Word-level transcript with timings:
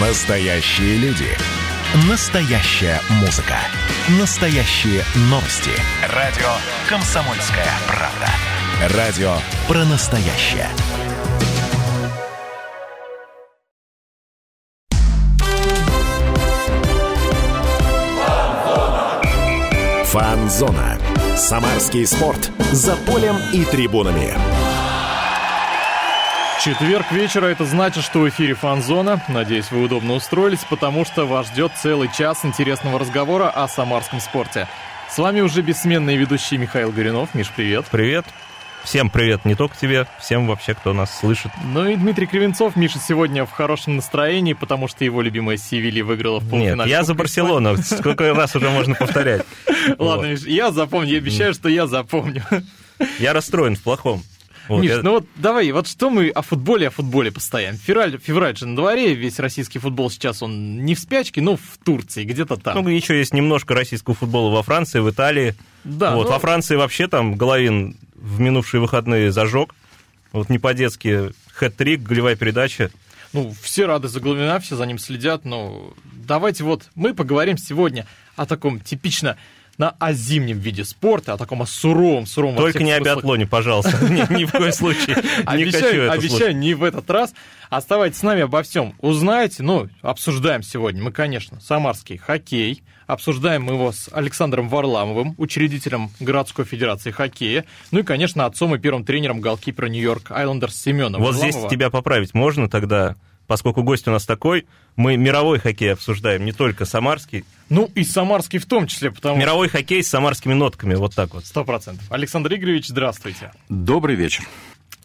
Настоящие 0.00 0.96
люди. 0.96 1.28
Настоящая 2.08 3.02
музыка. 3.20 3.58
Настоящие 4.18 5.04
новости. 5.28 5.72
Радио 6.14 6.48
«Комсомольская 6.88 7.68
правда». 7.86 8.96
Радио 8.96 9.34
про 9.68 9.84
настоящее. 9.84 10.68
Фанзона. 20.06 20.98
Самарский 21.36 22.06
спорт. 22.06 22.50
За 22.72 22.96
полем 22.96 23.36
и 23.52 23.66
трибунами. 23.66 24.34
Четверг 26.62 27.10
вечера, 27.10 27.46
это 27.46 27.64
значит, 27.64 28.04
что 28.04 28.18
в 28.18 28.28
эфире 28.28 28.52
Фанзона. 28.52 29.22
Надеюсь, 29.28 29.70
вы 29.70 29.82
удобно 29.82 30.12
устроились, 30.12 30.62
потому 30.68 31.06
что 31.06 31.24
вас 31.24 31.46
ждет 31.46 31.72
целый 31.74 32.10
час 32.12 32.44
интересного 32.44 32.98
разговора 32.98 33.48
о 33.48 33.66
самарском 33.66 34.20
спорте. 34.20 34.68
С 35.08 35.16
вами 35.16 35.40
уже 35.40 35.62
бессменный 35.62 36.16
ведущий 36.16 36.58
Михаил 36.58 36.92
Горюнов. 36.92 37.34
Миш, 37.34 37.50
привет. 37.56 37.86
Привет. 37.90 38.26
Всем 38.84 39.08
привет, 39.08 39.46
не 39.46 39.54
только 39.54 39.76
тебе, 39.76 40.06
всем 40.18 40.46
вообще, 40.46 40.74
кто 40.74 40.92
нас 40.92 41.18
слышит. 41.18 41.50
Ну 41.64 41.86
и 41.86 41.96
Дмитрий 41.96 42.26
Кривенцов. 42.26 42.76
Миша 42.76 42.98
сегодня 42.98 43.46
в 43.46 43.50
хорошем 43.52 43.96
настроении, 43.96 44.52
потому 44.52 44.86
что 44.86 45.02
его 45.02 45.22
любимая 45.22 45.56
Севилья 45.56 46.04
выиграла 46.04 46.40
в 46.40 46.48
полуфинале. 46.48 46.76
Нет, 46.76 46.88
я 46.88 47.04
за 47.04 47.14
Барселону. 47.14 47.78
Сколько 47.78 48.34
раз 48.34 48.54
уже 48.54 48.68
можно 48.68 48.94
повторять? 48.94 49.46
Ладно, 49.98 50.26
Миш, 50.26 50.40
я 50.42 50.72
запомню, 50.72 51.12
я 51.12 51.18
обещаю, 51.18 51.54
что 51.54 51.70
я 51.70 51.86
запомню. 51.86 52.42
Я 53.18 53.32
расстроен 53.32 53.76
в 53.76 53.82
плохом. 53.82 54.22
Вот, 54.70 54.82
Миш, 54.82 54.90
я... 54.92 55.02
ну 55.02 55.14
вот 55.14 55.26
давай, 55.34 55.72
вот 55.72 55.88
что 55.88 56.10
мы 56.10 56.28
о 56.28 56.42
футболе, 56.42 56.86
о 56.86 56.90
футболе 56.90 57.32
постоянно. 57.32 57.76
Февраль, 57.76 58.20
февраль 58.20 58.56
же 58.56 58.66
на 58.66 58.76
дворе, 58.76 59.14
весь 59.14 59.40
российский 59.40 59.80
футбол 59.80 60.10
сейчас, 60.10 60.44
он 60.44 60.84
не 60.84 60.94
в 60.94 61.00
спячке, 61.00 61.40
но 61.40 61.56
в 61.56 61.76
Турции, 61.84 62.22
где-то 62.22 62.56
там. 62.56 62.80
Ну, 62.80 62.88
еще 62.88 63.18
есть 63.18 63.34
немножко 63.34 63.74
российского 63.74 64.14
футбола 64.14 64.54
во 64.54 64.62
Франции, 64.62 65.00
в 65.00 65.10
Италии. 65.10 65.56
Да. 65.82 66.14
Вот, 66.14 66.28
но... 66.28 66.34
Во 66.34 66.38
Франции 66.38 66.76
вообще 66.76 67.08
там 67.08 67.34
Головин 67.34 67.96
в 68.14 68.38
минувшие 68.38 68.80
выходные 68.80 69.32
зажег. 69.32 69.74
Вот 70.30 70.50
не 70.50 70.60
по-детски 70.60 71.32
хэт-трик, 71.52 71.98
голевая 72.02 72.36
передача. 72.36 72.92
Ну, 73.32 73.52
все 73.60 73.86
рады 73.86 74.06
за 74.06 74.20
Головина, 74.20 74.60
все 74.60 74.76
за 74.76 74.86
ним 74.86 75.00
следят, 75.00 75.44
но 75.44 75.94
давайте 76.04 76.62
вот 76.62 76.90
мы 76.94 77.12
поговорим 77.12 77.58
сегодня 77.58 78.06
о 78.36 78.46
таком 78.46 78.78
типично 78.78 79.36
на 79.80 79.96
о 79.98 80.12
зимнем 80.12 80.58
виде 80.58 80.84
спорта, 80.84 81.32
о 81.32 81.36
таком 81.38 81.62
о 81.62 81.66
суровом, 81.66 82.26
суровом. 82.26 82.54
Только 82.54 82.84
не 82.84 82.92
о 82.92 83.00
биатлоне, 83.00 83.46
пожалуйста. 83.46 83.96
Ни 84.30 84.44
в 84.44 84.52
коем 84.52 84.72
случае. 84.72 85.16
Обещаю, 85.46 86.12
обещаю, 86.12 86.54
не 86.54 86.74
в 86.74 86.84
этот 86.84 87.08
раз. 87.10 87.32
Оставайтесь 87.70 88.18
с 88.18 88.22
нами 88.22 88.42
обо 88.42 88.62
всем. 88.62 88.94
Узнаете, 88.98 89.62
ну, 89.62 89.88
обсуждаем 90.02 90.62
сегодня 90.62 91.02
мы, 91.02 91.12
конечно, 91.12 91.60
самарский 91.60 92.18
хоккей. 92.18 92.82
Обсуждаем 93.06 93.62
мы 93.62 93.72
его 93.72 93.90
с 93.90 94.10
Александром 94.12 94.68
Варламовым, 94.68 95.34
учредителем 95.38 96.10
городской 96.20 96.66
федерации 96.66 97.10
хоккея. 97.10 97.64
Ну 97.90 98.00
и, 98.00 98.02
конечно, 98.02 98.44
отцом 98.44 98.74
и 98.74 98.78
первым 98.78 99.06
тренером 99.06 99.40
голкипера 99.40 99.86
Нью-Йорк 99.86 100.30
Айлендерс 100.30 100.76
Семеном. 100.76 101.22
Вот 101.22 101.36
здесь 101.36 101.56
тебя 101.70 101.88
поправить 101.88 102.34
можно 102.34 102.68
тогда? 102.68 103.16
Поскольку 103.50 103.82
гость 103.82 104.06
у 104.06 104.12
нас 104.12 104.26
такой, 104.26 104.64
мы 104.94 105.16
мировой 105.16 105.58
хоккей 105.58 105.92
обсуждаем, 105.94 106.44
не 106.44 106.52
только 106.52 106.84
самарский. 106.84 107.44
Ну, 107.68 107.90
и 107.96 108.04
самарский 108.04 108.60
в 108.60 108.66
том 108.66 108.86
числе, 108.86 109.10
потому 109.10 109.38
Мировой 109.38 109.68
хоккей 109.68 110.04
с 110.04 110.08
самарскими 110.08 110.54
нотками, 110.54 110.94
вот 110.94 111.16
так 111.16 111.34
вот. 111.34 111.44
Сто 111.44 111.64
процентов. 111.64 112.06
Александр 112.12 112.54
Игоревич, 112.54 112.86
здравствуйте. 112.86 113.50
Добрый 113.68 114.14
вечер. 114.14 114.44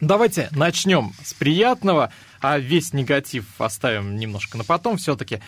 Давайте 0.00 0.48
начнем 0.52 1.12
с 1.24 1.34
приятного, 1.34 2.12
а 2.40 2.60
весь 2.60 2.92
негатив 2.92 3.46
оставим 3.58 4.14
немножко 4.14 4.56
на 4.56 4.62
потом 4.62 4.96
все-таки. 4.96 5.40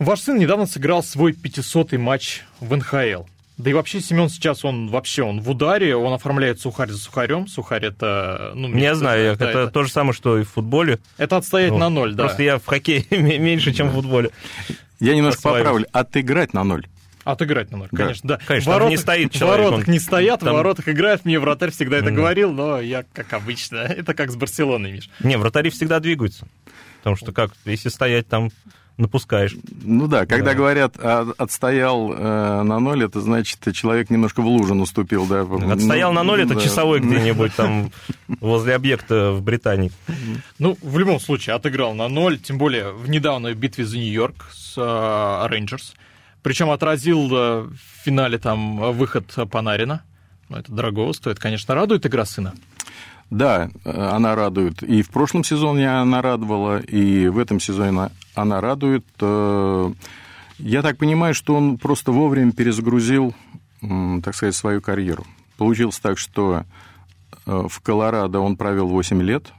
Ваш 0.00 0.18
сын 0.18 0.36
недавно 0.36 0.66
сыграл 0.66 1.04
свой 1.04 1.30
500-й 1.30 1.96
матч 1.96 2.40
в 2.58 2.74
НХЛ. 2.76 3.22
Да 3.62 3.70
и 3.70 3.74
вообще 3.74 4.00
Семен 4.00 4.28
сейчас, 4.28 4.64
он 4.64 4.88
вообще, 4.88 5.22
он 5.22 5.40
в 5.40 5.48
ударе, 5.48 5.94
он 5.94 6.12
оформляет 6.12 6.60
сухарь 6.60 6.90
за 6.90 6.98
сухарем. 6.98 7.46
Сухарь 7.46 7.84
это... 7.84 8.50
Ну, 8.56 8.76
я 8.76 8.96
знаю, 8.96 9.32
это, 9.32 9.44
это 9.44 9.68
то 9.68 9.84
же 9.84 9.90
самое, 9.90 10.12
что 10.12 10.36
и 10.38 10.42
в 10.42 10.50
футболе. 10.50 10.98
Это 11.16 11.36
отстоять 11.36 11.70
ну, 11.70 11.78
на 11.78 11.88
ноль, 11.88 12.14
да. 12.14 12.24
Просто 12.24 12.42
я 12.42 12.58
в 12.58 12.66
хоккее 12.66 13.06
меньше, 13.10 13.72
чем 13.72 13.90
в 13.90 13.92
футболе. 13.92 14.30
Я 14.98 15.14
немножко 15.14 15.42
поправлю, 15.42 15.86
отыграть 15.92 16.54
на 16.54 16.64
ноль. 16.64 16.88
Отыграть 17.22 17.70
на 17.70 17.78
ноль, 17.78 17.88
да. 17.92 17.96
конечно, 18.02 18.28
да. 18.30 18.40
Конечно, 18.44 18.72
воротах, 18.72 18.90
не 18.90 18.96
стоит 18.96 19.30
человек. 19.30 19.60
В 19.60 19.62
воротах 19.64 19.86
он... 19.86 19.92
не 19.92 20.00
стоят, 20.00 20.40
там... 20.40 20.54
в 20.54 20.56
воротах 20.56 20.88
играют. 20.88 21.24
Мне 21.24 21.38
вратарь 21.38 21.70
всегда 21.70 21.98
это 21.98 22.10
mm. 22.10 22.14
говорил, 22.14 22.52
но 22.52 22.80
я, 22.80 23.04
как 23.12 23.32
обычно, 23.32 23.76
это 23.76 24.12
как 24.12 24.32
с 24.32 24.34
Барселоной, 24.36 24.90
Миш. 24.90 25.08
Не, 25.20 25.38
вратари 25.38 25.70
всегда 25.70 26.00
двигаются. 26.00 26.48
Потому 26.98 27.14
что 27.14 27.30
как, 27.30 27.52
если 27.64 27.90
стоять 27.90 28.26
там 28.26 28.50
напускаешь. 28.96 29.56
Ну 29.82 30.06
да, 30.06 30.26
когда 30.26 30.50
да. 30.50 30.54
говорят 30.54 30.96
а, 30.98 31.32
отстоял 31.38 32.12
э, 32.12 32.62
на 32.62 32.78
ноль, 32.78 33.04
это 33.04 33.20
значит, 33.20 33.60
человек 33.74 34.10
немножко 34.10 34.42
в 34.42 34.46
лужу 34.46 34.74
наступил, 34.74 35.26
да. 35.26 35.42
Отстоял 35.72 36.12
ну, 36.12 36.16
на 36.16 36.22
ноль, 36.22 36.42
это 36.42 36.54
да. 36.54 36.60
часовой 36.60 37.00
где-нибудь 37.00 37.54
там 37.54 37.90
возле 38.40 38.74
объекта 38.74 39.32
в 39.32 39.42
Британии. 39.42 39.92
Ну, 40.58 40.76
в 40.82 40.98
любом 40.98 41.20
случае, 41.20 41.56
отыграл 41.56 41.94
на 41.94 42.08
ноль, 42.08 42.38
тем 42.38 42.58
более 42.58 42.92
в 42.92 43.08
недавней 43.08 43.54
битве 43.54 43.84
за 43.84 43.98
Нью-Йорк 43.98 44.50
с 44.52 44.76
Рейнджерс. 44.76 45.94
Э, 45.94 45.98
Причем 46.42 46.70
отразил 46.70 47.28
э, 47.32 47.60
в 47.62 48.04
финале 48.04 48.38
там 48.38 48.92
выход 48.92 49.34
Панарина. 49.50 50.02
Ну, 50.48 50.58
это 50.58 50.70
дорого 50.70 51.12
стоит, 51.12 51.38
конечно, 51.38 51.74
радует 51.74 52.04
игра 52.04 52.24
сына. 52.24 52.54
Да, 53.32 53.70
она 53.84 54.34
радует. 54.34 54.82
И 54.82 55.00
в 55.00 55.08
прошлом 55.08 55.42
сезоне 55.42 55.90
она 55.90 56.20
радовала, 56.20 56.80
и 56.80 57.28
в 57.28 57.38
этом 57.38 57.60
сезоне 57.60 58.10
она 58.34 58.60
радует. 58.60 59.06
Э, 59.20 59.90
я 60.58 60.82
так 60.82 60.98
понимаю, 60.98 61.32
что 61.32 61.54
он 61.54 61.78
просто 61.78 62.12
вовремя 62.12 62.52
перезагрузил, 62.52 63.34
так 63.80 64.34
сказать, 64.34 64.54
свою 64.54 64.82
карьеру. 64.82 65.24
Получилось 65.56 65.98
так, 65.98 66.18
что 66.18 66.64
э, 67.46 67.66
в 67.70 67.80
Колорадо 67.80 68.38
он 68.38 68.58
провел 68.58 68.88
8 68.88 69.22
лет, 69.22 69.50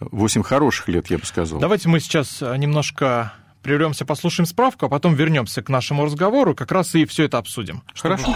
8 0.00 0.42
хороших 0.42 0.88
лет, 0.88 1.06
я 1.06 1.18
бы 1.18 1.24
сказал. 1.24 1.60
Давайте 1.60 1.88
мы 1.88 2.00
сейчас 2.00 2.42
э, 2.42 2.56
немножко 2.56 3.32
прервемся, 3.62 4.04
послушаем 4.04 4.46
справку, 4.46 4.86
а 4.86 4.88
потом 4.88 5.14
вернемся 5.14 5.62
к 5.62 5.68
нашему 5.68 6.04
разговору, 6.04 6.56
как 6.56 6.72
раз 6.72 6.96
и 6.96 7.04
все 7.04 7.26
это 7.26 7.38
обсудим. 7.38 7.82
Хорошо. 7.94 8.34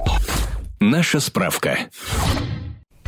Наша 0.79 1.19
справка. 1.19 1.79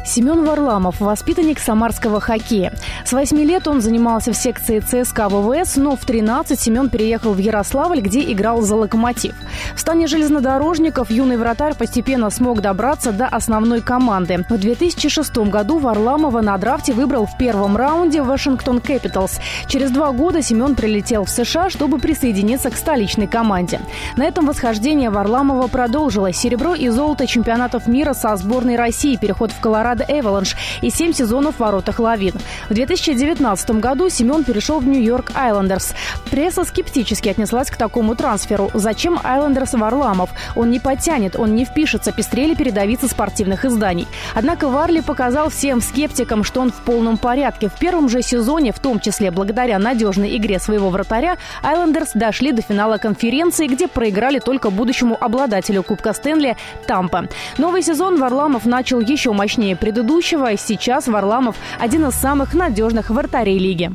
Семен 0.09 0.45
Варламов– 0.47 0.99
воспитанник 1.01 1.59
самарского 1.59 2.19
хоккея. 2.19 2.73
С 3.05 3.13
8 3.13 3.37
лет 3.41 3.69
он 3.69 3.83
занимался 3.83 4.33
в 4.33 4.37
секции 4.37 4.81
ЦСКА 4.81 5.29
ВВС, 5.29 5.77
но 5.77 5.97
в 5.97 6.05
13 6.07 6.59
Семен 6.59 6.89
переехал 6.89 7.35
в 7.35 7.39
Ярославль, 7.39 8.01
где 8.01 8.21
играл 8.33 8.63
за 8.63 8.75
«Локомотив». 8.75 9.35
В 9.77 9.81
стане 9.81 10.07
железнодорожников 10.07 11.11
юный 11.11 11.37
вратарь 11.37 11.75
постепенно 11.75 12.31
смог 12.31 12.63
добраться 12.63 13.13
до 13.13 13.27
основной 13.27 13.83
команды. 13.83 14.47
В 14.49 14.57
2006 14.57 15.37
году 15.51 15.79
Варламова 15.79 16.41
на 16.41 16.57
драфте 16.57 16.95
выбрал 16.95 17.27
в 17.27 17.37
первом 17.37 17.77
раунде 17.77 18.23
Вашингтон 18.23 18.79
Capitals. 18.79 19.41
Через 19.67 19.91
два 19.91 20.13
года 20.13 20.41
Семен 20.41 20.75
прилетел 20.75 21.27
в 21.27 21.31
США, 21.31 21.69
чтобы 21.69 21.99
присоединиться 21.99 22.71
к 22.71 22.77
столичной 22.77 23.27
команде. 23.27 23.81
На 24.17 24.25
этом 24.25 24.47
восхождение 24.47 25.11
Варламова 25.11 25.67
продолжилось. 25.67 26.39
Серебро 26.39 26.75
и 26.75 26.89
золото 26.89 27.27
чемпионатов 27.27 27.87
мира 27.87 28.15
со 28.15 28.35
сборной 28.37 28.77
России, 28.77 29.17
переход 29.17 29.53
в 29.53 29.61
Колорадо 29.61 29.98
Колорадо 29.99 30.05
Эваланш 30.09 30.57
и 30.83 30.91
7 30.91 31.13
сезонов 31.13 31.57
в 31.57 31.61
воротах 31.61 31.99
Лавин. 31.99 32.35
В 32.69 32.75
2019 32.75 33.71
году 33.73 34.09
Семен 34.09 34.45
перешел 34.45 34.81
в 34.81 34.87
Нью-Йорк 34.87 35.33
Айлендерс. 35.35 35.95
Пресса 36.31 36.65
скептически 36.65 37.29
отнеслась 37.29 37.71
к 37.71 37.77
такому 37.77 38.15
трансферу. 38.15 38.71
Зачем 38.75 39.19
Айлендерс 39.23 39.75
Варламов? 39.75 40.31
Он 40.55 40.71
не 40.71 40.81
потянет, 40.81 41.37
он 41.37 41.55
не 41.55 41.65
впишется, 41.65 42.13
пестрели 42.13 42.55
передовицы 42.55 43.09
спортивных 43.09 43.65
изданий. 43.65 44.07
Однако 44.35 44.69
Варли 44.69 45.01
показал 45.01 45.51
всем 45.51 45.81
скептикам, 45.81 46.45
что 46.45 46.61
он 46.61 46.71
в 46.71 46.77
полном 46.77 47.17
порядке. 47.17 47.69
В 47.69 47.79
первом 47.79 48.09
же 48.09 48.23
сезоне, 48.23 48.73
в 48.73 48.79
том 48.79 49.01
числе 49.01 49.31
благодаря 49.31 49.79
надежной 49.79 50.37
игре 50.37 50.59
своего 50.59 50.91
вратаря, 50.91 51.37
Айлендерс 51.63 52.13
дошли 52.15 52.53
до 52.53 52.63
финала 52.63 52.99
конференции, 52.99 53.67
где 53.67 53.89
проиграли 53.89 54.39
только 54.39 54.71
будущему 54.71 55.17
обладателю 55.21 55.83
Кубка 55.83 56.13
Стэнли 56.13 56.57
Тампа. 56.87 57.29
Новый 57.57 57.83
сезон 57.83 58.19
Варламов 58.19 58.67
начал 58.67 59.01
еще 59.01 59.33
мощнее 59.33 59.77
предыдущего. 59.79 60.57
Сейчас 60.57 61.09
Варламов 61.09 61.57
один 61.79 62.07
из 62.07 62.15
самых 62.15 62.55
надежных 62.55 63.11
вратарей 63.11 63.59
лиги. 63.59 63.91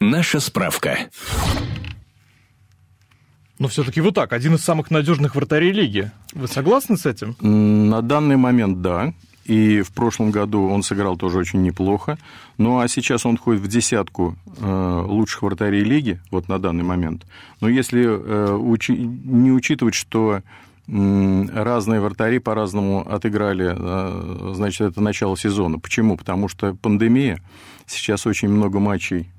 Наша 0.00 0.40
справка. 0.40 0.98
Но 3.58 3.68
все-таки 3.68 4.00
вот 4.00 4.14
так, 4.14 4.32
один 4.32 4.54
из 4.54 4.62
самых 4.62 4.90
надежных 4.90 5.34
вратарей 5.34 5.70
лиги. 5.70 6.10
Вы 6.32 6.48
согласны 6.48 6.96
с 6.96 7.04
этим? 7.04 7.36
На 7.40 8.00
данный 8.00 8.36
момент 8.36 8.80
да. 8.80 9.12
И 9.44 9.82
в 9.82 9.92
прошлом 9.92 10.30
году 10.30 10.68
он 10.68 10.82
сыграл 10.82 11.16
тоже 11.16 11.38
очень 11.38 11.62
неплохо. 11.62 12.18
Ну 12.56 12.78
а 12.78 12.88
сейчас 12.88 13.26
он 13.26 13.36
входит 13.36 13.60
в 13.60 13.68
десятку 13.68 14.36
э, 14.58 15.04
лучших 15.06 15.42
вратарей 15.42 15.82
лиги, 15.82 16.20
вот 16.30 16.48
на 16.48 16.58
данный 16.58 16.84
момент. 16.84 17.26
Но 17.60 17.68
если 17.68 18.04
э, 18.04 18.54
учи, 18.54 18.96
не 18.96 19.50
учитывать, 19.50 19.94
что 19.94 20.40
разные 20.90 22.00
вратари 22.00 22.38
по-разному 22.38 23.06
отыграли, 23.08 23.74
э, 23.76 24.54
значит, 24.54 24.80
это 24.82 25.00
начало 25.00 25.36
сезона. 25.36 25.78
Почему? 25.78 26.16
Потому 26.16 26.48
что 26.48 26.74
пандемия, 26.74 27.40
сейчас 27.86 28.26
очень 28.26 28.48
много 28.48 28.80
матчей 28.80 29.30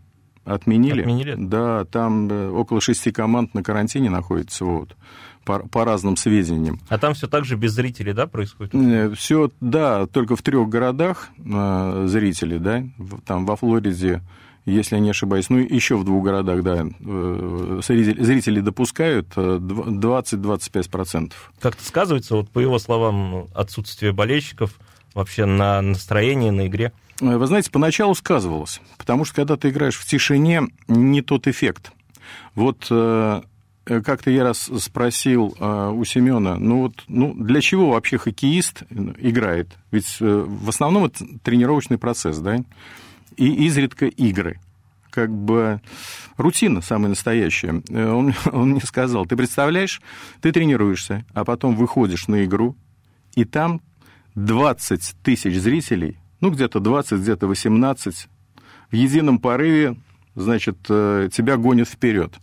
Отменили? 0.43 1.01
Отменили? 1.01 1.35
Да, 1.37 1.85
там 1.85 2.27
э, 2.29 2.49
около 2.49 2.81
шести 2.81 3.11
команд 3.11 3.53
на 3.53 3.61
карантине 3.61 4.09
находится, 4.09 4.65
вот, 4.65 4.95
по, 5.45 5.59
по 5.59 5.85
разным 5.85 6.17
сведениям. 6.17 6.79
А 6.89 6.97
там 6.97 7.13
все 7.13 7.27
так 7.27 7.45
же 7.45 7.55
без 7.55 7.73
зрителей, 7.73 8.13
да, 8.13 8.25
происходит? 8.25 8.73
Э, 8.73 9.13
все, 9.15 9.51
да, 9.59 10.07
только 10.07 10.35
в 10.35 10.41
трех 10.41 10.67
городах 10.67 11.29
э, 11.37 12.05
зрители, 12.07 12.57
да, 12.57 12.83
там 13.25 13.45
во 13.45 13.55
Флориде, 13.55 14.21
если 14.65 14.95
я 14.95 15.01
не 15.01 15.09
ошибаюсь, 15.09 15.49
ну, 15.49 15.57
еще 15.57 15.95
в 15.97 16.03
двух 16.03 16.23
городах, 16.23 16.63
да, 16.63 16.85
э, 16.85 17.79
зрители, 17.83 18.23
зрители 18.23 18.59
допускают 18.61 19.35
20-25%. 19.35 21.33
Как-то 21.59 21.83
сказывается, 21.83 22.35
вот 22.35 22.49
по 22.49 22.59
его 22.59 22.79
словам, 22.79 23.47
отсутствие 23.53 24.11
болельщиков 24.13 24.79
вообще 25.13 25.45
на 25.45 25.81
настроении, 25.81 26.49
на 26.49 26.67
игре? 26.67 26.91
Э, 27.21 27.37
вы 27.37 27.47
знаете, 27.47 27.71
поначалу 27.71 28.15
сказывалось, 28.15 28.81
потому 28.97 29.25
что 29.25 29.35
когда 29.35 29.57
ты 29.57 29.69
играешь 29.69 29.97
в 29.97 30.05
тишине, 30.05 30.63
не 30.87 31.21
тот 31.21 31.47
эффект. 31.47 31.91
Вот 32.55 32.87
э, 32.89 33.41
как-то 33.85 34.31
я 34.31 34.43
раз 34.43 34.69
спросил 34.79 35.55
э, 35.59 35.91
у 35.93 36.03
Семена, 36.05 36.55
ну 36.55 36.81
вот, 36.81 37.03
ну 37.07 37.33
для 37.33 37.61
чего 37.61 37.91
вообще 37.91 38.17
хоккеист 38.17 38.83
играет? 39.19 39.69
Ведь 39.91 40.17
в 40.19 40.69
основном 40.69 41.05
это 41.05 41.25
тренировочный 41.43 41.97
процесс, 41.97 42.39
да, 42.39 42.63
и 43.37 43.65
изредка 43.65 44.05
игры. 44.05 44.59
Как 45.09 45.29
бы 45.29 45.81
рутина 46.37 46.81
самая 46.81 47.09
настоящая. 47.09 47.83
Он, 47.89 48.33
он 48.51 48.69
мне 48.71 48.81
сказал, 48.81 49.25
ты 49.25 49.35
представляешь, 49.35 50.01
ты 50.41 50.51
тренируешься, 50.51 51.25
а 51.33 51.43
потом 51.45 51.75
выходишь 51.75 52.27
на 52.27 52.45
игру, 52.45 52.75
и 53.35 53.45
там 53.45 53.81
20 54.35 55.15
тысяч 55.23 55.55
зрителей 55.59 56.17
ну, 56.41 56.49
где-то 56.49 56.79
20, 56.79 57.19
где-то 57.21 57.47
18, 57.47 58.27
в 58.89 58.95
едином 58.95 59.39
порыве, 59.39 59.95
значит, 60.35 60.77
э, 60.89 61.29
тебя 61.31 61.55
гонят 61.55 61.87
вперед. 61.87 62.33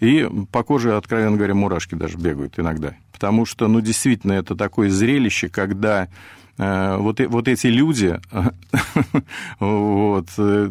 И 0.00 0.28
по 0.50 0.64
коже, 0.64 0.96
откровенно 0.96 1.36
говоря, 1.36 1.54
мурашки 1.54 1.94
даже 1.94 2.18
бегают 2.18 2.58
иногда. 2.58 2.94
Потому 3.12 3.46
что, 3.46 3.68
ну, 3.68 3.80
действительно, 3.80 4.32
это 4.32 4.56
такое 4.56 4.90
зрелище, 4.90 5.48
когда 5.48 6.04
э, 6.04 6.08
вот, 6.56 7.20
вот 7.20 7.48
эти 7.48 7.66
люди, 7.68 8.20
вот, 9.60 10.28
э, 10.38 10.70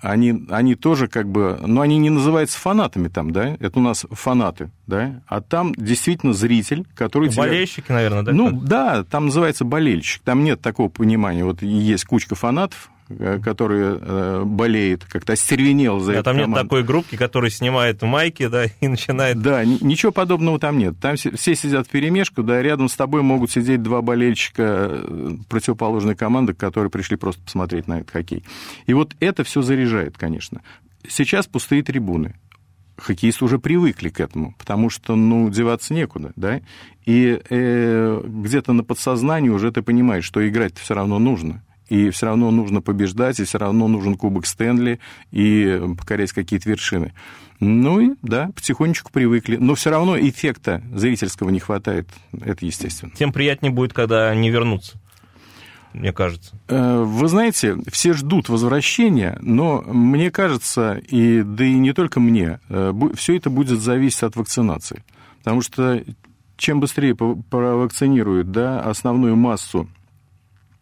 они, 0.00 0.44
они 0.50 0.74
тоже 0.74 1.08
как 1.08 1.28
бы, 1.28 1.58
ну, 1.64 1.80
они 1.80 1.98
не 1.98 2.10
называются 2.10 2.58
фанатами 2.58 3.08
там, 3.08 3.30
да, 3.30 3.56
это 3.60 3.78
у 3.78 3.82
нас 3.82 4.04
фанаты, 4.10 4.70
да, 4.86 5.22
а 5.26 5.40
там 5.40 5.74
действительно 5.74 6.32
зритель, 6.32 6.86
который... 6.94 7.30
Болельщики, 7.34 7.86
тебя... 7.86 7.96
наверное, 7.96 8.22
да? 8.22 8.32
Ну, 8.32 8.50
да, 8.50 9.04
там 9.04 9.26
называется 9.26 9.64
болельщик, 9.64 10.22
там 10.22 10.44
нет 10.44 10.60
такого 10.60 10.88
понимания, 10.88 11.44
вот 11.44 11.62
есть 11.62 12.04
кучка 12.04 12.34
фанатов, 12.34 12.90
Э, 12.90 12.91
который 13.08 13.98
э, 14.00 14.42
болеет, 14.44 15.04
как-то 15.04 15.32
остервенел 15.32 16.00
за 16.00 16.12
а 16.12 16.14
эту 16.16 16.24
там 16.24 16.36
команду. 16.36 16.56
нет 16.56 16.62
такой 16.62 16.82
группки, 16.82 17.16
которая 17.16 17.50
снимает 17.50 18.02
майки, 18.02 18.46
да, 18.46 18.64
и 18.80 18.88
начинает... 18.88 19.40
Да, 19.40 19.64
ничего 19.64 20.12
подобного 20.12 20.58
там 20.58 20.78
нет. 20.78 20.94
Там 21.00 21.16
все 21.16 21.54
сидят 21.54 21.86
в 21.86 21.90
перемешку, 21.90 22.42
да, 22.42 22.62
рядом 22.62 22.88
с 22.88 22.96
тобой 22.96 23.22
могут 23.22 23.50
сидеть 23.50 23.82
два 23.82 24.02
болельщика 24.02 24.88
э, 24.90 25.30
противоположной 25.48 26.14
команды, 26.14 26.54
которые 26.54 26.90
пришли 26.90 27.16
просто 27.16 27.42
посмотреть 27.42 27.86
на 27.86 28.00
этот 28.00 28.10
хоккей. 28.10 28.44
И 28.86 28.94
вот 28.94 29.14
это 29.20 29.44
все 29.44 29.62
заряжает, 29.62 30.16
конечно. 30.16 30.62
Сейчас 31.08 31.46
пустые 31.46 31.82
трибуны 31.82 32.34
хоккеисты 32.96 33.44
уже 33.44 33.58
привыкли 33.58 34.10
к 34.10 34.20
этому, 34.20 34.54
потому 34.58 34.88
что, 34.90 35.16
ну, 35.16 35.50
деваться 35.50 35.92
некуда, 35.92 36.32
да, 36.36 36.60
и 37.04 37.40
э, 37.48 38.22
где-то 38.24 38.72
на 38.72 38.84
подсознании 38.84 39.48
уже 39.48 39.72
ты 39.72 39.82
понимаешь, 39.82 40.24
что 40.24 40.46
играть 40.46 40.78
все 40.78 40.94
равно 40.94 41.18
нужно 41.18 41.64
и 41.88 42.10
все 42.10 42.26
равно 42.26 42.50
нужно 42.50 42.80
побеждать, 42.80 43.40
и 43.40 43.44
все 43.44 43.58
равно 43.58 43.88
нужен 43.88 44.16
кубок 44.16 44.46
Стэнли, 44.46 45.00
и 45.30 45.80
покорять 45.98 46.32
какие-то 46.32 46.68
вершины. 46.68 47.12
Ну 47.60 48.00
и, 48.00 48.10
да, 48.22 48.50
потихонечку 48.54 49.12
привыкли. 49.12 49.56
Но 49.56 49.74
все 49.74 49.90
равно 49.90 50.18
эффекта 50.18 50.82
зрительского 50.92 51.50
не 51.50 51.60
хватает, 51.60 52.08
это 52.32 52.66
естественно. 52.66 53.12
Тем 53.14 53.32
приятнее 53.32 53.72
будет, 53.72 53.92
когда 53.92 54.28
они 54.30 54.50
вернутся 54.50 54.98
мне 55.92 56.12
кажется. 56.12 56.54
Э, 56.68 57.02
вы 57.02 57.28
знаете, 57.28 57.76
все 57.90 58.12
ждут 58.12 58.48
возвращения, 58.48 59.38
но 59.40 59.82
мне 59.82 60.30
кажется, 60.30 60.94
и 60.94 61.42
да 61.42 61.64
и 61.64 61.74
не 61.74 61.92
только 61.92 62.20
мне, 62.20 62.60
э, 62.68 62.92
все 63.14 63.36
это 63.36 63.50
будет 63.50 63.80
зависеть 63.80 64.22
от 64.22 64.36
вакцинации. 64.36 65.04
Потому 65.38 65.60
что 65.60 66.02
чем 66.56 66.80
быстрее 66.80 67.14
провакцинируют 67.14 68.50
да, 68.52 68.80
основную 68.80 69.36
массу 69.36 69.88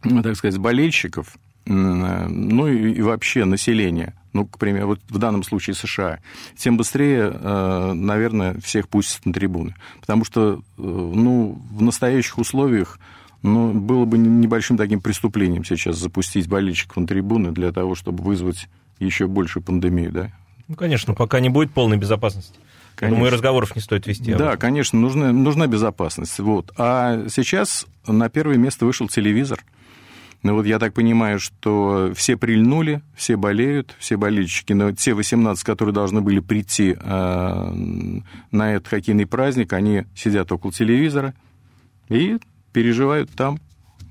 так 0.02 0.36
сказать, 0.36 0.58
болельщиков, 0.58 1.36
ну 1.66 2.66
и, 2.66 3.00
вообще 3.00 3.44
населения, 3.44 4.14
ну, 4.32 4.46
к 4.46 4.58
примеру, 4.58 4.88
вот 4.88 5.00
в 5.08 5.18
данном 5.18 5.42
случае 5.42 5.74
США, 5.74 6.18
тем 6.56 6.76
быстрее, 6.76 7.30
э, 7.32 7.92
наверное, 7.92 8.58
всех 8.60 8.88
пустят 8.88 9.26
на 9.26 9.32
трибуны. 9.32 9.74
Потому 10.00 10.24
что, 10.24 10.54
э, 10.54 10.58
ну, 10.78 11.60
в 11.70 11.82
настоящих 11.82 12.38
условиях, 12.38 12.98
ну, 13.42 13.72
было 13.72 14.04
бы 14.04 14.18
небольшим 14.18 14.76
таким 14.76 15.00
преступлением 15.00 15.64
сейчас 15.64 15.96
запустить 15.96 16.48
болельщиков 16.48 16.96
на 16.96 17.06
трибуны 17.06 17.52
для 17.52 17.72
того, 17.72 17.94
чтобы 17.94 18.22
вызвать 18.22 18.68
еще 18.98 19.26
больше 19.26 19.60
пандемию, 19.60 20.12
да? 20.12 20.30
Ну, 20.68 20.76
конечно, 20.76 21.14
пока 21.14 21.40
не 21.40 21.48
будет 21.48 21.72
полной 21.72 21.96
безопасности. 21.96 22.54
Конечно. 22.94 23.16
Думаю, 23.16 23.32
разговоров 23.32 23.74
не 23.74 23.82
стоит 23.82 24.06
вести. 24.06 24.34
Да, 24.34 24.56
конечно, 24.56 24.98
нужна, 24.98 25.32
нужна 25.32 25.66
безопасность. 25.66 26.38
Вот. 26.38 26.72
А 26.76 27.26
сейчас 27.28 27.86
на 28.06 28.28
первое 28.28 28.56
место 28.56 28.84
вышел 28.86 29.08
телевизор– 29.08 29.60
ну 30.42 30.54
вот 30.54 30.64
я 30.66 30.78
так 30.78 30.94
понимаю, 30.94 31.38
что 31.38 32.12
все 32.14 32.36
прильнули, 32.36 33.02
все 33.14 33.36
болеют, 33.36 33.94
все 33.98 34.16
болельщики, 34.16 34.72
но 34.72 34.92
те 34.92 35.12
18, 35.12 35.62
которые 35.64 35.94
должны 35.94 36.22
были 36.22 36.40
прийти 36.40 36.96
э, 36.98 37.72
на 38.50 38.74
этот 38.74 38.88
хоккейный 38.88 39.26
праздник, 39.26 39.72
они 39.74 40.04
сидят 40.14 40.50
около 40.50 40.72
телевизора 40.72 41.34
и 42.08 42.38
переживают 42.72 43.30
там, 43.30 43.58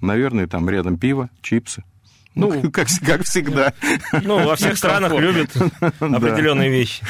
наверное, 0.01 0.45
там 0.45 0.69
рядом 0.69 0.97
пиво, 0.97 1.29
чипсы. 1.41 1.83
Ну, 2.35 2.61
ну 2.61 2.71
как, 2.71 2.87
как 3.05 3.23
всегда. 3.23 3.73
Ну, 4.23 4.45
во 4.45 4.55
всех 4.55 4.77
странах 4.77 5.11
любят 5.13 5.49
определенные 5.99 6.69
вещи. 6.69 7.03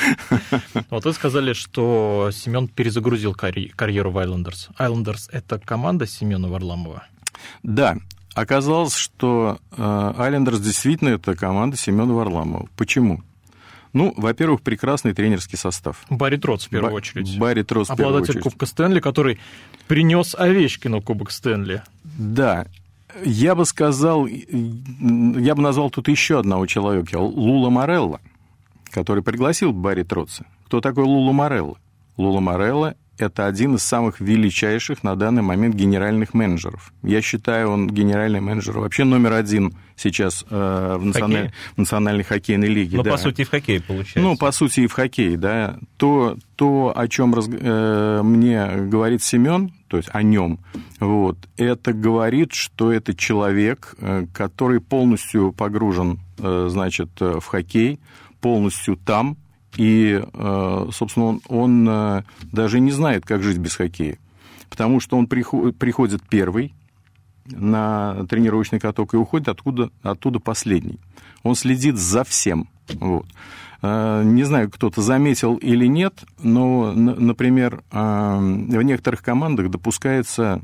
Вот 0.89 1.03
вы 1.03 1.13
сказали, 1.13 1.51
что 1.51 2.29
Семен 2.31 2.69
перезагрузил 2.69 3.35
карьеру 3.35 4.11
в 4.11 4.17
Islanders. 4.17 4.69
Islanders– 4.79 5.29
это 5.31 5.59
команда 5.59 6.07
Семена 6.07 6.47
Варламова? 6.47 7.03
Да, 7.63 7.97
Оказалось, 8.39 8.95
что 8.95 9.59
Айлендерс 9.77 10.61
действительно 10.61 11.09
это 11.09 11.35
команда 11.35 11.75
Семена 11.75 12.13
Варламова. 12.13 12.69
Почему? 12.77 13.21
Ну, 13.91 14.13
во-первых, 14.15 14.61
прекрасный 14.61 15.13
тренерский 15.13 15.57
состав. 15.57 16.05
Барри 16.09 16.37
Троц, 16.37 16.65
в 16.67 16.69
первую 16.69 16.91
Ба- 16.91 16.95
очередь. 16.95 17.37
Барри 17.37 17.63
Троц, 17.63 17.89
в 17.89 17.95
первую 17.97 18.17
Обладатель 18.19 18.39
Кубка 18.39 18.65
Стэнли, 18.65 19.01
который 19.01 19.39
принес 19.87 20.35
Овечкину 20.35 21.01
Кубок 21.01 21.31
Стэнли. 21.31 21.83
Да. 22.03 22.67
Я 23.25 23.55
бы 23.55 23.65
сказал, 23.65 24.25
я 24.27 25.55
бы 25.55 25.61
назвал 25.61 25.89
тут 25.89 26.07
еще 26.07 26.39
одного 26.39 26.65
человека, 26.65 27.17
Лула 27.17 27.69
Морелла, 27.69 28.21
который 28.91 29.21
пригласил 29.21 29.73
Барри 29.73 30.03
Троца. 30.03 30.45
Кто 30.67 30.79
такой 30.79 31.03
Лула 31.03 31.33
Морелла? 31.33 31.77
Лула 32.15 32.39
Морелла 32.39 32.95
это 33.19 33.45
один 33.45 33.75
из 33.75 33.83
самых 33.83 34.19
величайших 34.19 35.03
на 35.03 35.15
данный 35.15 35.41
момент 35.41 35.75
генеральных 35.75 36.33
менеджеров. 36.33 36.93
Я 37.03 37.21
считаю, 37.21 37.69
он 37.69 37.87
генеральный 37.87 38.39
менеджер 38.39 38.79
вообще 38.79 39.03
номер 39.03 39.33
один 39.33 39.73
сейчас 39.95 40.45
э, 40.49 40.97
в, 40.99 41.05
националь... 41.05 41.51
в 41.75 41.77
национальной 41.77 42.23
хоккейной 42.23 42.67
лиге. 42.67 42.97
Ну, 42.97 43.03
да. 43.03 43.11
по 43.11 43.17
сути, 43.17 43.41
и 43.41 43.43
в 43.43 43.49
хоккее 43.49 43.81
получается. 43.81 44.19
Ну, 44.21 44.37
по 44.37 44.51
сути, 44.51 44.81
и 44.81 44.87
в 44.87 44.93
хоккее, 44.93 45.37
да. 45.37 45.77
То, 45.97 46.37
то 46.55 46.93
о 46.95 47.07
чем 47.07 47.35
раз... 47.35 47.47
э, 47.49 48.21
мне 48.23 48.67
говорит 48.87 49.21
Семен, 49.21 49.73
то 49.87 49.97
есть 49.97 50.09
о 50.13 50.23
нем, 50.23 50.59
вот, 50.99 51.37
это 51.57 51.93
говорит, 51.93 52.53
что 52.53 52.93
это 52.93 53.13
человек, 53.13 53.95
э, 53.99 54.25
который 54.33 54.79
полностью 54.79 55.51
погружен, 55.51 56.19
э, 56.37 56.67
значит, 56.69 57.09
в 57.19 57.43
хоккей, 57.45 57.99
полностью 58.39 58.95
там, 58.95 59.37
и, 59.77 60.21
э, 60.21 60.87
собственно, 60.91 61.25
он, 61.27 61.41
он 61.47 61.89
э, 61.89 62.23
даже 62.51 62.79
не 62.79 62.91
знает, 62.91 63.25
как 63.25 63.43
жить 63.43 63.57
без 63.57 63.75
хоккея. 63.75 64.17
Потому 64.69 64.99
что 64.99 65.17
он 65.17 65.27
приходит 65.27 66.21
первый 66.27 66.73
на 67.45 68.25
тренировочный 68.29 68.79
каток 68.79 69.13
и 69.13 69.17
уходит 69.17 69.49
оттуда, 69.49 69.89
оттуда 70.03 70.39
последний. 70.39 70.99
Он 71.43 71.55
следит 71.55 71.97
за 71.97 72.23
всем. 72.23 72.69
Вот. 72.93 73.25
Э, 73.81 74.21
не 74.23 74.43
знаю, 74.43 74.69
кто-то 74.69 75.01
заметил 75.01 75.55
или 75.55 75.85
нет, 75.85 76.23
но, 76.41 76.91
например, 76.93 77.83
в 77.91 78.83
некоторых 78.83 79.23
командах 79.23 79.69
допускается 79.69 80.61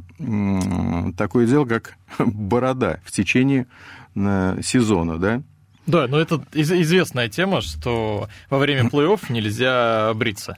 такое 1.18 1.48
дело, 1.48 1.66
как 1.66 1.98
борода 2.20 3.00
в 3.04 3.12
течение 3.12 3.68
сезона, 4.14 5.18
да, 5.18 5.42
да, 5.88 6.08
но 6.08 6.20
это 6.20 6.44
известная 6.54 7.30
тема, 7.30 7.62
что 7.62 8.28
во 8.50 8.58
время 8.58 8.90
плей-офф 8.90 9.32
нельзя 9.32 10.14
бриться. 10.16 10.58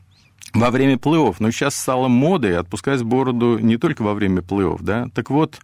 Во 0.54 0.72
время 0.72 0.96
плей-офф. 0.96 1.36
Но 1.40 1.52
сейчас 1.52 1.76
стало 1.76 2.08
модой 2.08 2.58
отпускать 2.58 3.04
бороду 3.04 3.60
не 3.60 3.78
только 3.78 4.02
во 4.02 4.14
время 4.14 4.42
плей-офф, 4.42 4.78
да. 4.82 5.10
Так 5.14 5.30
вот, 5.30 5.60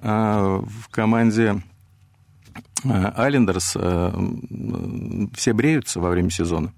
а, 0.00 0.60
в 0.60 0.88
команде 0.90 1.62
Айлендерс 2.84 3.76
все 5.34 5.52
бреются 5.52 6.00
во 6.00 6.10
время 6.10 6.30
сезона. 6.30 6.72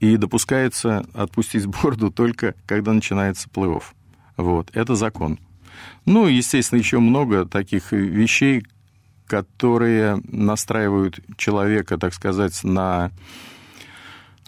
И 0.00 0.16
допускается 0.16 1.06
отпустить 1.14 1.66
борду 1.66 2.10
только 2.10 2.54
когда 2.66 2.92
начинается 2.92 3.48
плей-офф. 3.48 3.82
Вот, 4.36 4.70
это 4.74 4.94
закон. 4.94 5.38
Ну, 6.04 6.26
естественно, 6.26 6.78
еще 6.78 7.00
много 7.00 7.46
таких 7.46 7.92
вещей, 7.92 8.64
которые 9.26 10.20
настраивают 10.28 11.20
человека, 11.36 11.98
так 11.98 12.14
сказать, 12.14 12.62
на 12.64 13.10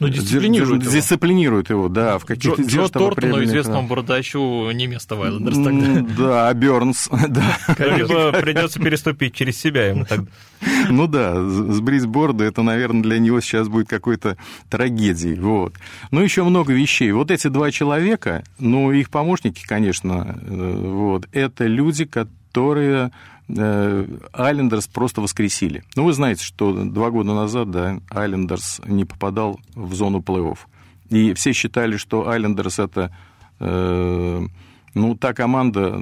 ну, 0.00 0.08
дисциплинирует 0.08 0.82
его. 0.82 0.92
Дисциплинирует 0.92 1.70
его, 1.70 1.88
да. 1.88 2.18
В 2.18 2.24
каких-то 2.24 2.62
Джо, 2.62 2.84
Джо 2.84 2.88
Тортону, 2.88 3.42
известному 3.42 3.88
бородачу, 3.88 4.70
не 4.70 4.86
место 4.86 5.16
в 5.16 5.22
Айлендерс 5.22 5.56
тогда. 5.56 6.14
Да, 6.16 6.48
а 6.48 6.54
Бернс, 6.54 7.08
да. 7.28 7.58
Конечно, 7.76 8.32
придется 8.32 8.80
переступить 8.80 9.34
через 9.34 9.58
себя 9.58 9.88
ему 9.88 10.04
тогда. 10.04 10.30
Ну 10.90 11.06
да, 11.06 11.40
сбрить 11.40 12.06
бороду, 12.06 12.42
это, 12.42 12.62
наверное, 12.62 13.02
для 13.02 13.18
него 13.18 13.40
сейчас 13.40 13.68
будет 13.68 13.88
какой-то 13.88 14.36
трагедией. 14.68 15.38
Вот. 15.38 15.74
Ну, 16.10 16.20
еще 16.20 16.42
много 16.42 16.72
вещей. 16.72 17.12
Вот 17.12 17.30
эти 17.30 17.46
два 17.46 17.70
человека, 17.70 18.42
ну, 18.58 18.90
их 18.90 19.10
помощники, 19.10 19.64
конечно, 19.64 20.36
э, 20.40 20.72
вот, 20.84 21.28
это 21.32 21.66
люди, 21.66 22.06
которые 22.06 23.12
Айлендерс 23.48 24.88
просто 24.88 25.20
воскресили. 25.20 25.82
Ну, 25.96 26.04
вы 26.04 26.12
знаете, 26.12 26.44
что 26.44 26.72
два 26.72 27.10
года 27.10 27.34
назад, 27.34 27.70
да, 27.70 28.00
Айлендерс 28.10 28.80
не 28.86 29.04
попадал 29.04 29.58
в 29.74 29.94
зону 29.94 30.18
плей-офф. 30.20 30.58
И 31.08 31.32
все 31.32 31.52
считали, 31.52 31.96
что 31.96 32.28
Айлендерс 32.28 32.78
это, 32.78 33.10
э, 33.60 34.46
ну, 34.94 35.14
та 35.16 35.32
команда, 35.32 35.98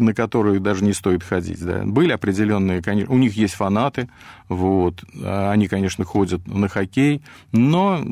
на 0.00 0.14
которую 0.14 0.60
даже 0.60 0.84
не 0.84 0.92
стоит 0.92 1.22
ходить. 1.22 1.64
Да. 1.64 1.82
Были 1.84 2.12
определенные, 2.12 2.82
конечно, 2.82 3.14
у 3.14 3.18
них 3.18 3.34
есть 3.36 3.54
фанаты, 3.54 4.08
вот, 4.48 5.04
они, 5.24 5.68
конечно, 5.68 6.04
ходят 6.04 6.46
на 6.46 6.68
хоккей, 6.68 7.22
но 7.52 8.02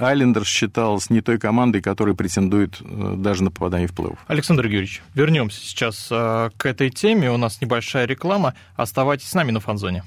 Айлендерс 0.00 0.48
считался 0.48 1.12
не 1.12 1.20
той 1.20 1.38
командой, 1.38 1.82
которая 1.82 2.14
претендует 2.14 2.80
э, 2.80 3.14
даже 3.16 3.44
на 3.44 3.50
попадание 3.50 3.88
в 3.88 3.92
плей-офф. 3.92 4.18
Александр 4.26 4.64
Юрьевич, 4.66 5.02
вернемся 5.14 5.60
сейчас 5.60 6.08
э, 6.10 6.50
к 6.56 6.66
этой 6.66 6.90
теме. 6.90 7.30
У 7.30 7.36
нас 7.36 7.60
небольшая 7.60 8.06
реклама. 8.06 8.54
Оставайтесь 8.76 9.28
с 9.28 9.34
нами 9.34 9.50
на 9.50 9.60
фанзоне. 9.60 10.02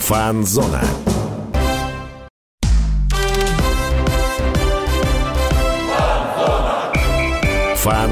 Фанзона. 0.00 0.82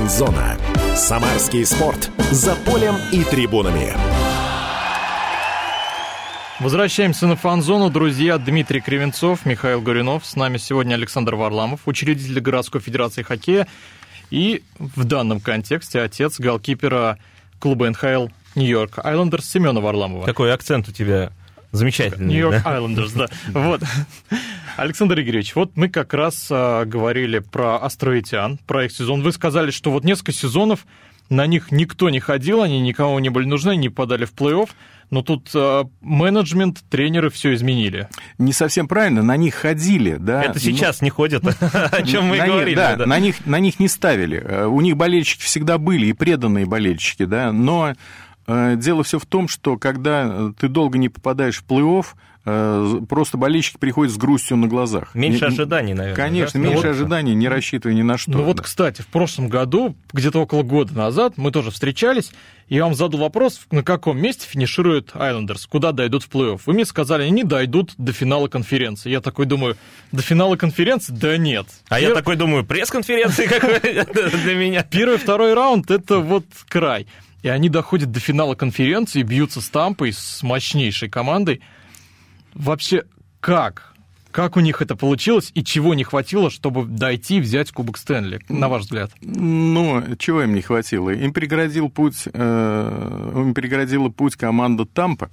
Фанзона. 0.08 0.56
Самарский 0.96 1.66
спорт. 1.66 2.10
За 2.30 2.56
полем 2.56 2.94
и 3.12 3.22
трибунами. 3.24 3.92
Возвращаемся 6.60 7.26
на 7.26 7.36
фан-зону. 7.36 7.90
Друзья, 7.90 8.38
Дмитрий 8.38 8.80
Кривенцов, 8.80 9.44
Михаил 9.44 9.82
Горюнов. 9.82 10.24
С 10.24 10.34
нами 10.34 10.56
сегодня 10.56 10.94
Александр 10.94 11.34
Варламов, 11.34 11.80
учредитель 11.84 12.40
городской 12.40 12.80
федерации 12.80 13.20
хоккея. 13.20 13.68
И 14.30 14.62
в 14.78 15.04
данном 15.04 15.40
контексте 15.40 16.00
отец 16.00 16.40
голкипера 16.40 17.18
клуба 17.58 17.90
НХЛ 17.90 18.28
Нью-Йорк 18.54 19.00
Айлендерс 19.04 19.46
Семена 19.46 19.78
Варламова. 19.78 20.24
Какой 20.24 20.54
акцент 20.54 20.88
у 20.88 20.92
тебя 20.92 21.32
замечательный. 21.72 22.28
Нью-Йорк 22.28 22.66
Айлендерс, 22.66 23.12
да. 23.12 23.26
Вот. 23.48 23.82
Александр 24.76 25.20
Игоревич, 25.20 25.54
вот 25.56 25.76
мы 25.76 25.88
как 25.88 26.14
раз 26.14 26.46
а, 26.50 26.84
говорили 26.84 27.40
про 27.40 27.76
островитян, 27.78 28.58
про 28.66 28.84
их 28.84 28.92
сезон. 28.92 29.22
Вы 29.22 29.32
сказали, 29.32 29.70
что 29.70 29.90
вот 29.90 30.04
несколько 30.04 30.32
сезонов 30.32 30.86
на 31.30 31.46
них 31.46 31.70
никто 31.72 32.10
не 32.10 32.20
ходил, 32.20 32.62
они 32.62 32.80
никому 32.80 33.18
не 33.18 33.28
были 33.28 33.46
нужны, 33.46 33.76
не 33.76 33.88
подали 33.88 34.24
в 34.24 34.32
плей-офф. 34.32 34.70
Но 35.10 35.22
тут 35.22 35.50
э, 35.54 35.84
менеджмент, 36.02 36.84
тренеры 36.90 37.30
все 37.30 37.54
изменили. 37.54 38.08
Не 38.36 38.52
совсем 38.52 38.86
правильно, 38.86 39.22
на 39.22 39.38
них 39.38 39.54
ходили, 39.54 40.16
да. 40.18 40.42
Это 40.42 40.60
сейчас 40.60 41.00
но... 41.00 41.06
не 41.06 41.10
ходят, 41.10 41.42
о 41.72 42.02
чем 42.02 42.26
мы 42.26 42.36
говорили. 42.36 42.74
Да, 42.74 42.96
на 42.96 43.18
них 43.18 43.46
на 43.46 43.58
них 43.58 43.80
не 43.80 43.88
ставили. 43.88 44.38
Э, 44.38 44.66
у 44.66 44.80
них 44.82 44.98
болельщики 44.98 45.42
всегда 45.42 45.78
были 45.78 46.06
и 46.06 46.12
преданные 46.12 46.66
болельщики, 46.66 47.24
да. 47.24 47.52
Но 47.52 47.94
дело 48.48 49.02
все 49.02 49.18
в 49.18 49.26
том, 49.26 49.48
что 49.48 49.76
когда 49.76 50.52
ты 50.58 50.68
долго 50.68 50.98
не 50.98 51.08
попадаешь 51.08 51.62
в 51.62 51.66
плей-офф, 51.66 52.06
Э, 52.50 53.00
просто 53.06 53.36
болельщики 53.36 53.76
приходят 53.76 54.14
с 54.14 54.16
грустью 54.16 54.56
на 54.56 54.68
глазах. 54.68 55.14
Меньше 55.14 55.44
ожиданий, 55.44 55.92
наверное. 55.92 56.16
Конечно, 56.16 56.58
да? 56.58 56.66
меньше 56.66 56.86
ну, 56.86 56.90
ожиданий, 56.92 57.34
не 57.34 57.46
рассчитывая 57.46 57.94
ни 57.94 58.00
на 58.00 58.16
что. 58.16 58.30
Ну 58.30 58.42
вот, 58.44 58.62
кстати, 58.62 59.02
в 59.02 59.08
прошлом 59.08 59.48
году, 59.48 59.94
где-то 60.14 60.40
около 60.40 60.62
года 60.62 60.94
назад, 60.94 61.34
мы 61.36 61.50
тоже 61.50 61.70
встречались, 61.70 62.30
и 62.68 62.76
я 62.76 62.84
вам 62.84 62.94
задал 62.94 63.20
вопрос, 63.20 63.60
на 63.70 63.82
каком 63.82 64.18
месте 64.18 64.46
финиширует 64.48 65.10
Айлендерс, 65.12 65.66
куда 65.66 65.92
дойдут 65.92 66.22
в 66.22 66.30
плей-офф. 66.30 66.62
Вы 66.64 66.72
мне 66.72 66.86
сказали, 66.86 67.24
они 67.24 67.44
дойдут 67.44 67.92
до 67.98 68.12
финала 68.12 68.48
конференции. 68.48 69.10
Я 69.10 69.20
такой 69.20 69.44
думаю, 69.44 69.76
до 70.12 70.22
финала 70.22 70.56
конференции? 70.56 71.12
Да 71.12 71.36
нет. 71.36 71.66
А 71.90 72.00
Пер... 72.00 72.08
я 72.08 72.14
такой 72.14 72.36
думаю, 72.36 72.64
пресс-конференции 72.64 73.46
какой 73.46 73.80
для 74.42 74.54
меня. 74.54 74.82
Первый, 74.84 75.18
второй 75.18 75.52
раунд— 75.52 75.90
это 75.90 76.20
вот 76.20 76.46
край. 76.66 77.06
И 77.48 77.50
они 77.50 77.68
доходят 77.68 78.12
до 78.12 78.20
финала 78.20 78.54
конференции, 78.54 79.22
бьются 79.22 79.60
с 79.60 79.68
Тампой, 79.70 80.12
с 80.12 80.42
мощнейшей 80.42 81.08
командой— 81.08 81.62
Вообще, 82.58 83.04
как? 83.40 83.94
Как 84.32 84.56
у 84.56 84.60
них 84.60 84.82
это 84.82 84.94
получилось 84.96 85.50
и 85.54 85.64
чего 85.64 85.94
не 85.94 86.04
хватило, 86.04 86.50
чтобы 86.50 86.84
дойти 86.84 87.38
и 87.38 87.40
взять 87.40 87.72
Кубок 87.72 87.96
Стэнли, 87.96 88.40
на 88.48 88.68
ваш 88.68 88.82
взгляд? 88.82 89.10
Ну, 89.22 90.02
чего 90.18 90.42
им 90.42 90.54
не 90.54 90.60
хватило? 90.60 91.10
Им 91.10 91.32
преградил 91.32 91.88
путь, 91.88 92.24
э, 92.30 93.32
им 93.34 93.54
преградила 93.54 94.08
путь 94.10 94.36
команда 94.36 94.84
Тампа 94.84 95.30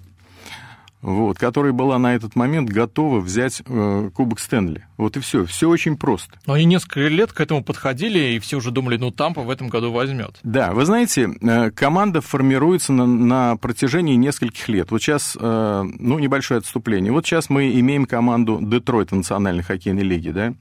вот, 1.05 1.37
которая 1.37 1.71
была 1.71 1.99
на 1.99 2.15
этот 2.15 2.35
момент 2.35 2.69
готова 2.69 3.19
взять 3.19 3.61
э, 3.63 4.09
Кубок 4.11 4.39
Стэнли. 4.39 4.87
Вот 4.97 5.15
и 5.17 5.19
все. 5.19 5.45
Все 5.45 5.69
очень 5.69 5.97
просто. 5.97 6.39
Но 6.47 6.53
они 6.53 6.65
несколько 6.65 7.01
лет 7.01 7.31
к 7.31 7.39
этому 7.39 7.63
подходили, 7.63 8.33
и 8.33 8.39
все 8.39 8.57
уже 8.57 8.71
думали, 8.71 8.97
ну, 8.97 9.11
Тампа 9.11 9.43
в 9.43 9.51
этом 9.51 9.69
году 9.69 9.91
возьмет. 9.91 10.39
Да, 10.41 10.73
вы 10.73 10.83
знаете, 10.85 11.29
э, 11.41 11.69
команда 11.69 12.21
формируется 12.21 12.91
на, 12.91 13.05
на 13.05 13.55
протяжении 13.57 14.15
нескольких 14.15 14.67
лет. 14.67 14.89
Вот 14.89 14.99
сейчас, 14.99 15.37
э, 15.39 15.83
ну, 15.83 16.17
небольшое 16.17 16.57
отступление. 16.57 17.11
Вот 17.11 17.23
сейчас 17.23 17.51
мы 17.51 17.79
имеем 17.79 18.07
команду 18.07 18.57
Детройт 18.59 19.11
Национальной 19.11 19.61
хоккейной 19.61 20.03
лиги, 20.03 20.31
да? 20.31 20.55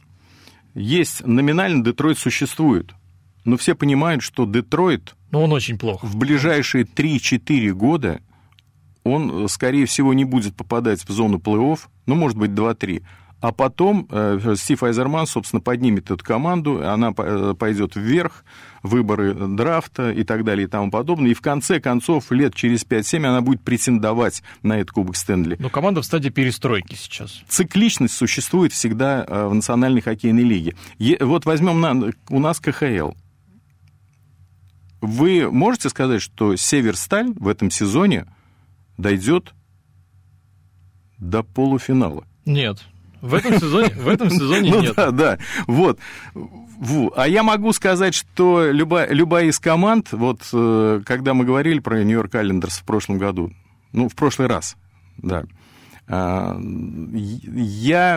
Есть 0.74 1.26
номинально 1.26 1.82
Детройт 1.82 2.18
существует, 2.18 2.92
но 3.46 3.56
все 3.56 3.74
понимают, 3.74 4.22
что 4.22 4.44
Детройт... 4.44 5.14
Ну, 5.30 5.42
он 5.42 5.52
очень 5.52 5.78
плохо. 5.78 6.04
В 6.04 6.16
ближайшие 6.16 6.84
3-4 6.84 7.70
года 7.70 8.20
он, 9.04 9.48
скорее 9.48 9.86
всего, 9.86 10.14
не 10.14 10.24
будет 10.24 10.56
попадать 10.56 11.06
в 11.06 11.10
зону 11.10 11.38
плей-офф, 11.38 11.80
ну, 12.06 12.14
может 12.14 12.36
быть, 12.36 12.50
2-3. 12.50 13.02
А 13.44 13.52
потом 13.52 14.08
э, 14.10 14.54
Стив 14.56 14.82
Айзерман, 14.82 15.26
собственно, 15.26 15.60
поднимет 15.60 16.10
эту 16.10 16.24
команду, 16.24 16.80
она 16.82 17.12
э, 17.14 17.54
пойдет 17.58 17.94
вверх, 17.94 18.42
выборы 18.82 19.34
драфта 19.34 20.12
и 20.12 20.24
так 20.24 20.44
далее 20.44 20.64
и 20.64 20.66
тому 20.66 20.90
подобное. 20.90 21.30
И 21.30 21.34
в 21.34 21.42
конце 21.42 21.78
концов, 21.78 22.32
лет 22.32 22.54
через 22.54 22.86
5-7 22.86 23.26
она 23.26 23.42
будет 23.42 23.60
претендовать 23.60 24.42
на 24.62 24.78
этот 24.78 24.92
Кубок 24.92 25.16
Стэнли. 25.16 25.56
Но 25.58 25.68
команда 25.68 26.00
в 26.00 26.06
стадии 26.06 26.30
перестройки 26.30 26.94
сейчас. 26.94 27.42
Цикличность 27.46 28.14
существует 28.14 28.72
всегда 28.72 29.26
э, 29.28 29.46
в 29.46 29.52
Национальной 29.52 30.00
хоккейной 30.00 30.42
лиге. 30.42 30.74
Вот 31.20 31.44
возьмем 31.44 31.82
на, 31.82 32.12
у 32.30 32.38
нас 32.38 32.60
КХЛ. 32.60 33.10
Вы 35.02 35.50
можете 35.50 35.90
сказать, 35.90 36.22
что 36.22 36.56
Северсталь 36.56 37.34
в 37.36 37.48
этом 37.48 37.70
сезоне 37.70 38.24
дойдет 38.96 39.54
до 41.18 41.42
полуфинала. 41.42 42.24
Нет. 42.44 42.84
В 43.20 43.32
этом 43.34 43.58
сезоне, 43.58 43.88
в 43.94 44.08
этом 44.08 44.30
сезоне 44.30 44.70
ну, 44.74 44.80
нет. 44.82 44.94
Да, 44.96 45.10
да. 45.10 45.38
Вот. 45.66 45.98
А 47.16 47.28
я 47.28 47.42
могу 47.42 47.72
сказать, 47.72 48.14
что 48.14 48.70
любая, 48.70 49.08
любая 49.10 49.46
из 49.46 49.58
команд, 49.58 50.12
вот 50.12 50.40
э, 50.52 51.00
когда 51.06 51.32
мы 51.32 51.44
говорили 51.44 51.78
про 51.78 52.02
Нью-Йорк 52.02 52.34
Айлендерс 52.34 52.78
в 52.78 52.84
прошлом 52.84 53.18
году, 53.18 53.52
ну, 53.92 54.08
в 54.08 54.14
прошлый 54.14 54.48
раз, 54.48 54.76
да, 55.16 55.44
я 56.06 56.58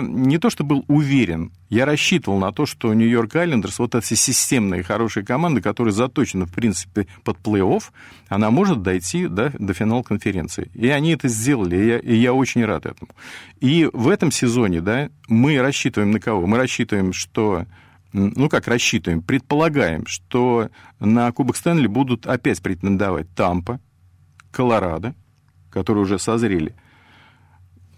не 0.02 0.38
то 0.40 0.50
что 0.50 0.66
был 0.66 0.84
уверен, 0.90 1.54
я 1.70 1.86
рассчитывал 1.86 2.38
на 2.38 2.52
то, 2.52 2.66
что 2.66 2.94
Нью-Йорк 2.94 3.36
Айлендерс, 3.36 3.80
вот 3.80 3.96
эти 3.96 4.14
системные 4.14 4.84
хорошие 4.84 5.26
команды, 5.26 5.62
которые 5.62 5.94
заточены, 5.94 6.46
в 6.46 6.52
принципе, 6.52 7.08
под 7.24 7.38
плей-офф, 7.38 7.84
она 8.28 8.52
может 8.52 8.82
дойти 8.82 9.28
да, 9.28 9.54
до 9.58 9.74
финала 9.74 10.04
конференции. 10.04 10.70
И 10.74 10.90
они 10.90 11.12
это 11.12 11.30
сделали, 11.30 11.78
и 11.78 11.88
я, 11.88 12.00
и 12.00 12.16
я 12.16 12.34
очень 12.34 12.66
рад 12.66 12.86
этому. 12.86 13.12
И 13.62 13.90
в 13.94 14.10
этом 14.10 14.32
сезоне 14.32 14.82
да, 14.82 15.10
мы 15.30 15.62
рассчитываем 15.62 16.12
на 16.12 16.20
кого? 16.20 16.46
Мы 16.46 16.58
рассчитываем, 16.58 17.14
что 17.14 17.66
ну 18.12 18.50
как 18.50 18.68
рассчитываем, 18.68 19.22
предполагаем, 19.22 20.06
что 20.08 20.70
на 21.00 21.32
Кубок 21.32 21.56
Стэнли 21.56 21.88
будут 21.88 22.28
опять 22.28 22.62
претендовать 22.62 23.34
Тампа, 23.34 23.80
Колорадо, 24.52 25.16
которые 25.70 26.04
уже 26.04 26.20
созрели– 26.20 26.76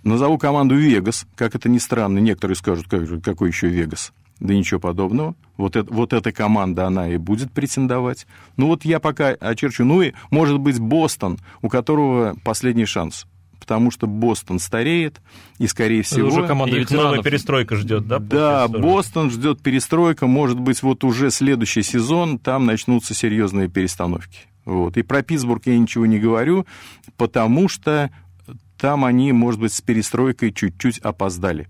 Назову 0.10 0.39
команду 0.39 0.75
Вегас, 0.75 1.28
как 1.36 1.54
это 1.54 1.70
ни 1.70 1.78
странно, 1.78 2.18
некоторые 2.18 2.56
скажут, 2.56 2.88
как, 2.89 3.04
какой 3.24 3.50
еще 3.50 3.68
Вегас. 3.68 4.12
Да 4.39 4.56
ничего 4.56 4.80
подобного. 4.80 5.36
Вот, 5.56 5.75
это, 5.75 5.94
вот 5.94 6.13
эта 6.13 6.32
команда, 6.32 6.88
она 6.88 7.10
и 7.10 7.18
будет 7.18 7.51
претендовать. 7.51 8.25
Ну 8.58 8.68
вот 8.68 8.86
я 8.86 9.00
пока 9.00 9.30
очерчу. 9.30 9.86
Ну 9.86 10.01
и, 10.01 10.13
может 10.32 10.58
быть, 10.60 10.80
Бостон, 10.80 11.38
у 11.62 11.70
которого 11.70 12.36
последний 12.44 12.86
шанс 12.86 13.25
потому 13.60 13.92
что 13.92 14.08
Бостон 14.08 14.58
стареет, 14.58 15.22
и, 15.60 15.68
скорее 15.68 16.01
всего... 16.01 16.30
Это 16.30 16.38
уже 16.38 16.48
команда 16.48 16.78
Их 16.78 16.89
новая 16.89 17.22
перестройка 17.22 17.75
ждет, 17.75 18.08
да? 18.08 18.18
Да, 18.18 18.68
Бостон 18.68 19.30
ждет 19.30 19.62
перестройка, 19.62 20.25
может 20.25 20.60
быть, 20.60 20.82
вот 20.82 21.04
уже 21.04 21.30
следующий 21.30 21.84
сезон, 21.84 22.39
там 22.39 22.66
начнутся 22.66 23.13
серьезные 23.13 23.68
перестановки. 23.68 24.39
Вот. 24.66 24.98
И 24.98 25.04
про 25.04 25.22
Питтсбург 25.22 25.68
я 25.68 25.78
ничего 25.78 26.08
не 26.08 26.18
говорю, 26.18 26.66
потому 27.16 27.70
что 27.70 28.10
там 28.79 29.05
они, 29.05 29.31
может 29.33 29.59
быть, 29.59 29.74
с 29.74 29.81
перестройкой 29.81 30.53
чуть-чуть 30.53 31.00
опоздали. 31.00 31.67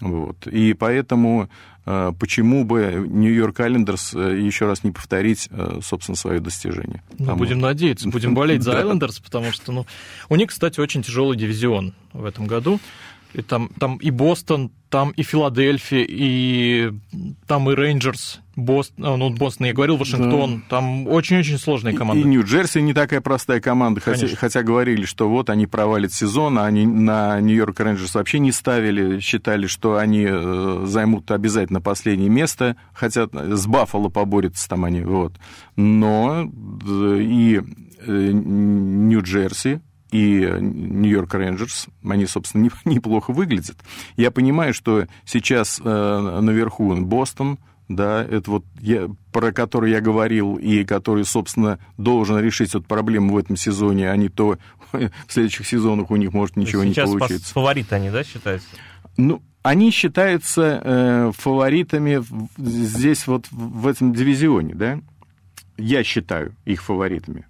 Вот. 0.00 0.46
И 0.48 0.74
поэтому 0.74 1.48
э, 1.86 2.12
почему 2.18 2.64
бы 2.64 3.06
Нью-Йорк 3.08 3.60
Айлендерс 3.60 4.14
э, 4.14 4.40
еще 4.40 4.66
раз 4.66 4.82
не 4.82 4.90
повторить, 4.90 5.48
э, 5.50 5.78
собственно, 5.82 6.16
свое 6.16 6.40
достижение? 6.40 7.02
Ну, 7.18 7.26
Там... 7.26 7.38
будем 7.38 7.60
надеяться, 7.60 8.08
будем 8.08 8.34
болеть 8.34 8.62
за 8.62 8.78
Айлендерс, 8.78 9.20
потому 9.20 9.52
что, 9.52 9.70
ну, 9.70 9.86
у 10.28 10.36
них, 10.36 10.48
кстати, 10.48 10.80
очень 10.80 11.02
тяжелый 11.02 11.36
дивизион 11.36 11.94
в 12.12 12.24
этом 12.24 12.46
году. 12.46 12.80
И 13.34 13.42
там, 13.42 13.68
там 13.80 13.96
и 13.96 14.10
Бостон, 14.10 14.70
там 14.90 15.10
и 15.10 15.24
Филадельфия, 15.24 16.06
и 16.08 16.92
там 17.48 17.68
и 17.68 17.74
Рейнджерс, 17.74 18.40
Бостон, 18.54 19.04
а, 19.04 19.16
ну, 19.16 19.30
Бостон, 19.30 19.66
я 19.66 19.72
говорил, 19.72 19.96
Вашингтон, 19.96 20.58
да. 20.58 20.62
там 20.68 21.08
очень-очень 21.08 21.58
сложные 21.58 21.96
команды. 21.96 22.22
И, 22.22 22.24
и 22.24 22.28
Нью-Джерси 22.28 22.80
не 22.80 22.94
такая 22.94 23.20
простая 23.20 23.60
команда, 23.60 24.00
хотя, 24.00 24.28
хотя 24.36 24.62
говорили, 24.62 25.04
что 25.04 25.28
вот 25.28 25.50
они 25.50 25.66
провалят 25.66 26.12
сезон, 26.12 26.60
а 26.60 26.66
они 26.66 26.86
на 26.86 27.40
Нью-Йорк 27.40 27.80
Рейнджерс 27.80 28.14
вообще 28.14 28.38
не 28.38 28.52
ставили, 28.52 29.18
считали, 29.18 29.66
что 29.66 29.96
они 29.96 30.26
э, 30.28 30.84
займут 30.86 31.28
обязательно 31.32 31.80
последнее 31.80 32.30
место, 32.30 32.76
хотя 32.92 33.28
с 33.32 33.66
Баффало 33.66 34.10
поборются 34.10 34.68
там 34.68 34.84
они, 34.84 35.00
вот. 35.00 35.34
Но 35.74 36.48
э, 36.86 37.18
и 37.20 37.60
э, 38.06 38.30
Нью-Джерси, 38.32 39.80
и 40.14 40.46
Нью-Йорк 40.60 41.34
Рейнджерс, 41.34 41.88
они, 42.08 42.26
собственно, 42.26 42.70
неплохо 42.84 43.32
выглядят. 43.32 43.76
Я 44.16 44.30
понимаю, 44.30 44.72
что 44.72 45.08
сейчас 45.24 45.80
э, 45.84 46.38
наверху 46.40 46.94
Бостон, 46.94 47.58
да, 47.88 48.22
это 48.22 48.48
вот 48.48 48.64
я, 48.80 49.10
про 49.32 49.50
который 49.50 49.90
я 49.90 50.00
говорил, 50.00 50.54
и 50.54 50.84
который, 50.84 51.24
собственно, 51.24 51.80
должен 51.98 52.38
решить 52.38 52.70
эту 52.70 52.82
проблему 52.82 53.32
в 53.32 53.38
этом 53.38 53.56
сезоне, 53.56 54.08
а 54.08 54.16
не 54.16 54.28
то 54.28 54.56
в 54.92 55.10
следующих 55.26 55.66
сезонах 55.66 56.12
у 56.12 56.16
них 56.16 56.32
может 56.32 56.54
ничего 56.54 56.84
сейчас 56.84 57.08
не 57.08 57.18
получиться. 57.18 57.46
Сейчас 57.46 57.52
фавориты 57.52 57.94
они, 57.96 58.10
да, 58.10 58.22
считаются? 58.22 58.68
Ну, 59.16 59.42
они 59.62 59.90
считаются 59.90 60.80
э, 60.84 61.32
фаворитами 61.36 62.22
здесь 62.56 63.26
вот 63.26 63.46
в 63.50 63.88
этом 63.88 64.14
дивизионе, 64.14 64.74
да? 64.76 65.00
Я 65.76 66.04
считаю 66.04 66.54
их 66.64 66.84
фаворитами. 66.84 67.46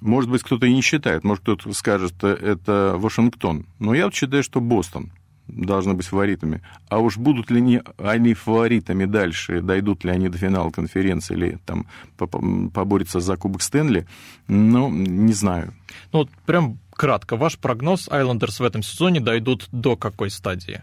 Может 0.00 0.30
быть, 0.30 0.42
кто-то 0.42 0.66
и 0.66 0.74
не 0.74 0.82
считает, 0.82 1.24
может, 1.24 1.42
кто-то 1.42 1.72
скажет, 1.74 2.12
что 2.16 2.28
это 2.28 2.94
Вашингтон. 2.96 3.66
Но 3.78 3.94
я 3.94 4.06
вот 4.06 4.14
считаю, 4.14 4.42
что 4.42 4.60
Бостон 4.60 5.12
должны 5.46 5.94
быть 5.94 6.06
фаворитами. 6.06 6.62
А 6.88 6.98
уж 6.98 7.16
будут 7.16 7.50
ли 7.50 7.82
они 7.98 8.34
фаворитами 8.34 9.04
дальше, 9.04 9.60
дойдут 9.60 10.04
ли 10.04 10.10
они 10.10 10.28
до 10.28 10.38
финала 10.38 10.70
конференции 10.70 11.34
или 11.34 11.58
там 11.66 11.86
поборются 12.16 13.20
за 13.20 13.36
Кубок 13.36 13.62
Стэнли, 13.62 14.06
ну, 14.48 14.90
не 14.90 15.32
знаю. 15.32 15.74
Ну, 16.12 16.20
вот 16.20 16.30
прям 16.46 16.78
кратко, 16.92 17.36
ваш 17.36 17.58
прогноз, 17.58 18.08
Айлендерс 18.10 18.60
в 18.60 18.64
этом 18.64 18.82
сезоне 18.82 19.20
дойдут 19.20 19.68
до 19.72 19.96
какой 19.96 20.30
стадии? 20.30 20.82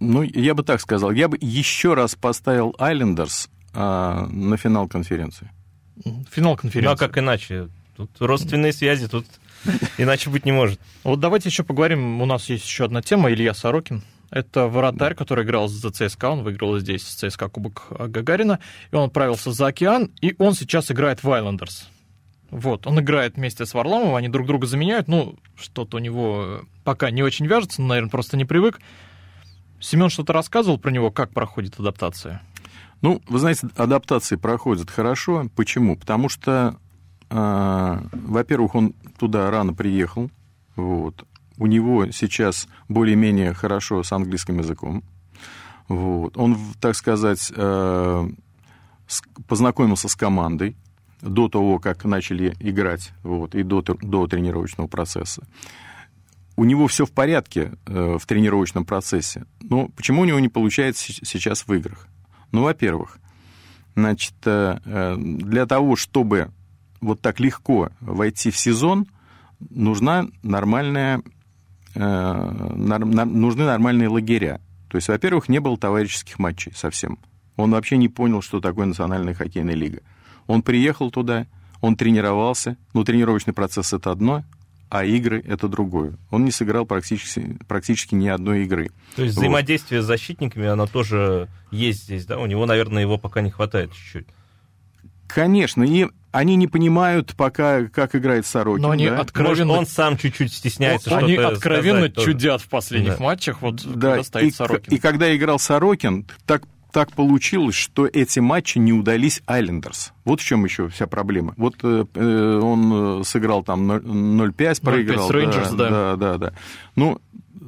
Ну, 0.00 0.22
я 0.22 0.54
бы 0.54 0.62
так 0.62 0.80
сказал, 0.80 1.12
я 1.12 1.28
бы 1.28 1.38
еще 1.40 1.94
раз 1.94 2.14
поставил 2.14 2.74
Айлендерс 2.78 3.48
а, 3.72 4.26
на 4.26 4.56
финал 4.56 4.88
конференции. 4.88 5.50
Финал 6.30 6.56
конференции. 6.56 6.88
Ну, 6.88 6.92
а 6.92 6.96
как 6.96 7.18
иначе? 7.18 7.68
Тут 7.96 8.10
родственные 8.18 8.72
связи, 8.72 9.06
тут 9.08 9.26
иначе 9.98 10.30
быть 10.30 10.44
не 10.44 10.52
может. 10.52 10.80
Вот 11.04 11.20
давайте 11.20 11.48
еще 11.48 11.62
поговорим. 11.62 12.20
У 12.20 12.26
нас 12.26 12.48
есть 12.48 12.64
еще 12.64 12.84
одна 12.84 13.02
тема. 13.02 13.32
Илья 13.32 13.54
Сорокин. 13.54 14.02
Это 14.30 14.66
вратарь, 14.66 15.14
который 15.14 15.44
играл 15.44 15.68
за 15.68 15.92
ЦСКА, 15.92 16.30
он 16.30 16.42
выиграл 16.42 16.76
здесь 16.80 17.04
ЦСКА 17.04 17.48
Кубок 17.48 17.86
Гагарина, 17.90 18.58
и 18.90 18.96
он 18.96 19.04
отправился 19.04 19.52
за 19.52 19.68
океан, 19.68 20.10
и 20.20 20.34
он 20.38 20.54
сейчас 20.54 20.90
играет 20.90 21.22
в 21.22 21.30
Айлендерс. 21.30 21.88
Вот, 22.50 22.88
он 22.88 22.98
играет 22.98 23.36
вместе 23.36 23.64
с 23.64 23.74
Варламовым, 23.74 24.16
они 24.16 24.28
друг 24.28 24.48
друга 24.48 24.66
заменяют, 24.66 25.06
ну, 25.06 25.36
что-то 25.56 25.98
у 25.98 26.00
него 26.00 26.62
пока 26.82 27.12
не 27.12 27.22
очень 27.22 27.46
вяжется, 27.46 27.80
наверное, 27.80 28.10
просто 28.10 28.36
не 28.36 28.44
привык. 28.44 28.80
Семен 29.78 30.08
что-то 30.08 30.32
рассказывал 30.32 30.78
про 30.78 30.90
него, 30.90 31.12
как 31.12 31.30
проходит 31.30 31.78
адаптация? 31.78 32.42
Ну, 33.04 33.20
вы 33.28 33.38
знаете, 33.38 33.68
адаптации 33.76 34.36
проходят 34.36 34.90
хорошо. 34.90 35.50
Почему? 35.54 35.94
Потому 35.94 36.30
что, 36.30 36.78
э, 37.28 37.98
во-первых, 38.12 38.74
он 38.74 38.94
туда 39.18 39.50
рано 39.50 39.74
приехал. 39.74 40.30
Вот. 40.74 41.26
У 41.58 41.66
него 41.66 42.10
сейчас 42.12 42.66
более-менее 42.88 43.52
хорошо 43.52 44.02
с 44.02 44.10
английским 44.10 44.58
языком. 44.58 45.04
Вот. 45.86 46.38
Он, 46.38 46.56
так 46.80 46.96
сказать, 46.96 47.52
э, 47.54 48.28
познакомился 49.48 50.08
с 50.08 50.16
командой 50.16 50.74
до 51.20 51.50
того, 51.50 51.80
как 51.80 52.06
начали 52.06 52.56
играть, 52.58 53.12
вот, 53.22 53.54
и 53.54 53.64
до, 53.64 53.82
до 53.82 54.26
тренировочного 54.26 54.86
процесса. 54.86 55.46
У 56.56 56.64
него 56.64 56.86
все 56.86 57.04
в 57.04 57.12
порядке 57.12 57.72
э, 57.84 58.16
в 58.18 58.24
тренировочном 58.24 58.86
процессе. 58.86 59.44
Но 59.60 59.88
почему 59.88 60.22
у 60.22 60.24
него 60.24 60.40
не 60.40 60.48
получается 60.48 61.12
сейчас 61.12 61.66
в 61.66 61.74
играх? 61.74 62.08
Ну, 62.54 62.62
во-первых, 62.62 63.18
значит, 63.96 64.34
э, 64.44 64.78
э, 64.84 65.16
для 65.18 65.66
того, 65.66 65.96
чтобы 65.96 66.52
вот 67.00 67.20
так 67.20 67.40
легко 67.40 67.90
войти 67.98 68.52
в 68.52 68.56
сезон, 68.56 69.08
нужна 69.70 70.28
нормальная, 70.44 71.20
э, 71.96 72.70
нужны 72.76 73.64
нормальные 73.64 74.06
лагеря. 74.06 74.60
То 74.88 74.98
есть, 74.98 75.08
во-первых, 75.08 75.48
не 75.48 75.58
было 75.58 75.76
товарищеских 75.76 76.38
матчей 76.38 76.70
совсем. 76.76 77.18
Он 77.56 77.72
вообще 77.72 77.96
не 77.96 78.08
понял, 78.08 78.40
что 78.40 78.60
такое 78.60 78.86
национальная 78.86 79.34
хоккейная 79.34 79.74
лига. 79.74 80.02
Он 80.46 80.62
приехал 80.62 81.10
туда, 81.10 81.48
он 81.80 81.96
тренировался, 81.96 82.76
но 82.92 83.02
тренировочный 83.02 83.52
процесс 83.52 83.92
это 83.92 84.12
одно, 84.12 84.44
а 84.90 85.04
игры— 85.04 85.42
это 85.46 85.68
другое. 85.68 86.14
Он 86.30 86.44
не 86.44 86.50
сыграл 86.50 86.86
практически, 86.86 87.58
практически 87.66 88.14
ни 88.14 88.28
одной 88.28 88.64
игры. 88.64 88.90
То 89.16 89.24
есть 89.24 89.36
взаимодействие 89.36 90.00
вот. 90.00 90.04
с 90.04 90.06
защитниками, 90.06 90.66
оно 90.66 90.86
тоже 90.86 91.48
есть 91.70 92.04
здесь, 92.04 92.26
да? 92.26 92.38
У 92.38 92.46
него, 92.46 92.66
наверное, 92.66 93.02
его 93.02 93.18
пока 93.18 93.40
не 93.40 93.50
хватает 93.50 93.92
чуть-чуть. 93.92 94.26
Конечно, 95.26 95.82
и 95.82 96.06
они 96.30 96.56
не 96.56 96.66
понимают 96.66 97.34
пока, 97.36 97.86
как 97.86 98.16
играет 98.16 98.46
Сорокин. 98.46 98.82
Но 98.82 98.90
они 98.90 99.08
да? 99.08 99.20
откровенно... 99.20 99.66
Может, 99.66 99.78
он 99.78 99.86
сам 99.86 100.16
чуть-чуть 100.16 100.52
стесняется 100.52 101.08
что-то 101.08 101.24
Они 101.24 101.36
откровенно 101.36 102.10
чудят 102.10 102.60
в 102.60 102.68
последних 102.68 103.18
да. 103.18 103.24
матчах, 103.24 103.62
вот 103.62 103.82
да. 103.84 103.92
когда 103.92 104.22
стоит 104.24 104.48
и, 104.48 104.50
Сорокин. 104.50 104.92
И 104.92 104.98
когда 104.98 105.34
играл 105.34 105.58
Сорокин, 105.58 106.26
так 106.44 106.64
так 106.94 107.10
получилось, 107.10 107.74
что 107.74 108.06
эти 108.06 108.38
матчи 108.38 108.78
не 108.78 108.92
удались 108.92 109.42
Айлендерс. 109.46 110.12
Вот 110.24 110.40
в 110.40 110.44
чем 110.44 110.64
еще 110.64 110.88
вся 110.88 111.08
проблема. 111.08 111.52
Вот 111.56 111.74
э, 111.82 112.04
э 112.14 112.60
он 112.62 113.20
э, 113.20 113.24
сыграл 113.24 113.64
там 113.64 113.90
0-5, 113.90 114.80
проиграл. 114.80 115.28
0-5 115.28 115.32
Рейнджерс, 115.32 115.70
да, 115.72 115.76
да. 115.76 115.90
Да, 115.90 116.16
да, 116.16 116.38
да. 116.38 116.52
Ну, 116.94 117.18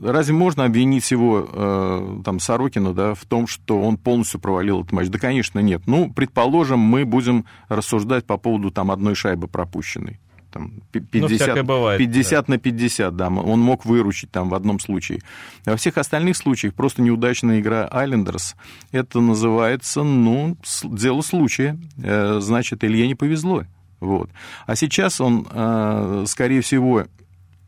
разве 0.01 0.33
можно 0.33 0.65
обвинить 0.65 1.11
его, 1.11 1.45
э, 1.53 2.21
там, 2.25 2.39
Сорокина, 2.39 2.95
да, 2.95 3.15
в 3.15 3.25
том, 3.25 3.49
что 3.49 3.83
он 3.83 3.97
полностью 3.97 4.39
провалил 4.39 4.83
этот 4.83 4.93
матч? 4.93 5.09
Да, 5.09 5.19
конечно, 5.19 5.59
нет. 5.59 5.83
Ну, 5.87 6.13
предположим, 6.13 6.79
мы 6.79 7.05
будем 7.05 7.47
рассуждать 7.69 8.27
по 8.27 8.37
поводу 8.37 8.71
там 8.71 8.93
одной 8.93 9.17
шайбы 9.17 9.49
пропущенной 9.49 10.21
там, 10.57 10.73
50, 10.93 11.57
ну, 11.57 11.65
бывает, 11.65 11.99
50 11.99 12.47
да. 12.47 12.53
на 12.53 12.59
50, 12.59 13.17
да, 13.17 13.29
он 13.29 13.61
мог 13.61 13.85
выручить 13.85 14.31
там 14.31 14.49
в 14.49 14.55
одном 14.55 14.81
случае. 14.81 15.21
Во 15.65 15.77
всех 15.77 15.99
остальных 15.99 16.37
случаях 16.37 16.75
просто 16.75 17.03
неудачная 17.03 17.61
игра 17.61 17.87
Айлендерс, 17.91 18.57
это 18.91 19.21
называется, 19.21 20.03
ну, 20.03 20.57
дело 20.85 21.21
случая, 21.21 21.79
э, 21.99 22.39
значит, 22.41 22.85
Илье 22.85 23.07
не 23.07 23.15
повезло. 23.15 23.65
Вот. 24.01 24.31
А 24.67 24.77
сейчас 24.77 25.21
он, 25.21 25.47
э, 25.51 26.25
скорее 26.27 26.63
всего, 26.63 27.05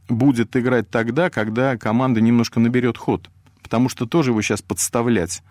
будет 0.09 0.57
играть 0.57 0.88
тогда, 0.88 1.29
когда 1.29 1.77
команда 1.77 2.20
немножко 2.20 2.61
наберет 2.61 2.96
ход. 2.96 3.29
Потому 3.62 3.90
что 3.90 4.07
тоже 4.07 4.31
его 4.31 4.40
сейчас 4.40 4.62
подставлять 4.62 5.42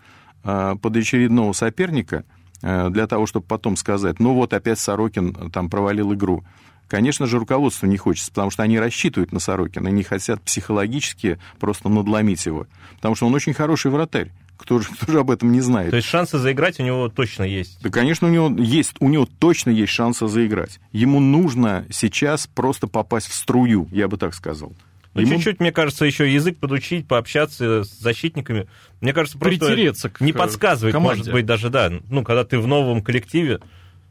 э, 0.42 0.74
под 0.80 0.96
очередного 0.96 1.52
соперника 1.52 2.24
для 2.60 3.06
того, 3.06 3.26
чтобы 3.26 3.46
потом 3.46 3.76
сказать, 3.76 4.18
ну 4.18 4.34
вот 4.34 4.52
опять 4.52 4.80
Сорокин 4.80 5.52
там 5.52 5.70
провалил 5.70 6.12
игру. 6.14 6.42
Конечно 6.88 7.26
же, 7.26 7.38
руководство 7.38 7.86
не 7.86 7.98
хочется, 7.98 8.30
потому 8.30 8.50
что 8.50 8.62
они 8.62 8.78
рассчитывают 8.78 9.30
на 9.30 9.40
Сорокина 9.40 9.88
и 9.88 9.92
не 9.92 10.02
хотят 10.02 10.40
психологически 10.40 11.38
просто 11.60 11.90
надломить 11.90 12.46
его. 12.46 12.66
Потому 12.96 13.14
что 13.14 13.26
он 13.26 13.34
очень 13.34 13.52
хороший 13.52 13.90
вратарь. 13.90 14.32
Кто 14.56 14.80
же, 14.80 14.88
кто 15.00 15.12
же 15.12 15.20
об 15.20 15.30
этом 15.30 15.52
не 15.52 15.60
знает? 15.60 15.90
То 15.90 15.96
есть 15.96 16.08
шансы 16.08 16.38
заиграть 16.38 16.80
у 16.80 16.82
него 16.82 17.08
точно 17.10 17.42
есть? 17.44 17.78
Да, 17.82 17.90
конечно, 17.90 18.26
у 18.26 18.30
него 18.30 18.50
есть, 18.58 18.94
у 19.00 19.08
него 19.08 19.28
точно 19.38 19.70
есть 19.70 19.92
шансы 19.92 20.26
заиграть. 20.28 20.80
Ему 20.90 21.20
нужно 21.20 21.86
сейчас 21.90 22.46
просто 22.46 22.86
попасть 22.86 23.28
в 23.28 23.34
струю, 23.34 23.86
я 23.92 24.08
бы 24.08 24.16
так 24.16 24.34
сказал. 24.34 24.72
Ну, 25.12 25.20
Ему... 25.22 25.34
чуть-чуть, 25.34 25.60
мне 25.60 25.72
кажется, 25.72 26.04
еще 26.04 26.32
язык 26.32 26.58
подучить, 26.58 27.06
пообщаться 27.06 27.84
с 27.84 27.98
защитниками. 27.98 28.66
Мне 29.00 29.12
кажется, 29.12 29.38
просто 29.38 29.66
Притереться 29.66 30.12
не 30.20 30.32
подсказывает, 30.32 30.94
команде. 30.94 31.18
может 31.18 31.32
быть, 31.32 31.44
даже, 31.44 31.70
да. 31.70 31.92
Ну, 32.08 32.24
когда 32.24 32.44
ты 32.44 32.58
в 32.58 32.66
новом 32.66 33.02
коллективе. 33.02 33.60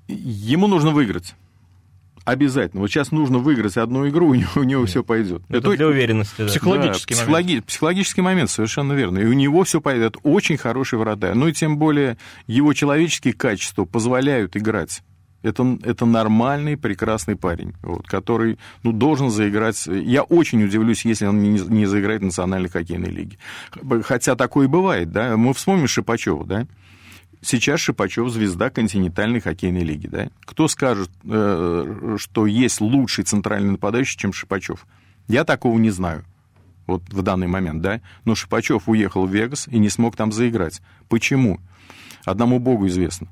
Ему 0.08 0.68
нужно 0.68 0.92
выиграть. 0.92 1.36
Обязательно. 2.28 2.82
Вот 2.82 2.90
сейчас 2.90 3.12
нужно 3.12 3.38
выиграть 3.38 3.78
одну 3.78 4.06
игру, 4.10 4.28
у 4.28 4.34
него, 4.34 4.50
у 4.56 4.64
него 4.64 4.86
все 4.86 5.02
пойдет. 5.02 5.44
Это, 5.48 5.60
Это 5.60 5.78
для 5.78 5.88
уверенности. 5.88 6.36
Да. 6.40 6.48
Психологический 6.48 7.14
да, 7.14 7.22
момент. 7.22 7.38
Психологи... 7.38 7.60
Психологический 7.62 8.22
момент, 8.22 8.50
совершенно 8.50 8.92
верно. 8.92 9.20
И 9.20 9.26
у 9.26 9.32
него 9.32 9.64
все 9.64 9.80
пойдет. 9.80 10.18
Это 10.18 10.20
очень 10.24 10.58
хороший 10.58 11.00
вратарь. 11.00 11.36
Ну 11.36 11.48
и 11.48 11.54
тем 11.54 11.78
более 11.78 12.18
его 12.46 12.74
человеческие 12.74 13.34
качества 13.34 13.86
позволяют 13.86 14.58
играть. 14.58 15.04
Это, 15.42 15.78
это 15.84 16.06
нормальный, 16.06 16.76
прекрасный 16.76 17.38
парень, 17.38 17.74
вот, 17.82 18.06
который 18.08 18.60
ну, 18.84 18.92
должен 18.92 19.30
заиграть. 19.30 19.88
Я 19.88 20.24
очень 20.24 20.62
удивлюсь, 20.62 21.06
если 21.06 21.28
он 21.28 21.42
не, 21.42 21.62
не 21.62 21.86
заиграет 21.86 22.24
в 22.24 22.26
национальной 22.26 22.68
хоккейной 22.68 23.10
лиге. 23.10 23.38
Хотя 24.04 24.36
такое 24.36 24.66
и 24.66 24.70
бывает, 24.70 25.14
да. 25.14 25.38
Мы 25.38 25.54
вспомним 25.54 25.88
Шипачева, 25.88 26.46
да. 26.46 26.68
Сейчас 27.42 27.80
Шипачев 27.80 28.30
звезда 28.30 28.70
континентальной 28.70 29.40
хоккейной 29.40 29.84
лиги. 29.84 30.08
Да? 30.08 30.30
Кто 30.46 30.68
скажет, 30.68 31.10
э, 31.24 32.16
что 32.18 32.46
есть 32.46 32.82
лучший 32.82 33.24
центральный 33.24 33.72
нападающий, 33.72 34.18
чем 34.18 34.34
Шипачев? 34.34 34.86
Я 35.28 35.44
такого 35.44 35.78
не 35.78 35.92
знаю 35.92 36.26
вот 36.88 37.04
в 37.10 37.22
данный 37.22 37.48
момент, 37.48 37.82
да, 37.82 38.02
но 38.26 38.34
Шипачев 38.34 38.90
уехал 38.90 39.28
в 39.28 39.32
Вегас 39.32 39.68
и 39.68 39.78
не 39.78 39.90
смог 39.90 40.16
там 40.16 40.32
заиграть. 40.32 40.82
Почему? 41.10 41.60
Одному 42.26 42.60
богу 42.60 42.88
известно. 42.88 43.28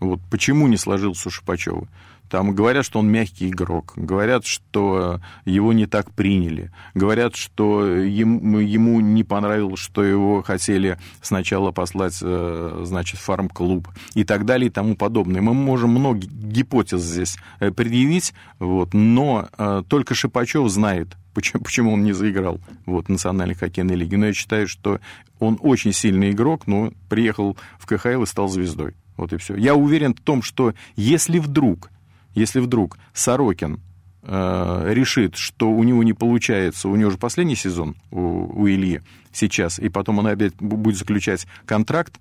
Вот 0.00 0.20
почему 0.30 0.66
не 0.66 0.76
сложился 0.76 1.28
у 1.28 1.30
Шипачева. 1.30 1.86
Там 2.28 2.54
говорят, 2.54 2.84
что 2.84 2.98
он 2.98 3.08
мягкий 3.08 3.48
игрок, 3.48 3.94
говорят, 3.96 4.44
что 4.44 5.20
его 5.44 5.72
не 5.72 5.86
так 5.86 6.10
приняли, 6.12 6.70
говорят, 6.94 7.36
что 7.36 7.86
ему, 7.86 9.00
не 9.00 9.24
понравилось, 9.24 9.80
что 9.80 10.04
его 10.04 10.42
хотели 10.42 10.98
сначала 11.22 11.70
послать, 11.70 12.18
э, 12.22 12.82
значит, 12.84 13.18
фарм-клуб 13.20 13.88
и 14.14 14.24
так 14.24 14.44
далее 14.44 14.68
и 14.68 14.70
тому 14.70 14.94
подобное. 14.94 15.40
Мы 15.40 15.54
можем 15.54 15.90
много 15.90 16.18
гипотез 16.18 17.00
здесь 17.00 17.38
э, 17.60 17.70
предъявить, 17.70 18.34
вот, 18.58 18.92
но 18.92 19.48
э, 19.56 19.82
только 19.88 20.14
Шипачев 20.14 20.68
знает, 20.68 21.16
почему, 21.34 21.62
почему 21.62 21.92
он 21.92 22.04
не 22.04 22.12
заиграл 22.12 22.60
вот, 22.84 23.06
в 23.06 23.08
Национальной 23.08 23.54
хоккейной 23.54 23.94
лиге. 23.94 24.16
Но 24.16 24.26
я 24.26 24.34
считаю, 24.34 24.68
что 24.68 25.00
он 25.38 25.58
очень 25.60 25.92
сильный 25.92 26.32
игрок, 26.32 26.66
но 26.66 26.92
приехал 27.08 27.56
в 27.78 27.86
КХЛ 27.86 28.22
и 28.22 28.26
стал 28.26 28.48
звездой. 28.48 28.94
Вот 29.16 29.32
и 29.32 29.36
все. 29.36 29.56
Я 29.56 29.74
уверен 29.74 30.14
в 30.14 30.20
том, 30.20 30.42
что 30.42 30.74
если 30.96 31.38
вдруг 31.38 31.90
если 32.38 32.60
вдруг 32.60 32.98
Сорокин 33.12 33.80
э, 34.22 34.92
решит, 34.92 35.36
что 35.36 35.70
у 35.70 35.82
него 35.84 36.02
не 36.02 36.12
получается, 36.12 36.88
у 36.88 36.96
него 36.96 37.10
же 37.10 37.18
последний 37.18 37.56
сезон 37.56 37.96
у, 38.10 38.62
у 38.62 38.68
Ильи 38.68 39.02
сейчас, 39.32 39.78
и 39.78 39.88
потом 39.88 40.18
он 40.18 40.26
опять 40.26 40.54
будет 40.56 40.96
заключать 40.96 41.46
контракт, 41.66 42.18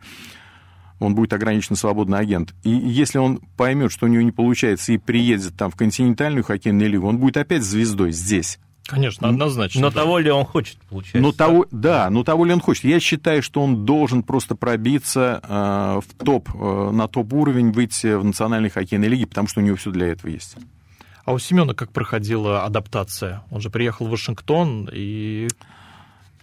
он 1.00 1.16
будет 1.16 1.34
ограниченно 1.34 1.76
свободный 1.76 2.18
агент. 2.18 2.56
И 2.64 2.70
если 2.70 3.20
он 3.20 3.40
поймет, 3.56 3.92
что 3.92 4.06
у 4.06 4.10
него 4.10 4.24
не 4.24 4.32
получается, 4.32 4.94
и 4.94 4.98
приедет 4.98 5.56
там 5.56 5.70
в 5.70 5.76
континентальную 5.76 6.44
хоккейную 6.44 6.90
лигу, 6.90 7.08
он 7.08 7.18
будет 7.18 7.38
опять 7.38 7.64
звездой 7.64 8.12
здесь. 8.12 8.60
Конечно, 8.88 9.28
однозначно. 9.28 9.82
Но 9.82 9.90
да. 9.90 10.02
того 10.02 10.18
ли 10.18 10.32
он 10.32 10.46
хочет, 10.46 10.78
получается? 10.90 11.20
Но 11.20 11.32
того, 11.32 11.66
да, 11.72 12.10
но 12.10 12.24
того 12.24 12.46
ли 12.46 12.54
он 12.54 12.62
хочет. 12.62 12.86
Я 12.86 13.00
считаю, 13.00 13.44
что 13.44 13.62
он 13.62 13.86
должен 13.86 14.24
просто 14.24 14.56
пробиться 14.56 15.42
э, 15.44 16.00
в 16.08 16.24
топ, 16.24 16.50
э, 16.54 16.92
на 16.92 17.08
топ-уровень, 17.08 17.72
выйти 17.72 18.16
в 18.16 18.24
национальной 18.24 18.70
хоккейной 18.70 19.10
лиге, 19.10 19.28
потому 19.28 19.48
что 19.48 19.60
у 19.60 19.64
него 19.64 19.76
все 19.76 19.92
для 19.92 20.08
этого 20.08 20.32
есть. 20.32 20.56
А 21.26 21.34
у 21.34 21.40
Семена 21.40 21.74
как 21.74 21.92
проходила 21.92 22.64
адаптация? 22.64 23.44
Он 23.52 23.60
же 23.60 23.70
приехал 23.70 24.08
в 24.08 24.12
Вашингтон 24.12 24.90
и 24.92 25.50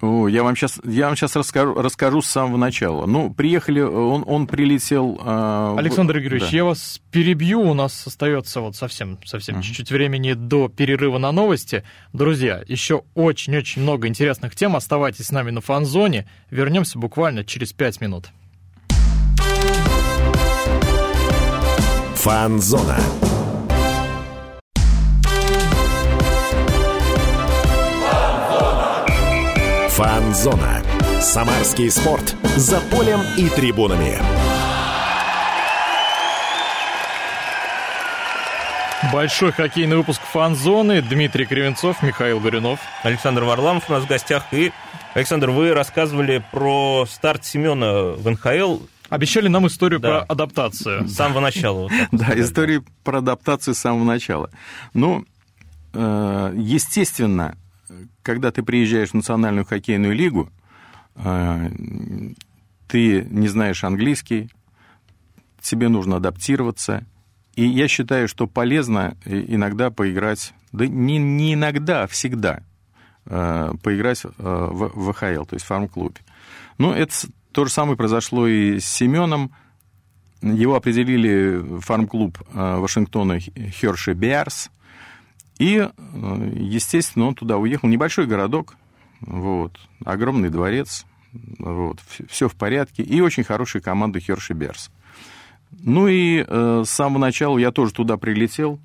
о, 0.00 0.28
я 0.28 0.42
вам 0.42 0.56
сейчас, 0.56 0.80
я 0.84 1.06
вам 1.06 1.16
сейчас 1.16 1.36
расскажу, 1.36 1.74
расскажу 1.74 2.20
с 2.20 2.26
самого 2.26 2.56
начала. 2.56 3.06
Ну, 3.06 3.32
приехали, 3.32 3.80
он, 3.80 4.24
он 4.26 4.46
прилетел... 4.46 5.18
Э, 5.24 5.76
Александр 5.78 6.18
Григорьевич, 6.18 6.50
да. 6.50 6.56
я 6.56 6.64
вас 6.64 7.00
перебью, 7.10 7.60
у 7.62 7.74
нас 7.74 8.06
остается 8.06 8.60
вот 8.60 8.76
совсем, 8.76 9.18
совсем 9.24 9.56
uh-huh. 9.56 9.62
чуть-чуть 9.62 9.90
времени 9.90 10.34
до 10.34 10.68
перерыва 10.68 11.18
на 11.18 11.32
новости. 11.32 11.84
Друзья, 12.12 12.62
еще 12.66 13.02
очень-очень 13.14 13.82
много 13.82 14.08
интересных 14.08 14.54
тем. 14.54 14.76
Оставайтесь 14.76 15.26
с 15.26 15.30
нами 15.30 15.50
на 15.50 15.60
фан-зоне. 15.60 16.28
Вернемся 16.50 16.98
буквально 16.98 17.44
через 17.44 17.72
пять 17.72 18.00
минут. 18.00 18.28
Фан-зона. 22.16 22.98
Фан-зона. 29.96 30.82
Самарский 31.20 31.88
спорт. 31.88 32.34
За 32.56 32.80
полем 32.80 33.20
и 33.36 33.48
трибунами. 33.48 34.18
Большой 39.12 39.52
хоккейный 39.52 39.96
выпуск 39.96 40.20
фан-зоны. 40.20 41.00
Дмитрий 41.00 41.46
Кривенцов, 41.46 42.02
Михаил 42.02 42.40
Горюнов. 42.40 42.80
Александр 43.04 43.44
Варламов 43.44 43.88
у 43.88 43.92
нас 43.92 44.02
в 44.02 44.08
гостях. 44.08 44.46
И, 44.50 44.72
Александр, 45.14 45.50
вы 45.50 45.72
рассказывали 45.72 46.44
про 46.50 47.06
старт 47.08 47.44
Семена 47.44 48.16
в 48.16 48.28
НХЛ. 48.28 48.80
Обещали 49.10 49.46
нам 49.46 49.68
историю 49.68 50.00
да. 50.00 50.08
про 50.08 50.20
адаптацию. 50.22 51.06
С 51.06 51.14
самого 51.14 51.38
начала. 51.38 51.88
Да, 52.10 52.32
историю 52.34 52.84
про 53.04 53.18
адаптацию 53.18 53.74
с 53.74 53.78
самого 53.78 54.02
начала. 54.02 54.50
Ну, 54.92 55.24
э, 55.92 56.52
естественно, 56.56 57.56
когда 58.22 58.50
ты 58.50 58.62
приезжаешь 58.62 59.10
в 59.10 59.14
Национальную 59.14 59.64
хоккейную 59.64 60.14
лигу, 60.14 60.50
э, 61.16 61.70
ты 62.88 63.26
не 63.30 63.48
знаешь 63.48 63.84
английский, 63.84 64.50
тебе 65.60 65.88
нужно 65.88 66.16
адаптироваться. 66.16 67.04
И 67.54 67.66
я 67.66 67.88
считаю, 67.88 68.28
что 68.28 68.46
полезно 68.46 69.16
иногда 69.24 69.90
поиграть, 69.90 70.54
да 70.72 70.86
не, 70.86 71.18
не 71.18 71.54
иногда, 71.54 72.02
а 72.02 72.06
всегда 72.06 72.62
э, 73.26 73.72
поиграть 73.82 74.24
э, 74.24 74.30
в 74.36 75.12
ВХЛ, 75.12 75.44
то 75.44 75.54
есть 75.54 75.64
в 75.64 75.68
фарм-клубе. 75.68 76.20
Ну, 76.78 76.92
это 76.92 77.14
то 77.52 77.64
же 77.64 77.70
самое 77.70 77.96
произошло 77.96 78.46
и 78.46 78.80
с 78.80 78.86
Семеном. 78.86 79.52
Его 80.42 80.74
определили 80.74 81.80
фарм-клуб 81.80 82.38
Вашингтона 82.52 83.38
Херши 83.40 84.12
Биарс– 84.12 84.70
и, 85.58 85.88
э, 85.88 86.52
естественно, 86.56 87.26
он 87.26 87.34
туда 87.34 87.58
уехал. 87.58 87.88
Небольшой 87.88 88.26
городок, 88.26 88.76
вот, 89.20 89.78
огромный 90.04 90.50
дворец, 90.50 91.06
вот, 91.58 92.00
все 92.28 92.48
в 92.48 92.54
порядке. 92.54 93.02
И 93.02 93.20
очень 93.20 93.44
хорошая 93.44 93.82
команда 93.82 94.20
Херши 94.20 94.54
Берс. 94.54 94.90
Ну 95.70 96.08
и 96.08 96.44
э, 96.46 96.82
с 96.84 96.90
самого 96.90 97.18
начала 97.18 97.58
я 97.58 97.70
тоже 97.72 97.92
туда 97.92 98.16
прилетел, 98.16 98.80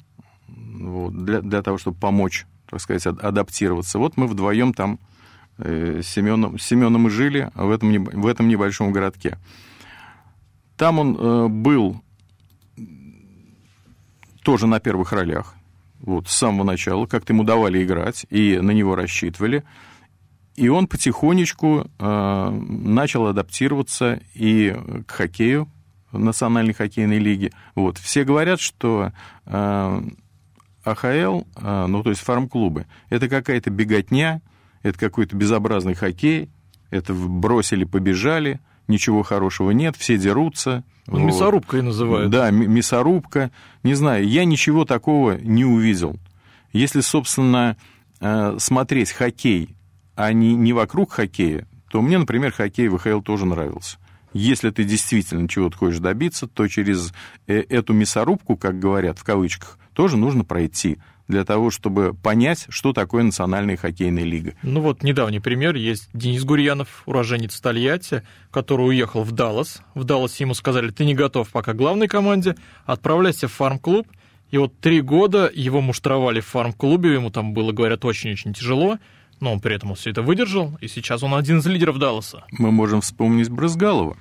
вот, 0.47 1.13
для, 1.13 1.41
для 1.41 1.61
того, 1.61 1.77
чтобы 1.77 1.97
помочь, 1.97 2.45
так 2.69 2.81
сказать, 2.81 3.05
адаптироваться. 3.05 3.99
Вот 3.99 4.17
мы 4.17 4.27
вдвоем 4.27 4.73
там 4.73 4.99
э, 5.57 6.01
с, 6.03 6.07
Семеном, 6.07 6.57
с 6.57 6.63
Семеном 6.63 7.07
и 7.07 7.09
жили 7.09 7.51
в 7.55 7.69
этом, 7.69 8.03
в 8.03 8.27
этом 8.27 8.47
небольшом 8.47 8.91
городке. 8.91 9.37
Там 10.77 10.99
он 10.99 11.17
э, 11.17 11.47
был 11.47 12.01
тоже 14.43 14.67
на 14.67 14.79
первых 14.79 15.11
ролях 15.11 15.55
вот, 16.01 16.27
с 16.27 16.35
самого 16.35 16.63
начала, 16.63 17.05
как-то 17.05 17.33
ему 17.33 17.43
давали 17.43 17.83
играть, 17.83 18.25
и 18.29 18.59
на 18.59 18.71
него 18.71 18.95
рассчитывали. 18.95 19.63
И 20.55 20.67
он 20.67 20.87
потихонечку 20.87 21.89
э, 21.99 22.49
начал 22.49 23.27
адаптироваться 23.27 24.19
и 24.33 24.75
к 25.07 25.11
хоккею 25.11 25.69
Национальной 26.11 26.73
хоккейной 26.73 27.19
лиги. 27.19 27.51
Вот. 27.75 27.97
Все 27.97 28.23
говорят, 28.23 28.59
что 28.59 29.11
э, 29.45 30.01
АХЛ, 30.83 31.41
э, 31.55 31.85
ну, 31.87 32.03
то 32.03 32.09
есть 32.09 32.21
фарм-клубы, 32.21 32.87
это 33.09 33.29
какая-то 33.29 33.69
беготня, 33.69 34.41
это 34.81 34.97
какой-то 34.97 35.35
безобразный 35.35 35.93
хоккей, 35.93 36.49
это 36.89 37.13
бросили, 37.13 37.83
побежали, 37.83 38.59
ничего 38.89 39.23
хорошего 39.23 39.71
нет, 39.71 39.95
все 39.95 40.17
дерутся. 40.17 40.83
Он 41.07 41.21
вот. 41.21 41.27
мясорубкой 41.27 41.81
называют. 41.81 42.29
Да, 42.29 42.51
мясорубка. 42.51 43.51
Не 43.83 43.93
знаю, 43.93 44.27
я 44.27 44.45
ничего 44.45 44.85
такого 44.85 45.37
не 45.39 45.65
увидел. 45.65 46.17
Если, 46.73 47.01
собственно, 47.01 47.77
э, 48.19 48.55
смотреть 48.59 49.11
хоккей, 49.11 49.75
а 50.15 50.33
не, 50.33 50.53
не 50.55 50.73
вокруг 50.73 51.13
хоккея, 51.13 51.67
то 51.89 52.01
мне, 52.01 52.17
например, 52.17 52.51
хоккей 52.51 52.89
в 52.89 52.97
ВХЛ 52.97 53.21
тоже 53.21 53.45
нравился. 53.45 53.97
Если 54.33 54.69
ты 54.69 54.83
действительно 54.83 55.47
чего-то 55.47 55.77
хочешь 55.77 55.99
добиться, 55.99 56.47
то 56.47 56.67
через 56.67 57.13
э, 57.47 57.61
эту 57.61 57.93
мясорубку, 57.93 58.57
как 58.57 58.77
говорят 58.77 59.17
в 59.17 59.23
кавычках, 59.23 59.79
тоже 59.93 60.17
нужно 60.17 60.43
пройти 60.43 60.99
для 61.29 61.45
того, 61.45 61.69
чтобы 61.69 62.13
понять, 62.13 62.65
что 62.67 62.91
такое 62.91 63.23
национальная 63.23 63.77
хоккейная 63.77 64.23
лига. 64.25 64.55
Ну 64.63 64.81
вот 64.81 65.03
недавний 65.03 65.39
пример 65.39 65.75
есть 65.75 66.09
Денис 66.13 66.43
Гурьянов, 66.43 67.03
уроженец 67.05 67.57
Тольятти, 67.61 68.23
который 68.51 68.87
уехал 68.87 69.23
в 69.23 69.31
Даллас. 69.31 69.81
В 69.93 70.03
Далласе 70.03 70.43
ему 70.43 70.55
сказали, 70.55 70.89
ты 70.89 71.05
не 71.05 71.13
готов 71.15 71.47
пока 71.49 71.73
к 71.73 71.77
главной 71.77 72.07
команде, 72.07 72.55
отправляйся 72.85 73.47
в 73.47 73.53
фарм-клуб. 73.53 74.07
И 74.51 74.57
вот 74.57 74.77
три 74.79 75.01
года 75.01 75.49
его 75.53 75.79
муштровали 75.79 76.39
в 76.41 76.47
фарм-клубе, 76.47 77.13
ему 77.13 77.29
там 77.29 77.53
было, 77.53 77.71
говорят, 77.71 78.03
очень-очень 78.03 78.53
тяжело. 78.53 78.97
но 79.39 79.53
он 79.53 79.59
при 79.59 79.75
этом 79.75 79.95
все 79.95 80.09
это 80.09 80.21
выдержал, 80.21 80.77
и 80.81 80.87
сейчас 80.87 81.23
он 81.23 81.33
один 81.33 81.59
из 81.59 81.65
лидеров 81.65 81.97
Далласа. 81.97 82.43
Мы 82.51 82.71
можем 82.71 83.01
вспомнить 83.01 83.49
Брызгалова, 83.49 84.17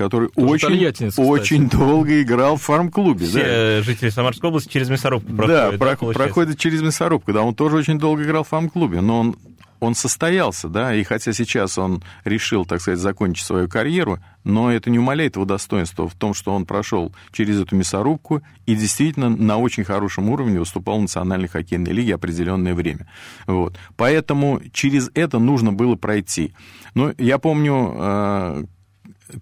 который 0.00 0.30
очень, 0.34 1.14
очень 1.18 1.68
долго 1.68 2.22
играл 2.22 2.56
в 2.56 2.62
фарм-клубе. 2.62 3.26
Все 3.26 3.42
да. 3.42 3.82
жители 3.82 4.08
Самарской 4.08 4.48
области 4.48 4.72
через 4.72 4.88
мясорубку 4.88 5.30
проходят. 5.30 5.78
Да, 5.78 5.94
да 5.96 5.96
проходят 5.96 6.58
через 6.58 6.80
мясорубку. 6.80 7.34
Да, 7.34 7.42
он 7.42 7.54
тоже 7.54 7.76
очень 7.76 7.98
долго 7.98 8.22
играл 8.22 8.44
в 8.44 8.48
фарм-клубе, 8.48 9.02
но 9.02 9.20
он 9.20 9.36
он 9.80 9.94
состоялся, 9.94 10.68
да, 10.68 10.94
и 10.94 11.02
хотя 11.04 11.32
сейчас 11.32 11.78
он 11.78 12.02
решил, 12.24 12.66
так 12.66 12.82
сказать, 12.82 13.00
закончить 13.00 13.46
свою 13.46 13.66
карьеру, 13.66 14.18
но 14.44 14.70
это 14.70 14.90
не 14.90 14.98
умаляет 14.98 15.36
его 15.36 15.46
достоинства 15.46 16.06
в 16.06 16.14
том, 16.14 16.34
что 16.34 16.52
он 16.52 16.66
прошел 16.66 17.14
через 17.32 17.58
эту 17.58 17.76
мясорубку 17.76 18.42
и 18.66 18.74
действительно 18.74 19.30
на 19.30 19.56
очень 19.56 19.84
хорошем 19.84 20.28
уровне 20.28 20.58
выступал 20.58 20.98
в 20.98 21.02
Национальной 21.02 21.48
хоккейной 21.48 21.92
лиге 21.92 22.14
определенное 22.14 22.74
время. 22.74 23.10
Вот. 23.46 23.78
Поэтому 23.96 24.60
через 24.72 25.10
это 25.14 25.38
нужно 25.38 25.72
было 25.72 25.96
пройти. 25.96 26.52
Но 26.94 27.14
я 27.16 27.38
помню 27.38 27.94
э, 27.96 28.64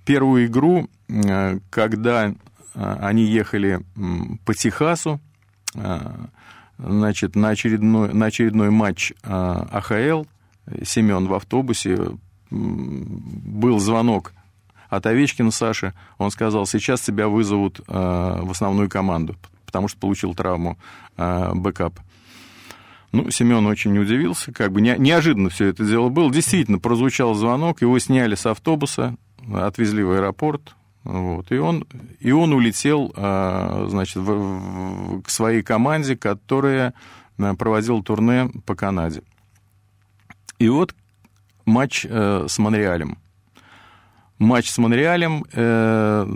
первую 0.04 0.46
игру, 0.46 0.88
э, 1.08 1.58
когда 1.70 2.28
э, 2.28 2.34
они 2.74 3.24
ехали 3.24 3.80
по 4.44 4.54
Техасу, 4.54 5.20
значит, 6.78 7.36
на 7.36 7.48
очередной, 7.50 8.14
на 8.14 8.26
очередной 8.26 8.70
матч 8.70 9.12
АХЛ, 9.22 10.24
Семен 10.82 11.26
в 11.26 11.34
автобусе, 11.34 11.98
был 12.50 13.78
звонок 13.78 14.32
от 14.88 15.04
Овечкина 15.04 15.50
Саши, 15.50 15.92
он 16.16 16.30
сказал, 16.30 16.66
сейчас 16.66 17.02
тебя 17.02 17.28
вызовут 17.28 17.80
в 17.86 18.50
основную 18.50 18.88
команду, 18.88 19.36
потому 19.66 19.88
что 19.88 19.98
получил 19.98 20.34
травму 20.34 20.78
бэкап. 21.16 22.00
Ну, 23.12 23.30
Семен 23.30 23.66
очень 23.66 23.96
удивился, 23.98 24.52
как 24.52 24.72
бы 24.72 24.80
неожиданно 24.80 25.48
все 25.48 25.66
это 25.66 25.84
дело 25.84 26.10
было. 26.10 26.30
Действительно, 26.30 26.78
прозвучал 26.78 27.34
звонок, 27.34 27.80
его 27.80 27.98
сняли 27.98 28.34
с 28.34 28.44
автобуса, 28.44 29.16
отвезли 29.54 30.02
в 30.02 30.12
аэропорт, 30.12 30.74
вот. 31.04 31.50
И, 31.50 31.56
он, 31.56 31.86
и 32.20 32.32
он 32.32 32.52
улетел 32.52 33.12
а, 33.16 33.86
значит, 33.88 34.16
в, 34.16 34.30
в, 34.30 35.22
к 35.22 35.30
своей 35.30 35.62
команде, 35.62 36.16
которая 36.16 36.92
а, 37.38 37.54
проводила 37.54 38.02
турне 38.02 38.50
по 38.66 38.74
Канаде. 38.74 39.22
И 40.58 40.68
вот 40.68 40.94
матч 41.64 42.04
э, 42.08 42.46
с 42.48 42.58
Монреалем. 42.58 43.18
Матч 44.38 44.70
с 44.70 44.78
Монреалем. 44.78 45.44
Э, 45.52 46.26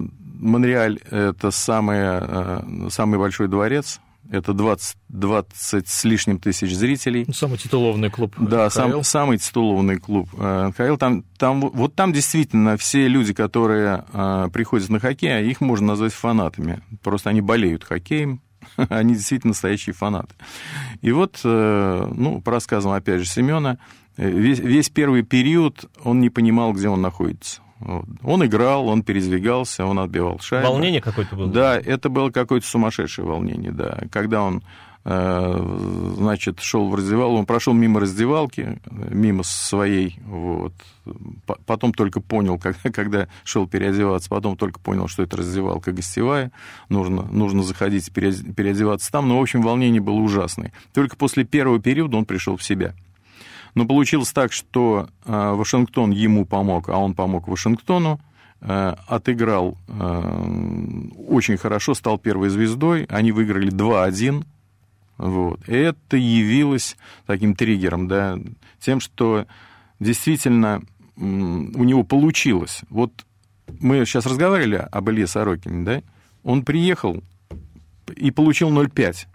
Монреаль– 0.41 1.01
это 1.11 1.51
самый, 1.51 1.99
э, 2.01 2.89
самый 2.91 3.19
большой 3.19 3.49
дворец 3.49 4.01
это 4.33 4.55
20, 4.55 4.97
20 5.11 5.89
с 5.89 6.05
лишним 6.05 6.39
тысяч 6.39 6.75
зрителей. 6.75 7.25
Ну, 7.27 7.35
самый 7.35 7.59
титулованный 7.59 8.11
клуб 8.11 8.35
Да, 8.39 8.71
сам, 8.71 9.05
самый 9.05 9.37
титулованный 9.37 9.99
клуб 9.99 10.29
э, 10.39 10.69
НХЛ. 10.69 10.97
Там, 10.97 11.25
там, 11.37 11.61
вот 11.61 11.95
там 11.95 12.15
действительно 12.15 12.79
все 12.79 13.09
люди, 13.09 13.35
которые 13.35 14.05
э, 14.13 14.49
приходят 14.53 14.89
на 14.89 15.01
хоккей, 15.01 15.49
их 15.49 15.61
можно 15.61 15.89
назвать 15.89 16.15
фанатами. 16.15 16.81
Просто 17.03 17.29
они 17.29 17.43
болеют 17.43 17.85
хоккеем, 17.85 18.41
они 18.89 19.15
действительно 19.15 19.51
настоящие 19.51 19.95
фанаты. 19.95 20.35
И 21.03 21.13
вот, 21.13 21.41
э, 21.45 22.13
ну, 22.15 22.41
по 22.41 22.53
рассказам, 22.53 22.93
опять 22.93 23.21
же, 23.21 23.27
Семена, 23.27 23.79
весь, 24.17 24.61
весь 24.61 24.89
первый 24.89 25.23
период 25.23 25.91
он 26.03 26.21
не 26.21 26.31
понимал, 26.31 26.73
где 26.73 26.89
он 26.89 27.03
находится. 27.03 27.61
Он 28.23 28.45
играл, 28.45 28.89
он 28.89 29.03
передвигался, 29.03 29.85
он 29.85 29.99
отбивал 29.99 30.39
шайбу. 30.41 30.69
Волнение 30.69 31.01
какое-то 31.01 31.37
было? 31.37 31.49
Да, 31.49 31.79
это 31.79 32.09
было 32.09 32.31
какое-то 32.31 32.67
сумасшедшее 32.67 33.27
волнение, 33.27 33.73
да. 33.73 33.99
Когда 34.11 34.43
он 34.43 34.63
э, 35.05 36.13
значит, 36.17 36.61
шел 36.61 36.89
в 36.89 36.95
раздевалку, 36.95 37.37
он 37.37 37.47
прошел 37.47 37.73
мимо 37.73 38.01
раздевалки, 38.01 38.81
мимо 38.91 39.43
своей, 39.43 40.19
вот. 40.25 40.73
Потом 41.67 41.93
только 41.93 42.21
понял, 42.21 42.61
когда 42.93 43.29
шел 43.45 43.67
переодеваться, 43.67 44.29
потом 44.29 44.57
только 44.57 44.81
понял, 44.81 45.09
что 45.09 45.23
это 45.23 45.37
раздевалка 45.37 45.93
гостевая, 45.93 46.53
нужно, 46.89 47.23
нужно 47.23 47.63
заходить 47.63 48.13
переодеваться 48.13 49.11
там, 49.11 49.29
но, 49.29 49.39
в 49.39 49.43
общем, 49.43 49.63
волнение 49.63 50.01
было 50.01 50.21
ужасное. 50.21 50.73
Только 50.93 51.17
после 51.17 51.45
первого 51.45 51.81
периода 51.81 52.17
он 52.17 52.25
пришел 52.25 52.57
в 52.57 52.63
себя. 52.63 52.95
Но 53.75 53.87
получилось 53.87 54.33
так, 54.33 54.53
что 54.53 55.09
э, 55.25 55.53
Вашингтон 55.55 56.11
ему 56.11 56.45
помог, 56.45 56.89
а 56.89 56.99
он 56.99 57.15
помог 57.15 57.49
Вашингтону, 57.49 58.21
э, 58.61 58.95
отыграл 59.07 59.79
э, 59.89 61.03
очень 61.27 61.57
хорошо, 61.57 61.95
стал 61.95 62.19
первой 62.19 62.51
звездой, 62.51 63.05
они 63.09 63.33
выиграли 63.33 63.73
2-1, 63.73 64.45
вот. 65.19 65.61
Это 65.69 66.17
явилось 66.17 66.97
таким 67.27 67.55
триггером, 67.55 68.09
да, 68.09 68.39
тем, 68.81 69.01
что 69.01 69.47
действительно 70.01 70.83
у 71.17 71.85
него 71.85 72.03
получилось. 72.03 72.81
Вот 72.91 73.13
мы 73.81 74.05
сейчас 74.05 74.27
разговаривали 74.27 74.87
об 74.91 75.11
Илье 75.11 75.27
Сорокине, 75.27 75.85
да, 75.85 76.03
он 76.43 76.65
приехал 76.65 77.23
и 78.17 78.31
получил 78.31 78.71
0,5. 78.71 79.27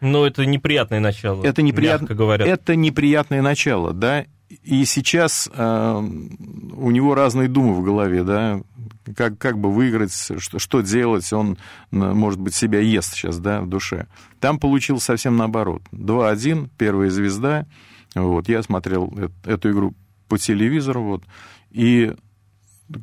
Но 0.00 0.26
это 0.26 0.44
неприятное 0.46 1.00
начало. 1.00 1.44
Это 1.44 1.62
неприятно, 1.62 2.14
говоря. 2.14 2.46
Это 2.46 2.76
неприятное 2.76 3.42
начало, 3.42 3.92
да. 3.92 4.26
И 4.62 4.84
сейчас 4.84 5.50
э, 5.52 5.96
у 5.98 6.90
него 6.90 7.14
разные 7.14 7.48
думы 7.48 7.74
в 7.74 7.82
голове, 7.82 8.22
да, 8.22 8.60
как, 9.16 9.38
как 9.38 9.58
бы 9.58 9.72
выиграть, 9.72 10.12
что, 10.12 10.58
что 10.58 10.80
делать, 10.82 11.32
он, 11.32 11.58
может 11.90 12.40
быть, 12.40 12.54
себя 12.54 12.80
ест 12.80 13.14
сейчас, 13.14 13.38
да, 13.38 13.60
в 13.60 13.68
душе. 13.68 14.06
Там 14.40 14.58
получилось 14.58 15.02
совсем 15.02 15.36
наоборот. 15.36 15.82
2-1, 15.92 16.70
первая 16.78 17.10
звезда, 17.10 17.66
вот, 18.14 18.48
я 18.48 18.62
смотрел 18.62 19.12
эту 19.44 19.70
игру 19.70 19.94
по 20.28 20.38
телевизору, 20.38 21.02
вот, 21.02 21.24
и 21.70 22.14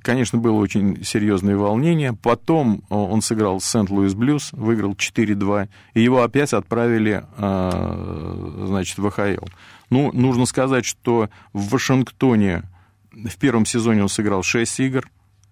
Конечно, 0.02 0.39
было 0.39 0.54
очень 0.54 1.04
серьезное 1.04 1.58
волнение. 1.58 2.13
Потом 2.13 2.84
э, 2.89 2.96
он 2.96 3.22
сыграл 3.22 3.60
Сент-Луис 3.60 4.13
Блюз, 4.13 4.50
выиграл 4.54 4.93
4-2, 4.93 5.67
и 5.93 6.02
его 6.02 6.24
опять 6.24 6.54
отправили, 6.54 7.26
э, 7.38 8.65
значит, 8.65 8.98
в 8.98 9.08
АХЛ. 9.08 9.46
Ну, 9.89 10.12
нужно 10.13 10.46
сказать, 10.46 10.86
что 10.86 11.30
в 11.52 11.69
Вашингтоне 11.69 12.63
в 13.12 13.36
первом 13.38 13.65
сезоне 13.65 14.04
он 14.04 14.10
сыграл 14.10 14.41
6 14.41 14.80
игр, 14.80 15.10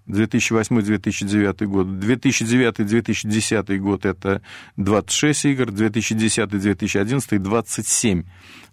2008-2009 0.08 1.65
год. 1.65 1.88
2009-2010 1.88 3.78
год 3.78 4.06
это 4.06 4.41
26 4.78 5.46
игр, 5.46 5.65
2010-2011 5.70 7.38
27. 7.38 8.24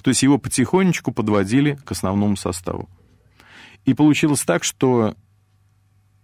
То 0.03 0.11
есть 0.11 0.23
его 0.23 0.39
потихонечку 0.39 1.13
подводили 1.13 1.79
к 1.85 1.91
основному 1.93 2.37
составу. 2.37 2.89
И 3.85 3.95
получилось 3.95 4.43
так, 4.43 4.65
что 4.65 5.15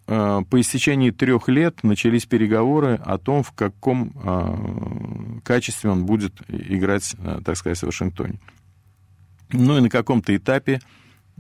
по 0.07 0.61
истечении 0.61 1.11
трех 1.11 1.49
лет 1.49 1.83
начались 1.83 2.27
переговоры 2.27 3.01
о 3.05 3.17
том, 3.17 3.43
в 3.43 3.53
каком 3.53 4.12
э, 4.23 5.40
качестве 5.43 5.90
он 5.90 6.05
будет 6.05 6.35
играть, 6.49 7.14
э, 7.19 7.40
так 7.43 7.57
сказать, 7.57 7.79
в 7.79 7.85
Вашингтоне. 7.85 8.38
Ну 9.51 9.79
и 9.79 9.81
на 9.81 9.88
каком-то 9.88 10.37
этапе 10.37 10.81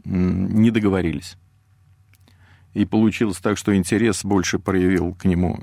не 0.04 0.70
договорились. 0.70 1.36
И 2.72 2.86
получилось 2.86 3.36
так, 3.36 3.58
что 3.58 3.76
интерес 3.76 4.24
больше 4.24 4.58
проявил 4.58 5.14
к 5.14 5.24
нему 5.26 5.60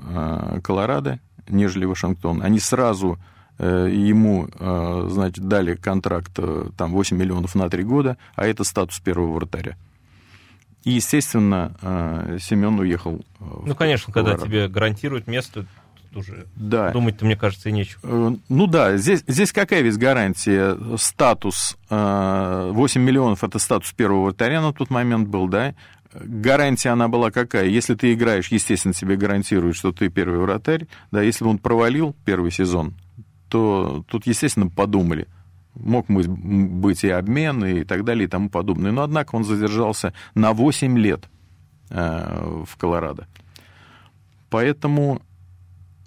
Колорадо, 0.62 1.20
нежели 1.48 1.84
Вашингтон. 1.84 2.40
Они 2.42 2.58
сразу 2.58 3.18
ему, 3.58 4.48
значит, 5.10 5.46
дали 5.46 5.74
контракт 5.74 6.32
там 6.76 6.92
8 6.92 7.16
миллионов 7.16 7.54
на 7.54 7.68
3 7.68 7.82
года, 7.84 8.16
а 8.34 8.46
это 8.46 8.64
статус 8.64 8.98
первого 9.00 9.32
вратаря. 9.34 9.76
И, 10.84 10.90
естественно, 10.90 11.74
э, 11.80 12.38
Семен 12.40 12.78
уехал. 12.78 13.24
Ну, 13.38 13.74
конечно, 13.74 14.12
когда 14.12 14.36
тебе 14.36 14.68
гарантируют 14.68 15.26
место, 15.26 15.66
уже 16.14 16.46
да. 16.56 16.90
думать-то, 16.90 17.24
мне 17.24 17.36
кажется, 17.36 17.68
и 17.68 17.72
нечего. 17.72 18.00
Э, 18.02 18.36
ну 18.48 18.66
да, 18.66 18.96
здесь, 18.96 19.22
здесь 19.26 19.52
какая 19.52 19.82
ведь 19.82 19.96
гарантия? 19.96 20.76
Статус 20.96 21.76
8 21.88 21.96
э, 21.96 23.04
миллионов– 23.04 23.44
это 23.44 23.58
статус 23.58 23.92
первого 23.92 24.24
вратаря 24.24 24.60
на 24.60 24.72
тот 24.72 24.90
момент 24.90 25.28
был, 25.28 25.48
да? 25.48 25.74
Гарантия 26.12 26.90
она 26.90 27.08
была 27.08 27.30
какая? 27.30 27.66
Если 27.66 27.94
ты 27.94 28.12
играешь, 28.12 28.48
естественно, 28.48 28.92
тебе 28.92 29.16
гарантируют, 29.16 29.76
что 29.76 29.92
ты 29.92 30.10
первый 30.10 30.40
вратарь. 30.40 30.86
Да, 31.10 31.22
если 31.22 31.44
бы 31.44 31.50
он 31.50 31.58
провалил 31.58 32.14
первый 32.24 32.50
сезон, 32.50 32.94
то 33.48 34.04
тут, 34.08 34.26
естественно, 34.26 34.68
подумали– 34.68 35.28
Мог 35.74 36.06
быть 36.08 37.04
и 37.04 37.08
обмен, 37.08 37.64
и 37.64 37.84
так 37.84 38.04
далее, 38.04 38.24
и 38.26 38.28
тому 38.28 38.50
подобное. 38.50 38.92
Но, 38.92 39.02
однако, 39.02 39.34
он 39.34 39.44
задержался 39.44 40.12
на 40.34 40.52
8 40.52 40.98
лет 40.98 41.28
э, 41.90 42.62
в 42.66 42.76
Колорадо. 42.76 43.26
Поэтому 44.50 45.22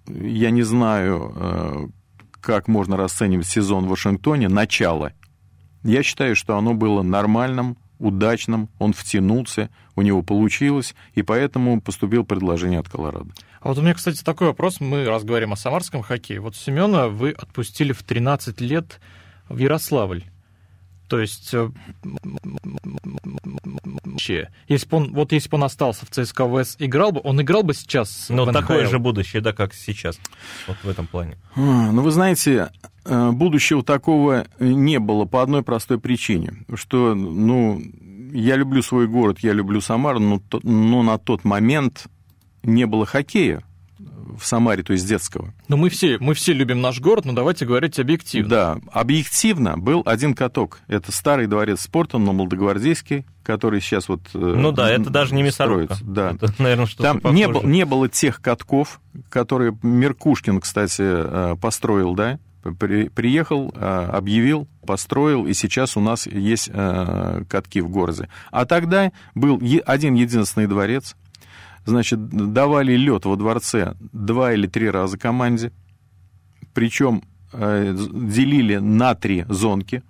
я 0.08 0.52
не 0.52 0.62
знаю, 0.62 1.34
э, 1.36 1.88
как 2.42 2.68
можно 2.68 2.96
расценивать 2.96 3.48
сезон 3.48 3.86
в 3.86 3.90
Вашингтоне, 3.90 4.50
начало. 4.50 5.14
Я 5.84 6.04
считаю, 6.04 6.36
что 6.36 6.58
оно 6.58 6.74
было 6.74 7.02
нормальным, 7.02 7.78
удачным, 8.00 8.70
он 8.80 8.94
втянулся, 8.94 9.70
у 9.96 10.02
него 10.02 10.22
получилось, 10.22 10.96
и 11.14 11.22
поэтому 11.22 11.82
поступил 11.82 12.26
предложение 12.26 12.80
от 12.80 12.90
Колорадо. 12.90 13.32
А 13.62 13.70
вот 13.70 13.78
у 13.78 13.82
меня, 13.82 13.94
кстати, 13.94 14.24
такой 14.24 14.48
вопрос. 14.48 14.80
Мы 14.80 15.06
раз 15.06 15.24
говорим 15.24 15.54
о 15.54 15.56
самарском 15.56 16.04
хоккее. 16.04 16.40
Вот 16.40 16.56
Семена 16.56 17.08
вы 17.08 17.32
отпустили 17.32 17.94
в 17.94 18.04
13 18.04 18.62
лет 18.62 19.00
в 19.50 19.58
Ярославль. 19.58 20.24
То 21.08 21.20
есть, 21.20 21.54
э, 21.54 21.70
если 24.68 24.88
бы 24.88 24.98
он, 24.98 25.14
вот 25.14 25.32
если 25.32 25.50
бы 25.50 25.58
он 25.58 25.66
остался 25.66 26.06
в 26.06 26.10
ЦСКА 26.10 26.48
ВС, 26.48 26.76
играл 26.80 27.12
бы, 27.12 27.22
он 27.24 27.40
играл 27.42 27.64
бы 27.64 27.74
сейчас 27.74 28.28
Ну, 28.30 28.46
такое 28.52 28.88
же 28.88 28.98
будущее, 28.98 29.42
да, 29.42 29.54
как 29.54 29.74
сейчас, 29.74 30.20
вот 30.68 30.78
в 30.82 30.90
этом 30.90 31.06
плане. 31.06 31.38
А, 31.56 31.92
ну, 31.92 32.02
вы 32.02 32.10
знаете, 32.10 32.72
э, 33.06 33.32
будущего 33.32 33.84
такого 33.84 34.48
не 34.60 35.00
было 35.00 35.26
по 35.26 35.44
одной 35.44 35.62
простой 35.62 36.00
причине, 36.00 36.66
что, 36.74 37.14
ну, 37.14 37.82
я 38.34 38.56
люблю 38.56 38.82
свой 38.82 39.08
город, 39.08 39.40
я 39.42 39.54
люблю 39.54 39.82
Самару, 39.82 40.20
но, 40.20 40.42
но 40.64 41.04
на 41.04 41.20
тот 41.20 41.44
момент 41.44 42.08
не 42.64 42.86
было 42.86 43.06
хоккея 43.06 43.64
в 44.38 44.46
Самаре, 44.46 44.84
то 44.84 44.94
есть 44.94 45.08
детского. 45.08 45.54
Но 45.68 45.78
мы 45.78 45.90
все, 45.90 46.18
мы 46.20 46.34
все 46.34 46.54
любим 46.54 46.82
наш 46.82 47.00
город, 47.00 47.26
но 47.26 47.34
давайте 47.34 47.66
говорить 47.66 48.00
объективно. 48.00 48.50
Да, 48.50 48.78
объективно 48.92 49.78
был 49.78 50.02
один 50.06 50.34
каток. 50.34 50.80
Это 50.88 51.12
старый 51.12 51.48
дворец 51.48 51.82
спорта, 51.82 52.18
но 52.18 52.34
Молодогвардейский, 52.34 53.26
который 53.44 53.82
сейчас 53.82 54.10
вот... 54.10 54.22
Э, 54.34 54.38
ну 54.38 54.72
да, 54.72 54.90
это 54.90 55.10
даже 55.10 55.34
не 55.34 55.44
мясорубка. 55.44 55.98
Да. 56.02 56.32
Это, 56.32 56.54
наверное, 56.60 56.86
что 56.86 57.04
Там 57.04 57.22
не, 57.34 57.48
был, 57.48 57.64
не 57.64 57.86
было 57.86 58.10
тех 58.10 58.42
катков, 58.42 59.00
которые 59.30 59.78
Меркушкин, 59.82 60.60
кстати, 60.60 61.02
э, 61.02 61.56
построил, 61.60 62.14
да, 62.16 62.40
при, 62.80 63.10
приехал, 63.10 63.74
э, 63.76 64.10
объявил, 64.12 64.68
построил, 64.86 65.46
и 65.46 65.54
сейчас 65.54 65.96
у 65.98 66.00
нас 66.00 66.28
есть 66.28 66.70
катки 66.70 67.82
в 67.82 67.90
городе. 67.90 68.30
А 68.52 68.66
тогда 68.66 69.12
был 69.34 69.62
один 69.86 70.14
единственный 70.16 70.68
дворец, 70.68 71.16
Значит, 71.86 72.28
давали 72.28 72.94
лед 72.96 73.26
во 73.26 73.36
дворце 73.36 73.96
два 74.12 74.54
или 74.54 74.68
три 74.68 74.90
раза 74.90 75.18
команде, 75.18 75.72
причем 76.74 77.24
э, 77.54 77.96
делили 77.96 78.78
на 78.78 79.14
три 79.14 79.46
зонки 79.50 80.04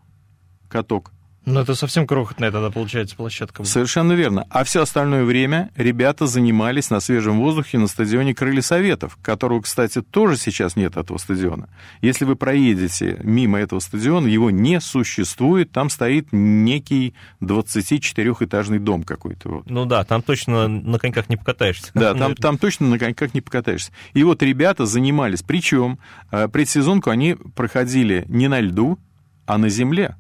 каток. 0.69 1.11
Ну, 1.45 1.59
это 1.59 1.75
совсем 1.75 2.07
крохотная 2.07 2.51
тогда 2.51 2.71
получается 2.71 3.15
площадка. 3.15 3.63
Совершенно 3.63 4.13
верно. 4.13 4.45
А 4.49 4.63
все 4.63 4.81
остальное 4.81 5.23
время 5.23 5.71
ребята 5.75 6.25
занимались 6.25 6.89
на 6.89 6.99
свежем 6.99 7.39
воздухе 7.39 7.77
на 7.77 7.87
стадионе 7.87 8.33
Крылья 8.33 8.61
Советов, 8.61 9.17
которого, 9.21 9.61
кстати, 9.61 10.01
тоже 10.01 10.37
сейчас 10.37 10.75
нет 10.75 10.97
этого 10.97 11.17
стадиона. 11.17 11.69
Если 12.01 12.25
вы 12.25 12.35
проедете 12.35 13.19
мимо 13.23 13.59
этого 13.59 13.79
стадиона, 13.79 14.27
его 14.27 14.49
не 14.49 14.81
существует, 14.81 15.71
там 15.71 15.89
стоит 15.89 16.29
некий 16.31 17.13
24-этажный 17.41 18.79
дом 18.79 19.03
какой-то. 19.03 19.49
Вот. 19.49 19.69
Ну 19.69 19.85
да, 19.85 20.03
там 20.03 20.23
точно 20.23 20.67
на 20.67 20.97
коньках 20.97 21.29
не 21.29 21.37
покатаешься. 21.37 21.91
Да, 21.93 22.15
там, 22.15 22.35
там 22.35 22.57
точно 22.57 22.87
на 22.87 22.97
коньках 22.97 23.33
не 23.33 23.41
покатаешься. 23.41 23.91
И 24.13 24.23
вот 24.23 24.41
ребята 24.41 24.85
занимались, 24.85 25.43
причем 25.43 25.99
э, 26.31 26.47
предсезонку 26.47 27.11
они 27.11 27.35
проходили 27.55 28.25
не 28.27 28.47
на 28.47 28.59
льду, 28.59 28.97
а 29.45 29.57
на 29.57 29.69
земле. 29.69 30.15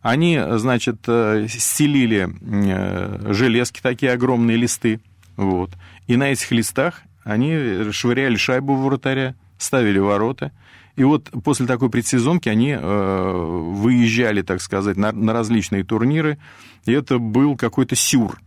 Они, 0.00 0.40
значит, 0.52 1.00
э, 1.06 1.46
стелили 1.48 2.28
э, 2.40 3.32
железки, 3.32 3.80
такие 3.80 4.12
огромные 4.12 4.56
листы, 4.56 5.00
вот, 5.36 5.70
и 6.06 6.16
на 6.16 6.30
этих 6.30 6.50
листах 6.50 7.02
они 7.24 7.90
швыряли 7.92 8.36
шайбу 8.36 8.74
в 8.74 8.84
вратаря, 8.84 9.34
ставили 9.58 9.98
ворота, 9.98 10.52
и 10.96 11.04
вот 11.04 11.30
после 11.44 11.66
такой 11.66 11.90
предсезонки 11.90 12.48
они 12.48 12.70
э, 12.70 12.80
выезжали, 12.80 14.42
так 14.42 14.60
сказать, 14.60 14.96
на, 14.96 15.12
на 15.12 15.32
различные 15.32 15.84
турниры, 15.84 16.38
и 16.86 16.92
это 16.92 17.18
был 17.18 17.56
какой-то 17.56 17.94
сюр 17.96 18.40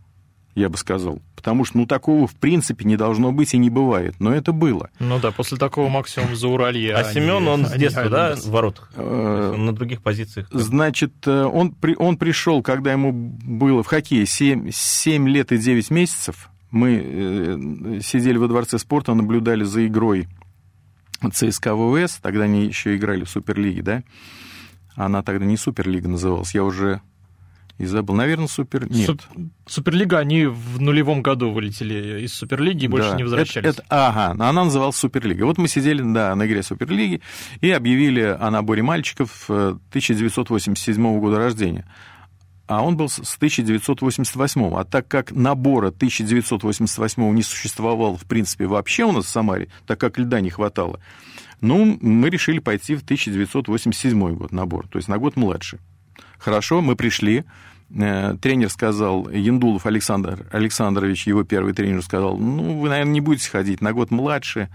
я 0.54 0.68
бы 0.68 0.76
сказал. 0.76 1.20
Потому 1.34 1.64
что, 1.64 1.78
ну, 1.78 1.86
такого 1.86 2.26
в 2.26 2.34
принципе 2.34 2.84
не 2.84 2.96
должно 2.96 3.32
быть 3.32 3.54
и 3.54 3.58
не 3.58 3.70
бывает. 3.70 4.14
Но 4.20 4.32
это 4.32 4.52
было. 4.52 4.90
Ну 4.98 5.18
да, 5.18 5.30
после 5.30 5.58
такого 5.58 5.88
максимум 5.88 6.36
за 6.36 6.48
Уралье. 6.48 6.94
А 6.94 7.04
Семен, 7.12 7.48
он 7.48 7.66
с 7.66 7.72
детства, 7.72 8.08
да, 8.08 8.36
в 8.36 8.46
воротах? 8.46 8.92
Э, 8.96 9.54
на 9.56 9.72
других 9.72 10.02
позициях? 10.02 10.48
Значит, 10.52 11.12
э, 11.26 11.44
он, 11.44 11.72
при, 11.72 11.96
он 11.96 12.16
пришел, 12.16 12.62
когда 12.62 12.92
ему 12.92 13.12
было 13.12 13.82
в 13.82 13.86
хоккее 13.86 14.26
7, 14.26 14.70
7 14.70 15.28
лет 15.28 15.52
и 15.52 15.58
9 15.58 15.90
месяцев. 15.90 16.48
Мы 16.70 17.02
э, 17.02 18.00
сидели 18.02 18.36
во 18.36 18.48
Дворце 18.48 18.78
спорта, 18.78 19.14
наблюдали 19.14 19.64
за 19.64 19.86
игрой 19.86 20.28
ЦСКА 21.32 21.74
ВВС. 21.74 22.18
Тогда 22.22 22.44
они 22.44 22.66
еще 22.66 22.96
играли 22.96 23.24
в 23.24 23.30
Суперлиге, 23.30 23.82
да? 23.82 24.02
Она 24.94 25.22
тогда 25.22 25.44
не 25.44 25.56
Суперлига 25.56 26.08
называлась. 26.08 26.54
Я 26.54 26.64
уже 26.64 27.00
и 27.82 27.86
забыл. 27.86 28.14
Наверное, 28.14 28.46
Супер... 28.46 28.90
Нет. 28.90 29.06
Суп... 29.06 29.22
Суперлига, 29.66 30.18
они 30.18 30.46
в 30.46 30.80
нулевом 30.80 31.22
году 31.22 31.50
вылетели 31.50 32.22
из 32.24 32.32
Суперлиги 32.32 32.84
и 32.84 32.88
больше 32.88 33.10
да. 33.10 33.16
не 33.16 33.24
возвращались. 33.24 33.68
Это, 33.68 33.82
это, 33.82 33.86
ага, 33.88 34.30
она 34.30 34.64
называлась 34.64 34.96
Суперлига. 34.96 35.44
Вот 35.44 35.58
мы 35.58 35.68
сидели, 35.68 36.02
да, 36.02 36.34
на 36.36 36.46
игре 36.46 36.62
Суперлиги 36.62 37.20
и 37.60 37.70
объявили 37.70 38.36
о 38.38 38.50
наборе 38.50 38.82
мальчиков 38.82 39.44
1987 39.48 40.94
э, 40.94 41.18
года 41.18 41.38
рождения. 41.38 41.86
А 42.68 42.82
он 42.82 42.96
был 42.96 43.08
с 43.08 43.36
1988. 43.36 44.74
А 44.74 44.84
так 44.84 45.08
как 45.08 45.32
набора 45.32 45.88
1988 45.88 47.34
не 47.34 47.42
существовало, 47.42 48.16
в 48.16 48.24
принципе, 48.24 48.66
вообще 48.66 49.04
у 49.04 49.12
нас 49.12 49.26
в 49.26 49.28
Самаре, 49.28 49.68
так 49.86 49.98
как 49.98 50.18
льда 50.18 50.40
не 50.40 50.50
хватало, 50.50 51.00
ну, 51.60 51.98
мы 52.00 52.30
решили 52.30 52.60
пойти 52.60 52.94
в 52.94 53.02
1987 53.02 54.34
год 54.34 54.52
набор, 54.52 54.86
то 54.88 54.98
есть 54.98 55.08
на 55.08 55.18
год 55.18 55.36
младше. 55.36 55.78
Хорошо, 56.38 56.80
мы 56.80 56.96
пришли, 56.96 57.44
тренер 57.92 58.70
сказал, 58.70 59.28
Яндулов 59.28 59.86
Александр 59.86 60.46
Александрович, 60.50 61.26
его 61.26 61.44
первый 61.44 61.74
тренер 61.74 62.02
сказал, 62.02 62.36
ну, 62.36 62.80
вы, 62.80 62.88
наверное, 62.88 63.12
не 63.12 63.20
будете 63.20 63.50
ходить, 63.50 63.80
на 63.80 63.92
год 63.92 64.10
младше, 64.10 64.68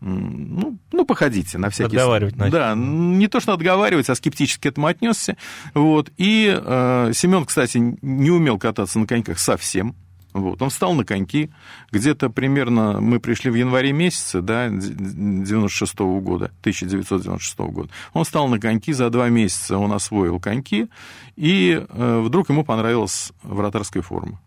ну, 0.00 0.78
ну, 0.92 1.04
походите 1.04 1.58
на 1.58 1.68
всякий 1.68 1.96
Отговаривать 1.96 2.36
начали. 2.36 2.52
Да, 2.52 2.74
не 2.74 3.28
то, 3.28 3.38
что 3.38 3.52
отговаривать, 3.52 4.08
а 4.08 4.14
скептически 4.14 4.62
к 4.62 4.66
этому 4.66 4.86
отнесся. 4.86 5.36
Вот. 5.74 6.10
И 6.16 6.50
э, 6.56 7.10
Семен, 7.12 7.44
кстати, 7.44 7.98
не 8.00 8.30
умел 8.30 8.58
кататься 8.58 8.98
на 8.98 9.06
коньках 9.06 9.38
совсем. 9.38 9.94
Вот. 10.32 10.62
Он 10.62 10.70
встал 10.70 10.94
на 10.94 11.04
коньки. 11.04 11.50
Где-то 11.90 12.30
примерно 12.30 13.00
мы 13.00 13.18
пришли 13.20 13.50
в 13.50 13.54
январе 13.54 13.92
месяце, 13.92 14.40
да, 14.40 14.68
96 14.68 15.94
-го 15.94 16.20
года, 16.20 16.52
1996 16.60 17.58
-го 17.58 17.70
года. 17.70 17.90
Он 18.12 18.24
встал 18.24 18.48
на 18.48 18.58
коньки, 18.58 18.92
за 18.92 19.10
два 19.10 19.28
месяца 19.28 19.76
он 19.78 19.92
освоил 19.92 20.38
коньки, 20.40 20.88
и 21.36 21.84
э, 21.88 22.20
вдруг 22.20 22.50
ему 22.50 22.64
понравилась 22.64 23.32
вратарская 23.42 24.02
форма. 24.02 24.40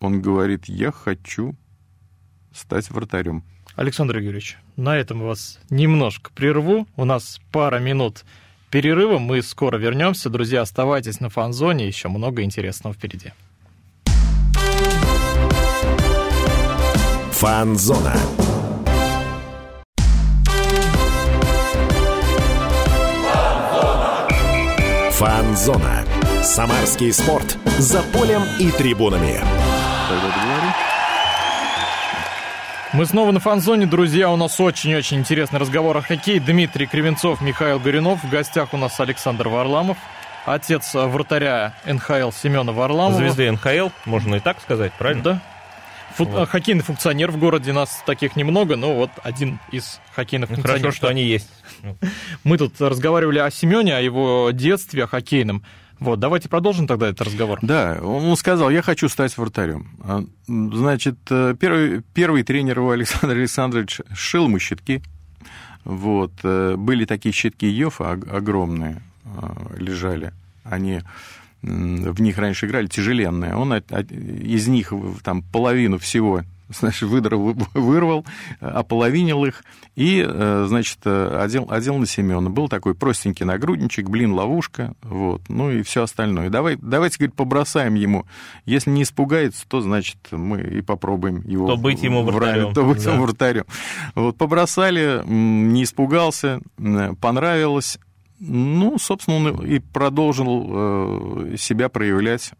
Он 0.00 0.22
говорит, 0.22 0.66
я 0.66 0.90
хочу 0.90 1.54
стать 2.52 2.90
вратарем. 2.90 3.44
Александр 3.76 4.18
Юрьевич, 4.18 4.58
на 4.76 4.96
этом 4.96 5.20
вас 5.20 5.58
немножко 5.70 6.30
прерву. 6.34 6.86
У 6.96 7.04
нас 7.04 7.40
пара 7.52 7.78
минут 7.78 8.24
перерыва. 8.70 9.18
Мы 9.18 9.42
скоро 9.42 9.76
вернемся. 9.76 10.30
Друзья, 10.30 10.62
оставайтесь 10.62 11.20
на 11.20 11.28
фан-зоне. 11.28 11.86
Еще 11.86 12.08
много 12.08 12.42
интересного 12.42 12.94
впереди. 12.94 13.32
Фанзона. 17.40 18.14
Фанзона. 25.12 26.04
Самарский 26.42 27.10
спорт. 27.14 27.56
За 27.78 28.02
полем 28.12 28.42
и 28.58 28.70
трибунами. 28.70 29.40
Мы 32.92 33.06
снова 33.06 33.30
на 33.30 33.40
фанзоне, 33.40 33.86
друзья. 33.86 34.28
У 34.28 34.36
нас 34.36 34.60
очень-очень 34.60 35.20
интересный 35.20 35.60
разговор 35.60 35.96
о 35.96 36.02
хоккее. 36.02 36.40
Дмитрий 36.40 36.86
Кривенцов, 36.86 37.40
Михаил 37.40 37.80
Горюнов. 37.80 38.22
В 38.22 38.28
гостях 38.28 38.74
у 38.74 38.76
нас 38.76 39.00
Александр 39.00 39.48
Варламов, 39.48 39.96
отец 40.44 40.90
вратаря 40.92 41.72
НХЛ 41.86 42.32
Семена 42.32 42.72
Варламова. 42.72 43.16
Звезды 43.16 43.50
НХЛ, 43.50 43.88
можно 44.04 44.34
и 44.34 44.40
так 44.40 44.60
сказать, 44.60 44.92
правильно? 44.92 45.22
Да. 45.22 45.40
Фу- 46.16 46.24
вот. 46.24 46.48
Хоккейный 46.48 46.82
функционер 46.82 47.30
в 47.30 47.38
городе, 47.38 47.72
нас 47.72 48.02
таких 48.06 48.36
немного, 48.36 48.76
но 48.76 48.94
вот 48.94 49.10
один 49.22 49.58
из 49.72 50.00
хоккейных 50.14 50.50
ну, 50.50 50.56
функционеров. 50.56 50.82
Хорошо, 50.82 50.96
что 50.96 51.08
они 51.08 51.24
есть. 51.24 51.48
Мы 52.44 52.58
тут 52.58 52.80
разговаривали 52.80 53.38
о 53.38 53.50
Семене, 53.50 53.96
о 53.96 54.00
его 54.00 54.50
детстве, 54.52 55.04
о 55.04 55.06
хоккейном. 55.06 55.62
Вот, 56.00 56.18
давайте 56.18 56.48
продолжим 56.48 56.86
тогда 56.86 57.08
этот 57.08 57.26
разговор. 57.26 57.58
Да, 57.60 57.98
он 58.02 58.34
сказал, 58.36 58.70
я 58.70 58.80
хочу 58.80 59.08
стать 59.10 59.36
вратарем. 59.36 59.90
А, 60.02 60.24
значит, 60.46 61.18
э, 61.28 61.54
первый, 61.60 62.02
первый 62.14 62.42
тренер 62.42 62.78
его, 62.78 62.90
Александр 62.92 63.36
Александрович, 63.36 64.00
шил 64.14 64.46
ему 64.46 64.58
щитки. 64.58 65.02
Вот, 65.84 66.32
э, 66.42 66.76
были 66.76 67.04
такие 67.04 67.34
щитки 67.34 67.66
Йофа 67.66 68.12
огромные, 68.12 69.02
э, 69.24 69.76
лежали. 69.76 70.32
Они 70.64 71.02
в 71.62 72.20
них 72.20 72.38
раньше 72.38 72.66
играли, 72.66 72.86
тяжеленные. 72.86 73.54
Он 73.54 73.72
из 73.74 74.68
них 74.68 74.92
там 75.22 75.42
половину 75.42 75.98
всего 75.98 76.42
значит, 76.78 77.08
выдрал, 77.08 77.54
вырвал, 77.74 78.24
ополовинил 78.60 79.44
их 79.44 79.64
и, 79.96 80.24
э, 80.26 80.64
значит, 80.68 80.98
одел, 81.04 81.66
одел 81.70 81.98
на 81.98 82.06
Семена. 82.06 82.48
Был 82.48 82.68
такой 82.68 82.94
простенький 82.94 83.44
нагрудничек, 83.44 84.08
блин, 84.08 84.32
ловушка, 84.32 84.94
вот, 85.02 85.42
ну 85.48 85.70
и 85.70 85.82
все 85.82 86.04
остальное. 86.04 86.48
Давай, 86.48 86.76
давайте, 86.80 87.18
говорит, 87.18 87.34
побросаем 87.34 87.94
ему. 87.94 88.24
Если 88.66 88.90
не 88.90 89.02
испугается, 89.02 89.66
то, 89.68 89.80
значит, 89.80 90.18
мы 90.30 90.60
и 90.60 90.80
попробуем 90.80 91.42
его... 91.46 91.66
То 91.66 91.76
быть 91.76 92.02
ему 92.02 92.22
вратарем. 92.22 92.72
То 92.72 92.84
быть 92.84 93.04
да. 93.04 93.12
ему 93.12 93.24
вратарем. 93.24 93.64
Вот, 94.14 94.36
побросали, 94.36 95.22
не 95.26 95.82
испугался, 95.82 96.60
понравилось, 97.20 97.98
Ну, 98.40 98.98
собственно, 98.98 99.36
он 99.36 99.64
и 99.64 99.78
продолжил 99.78 101.56
себя 101.56 101.88
проявлять, 101.88 102.52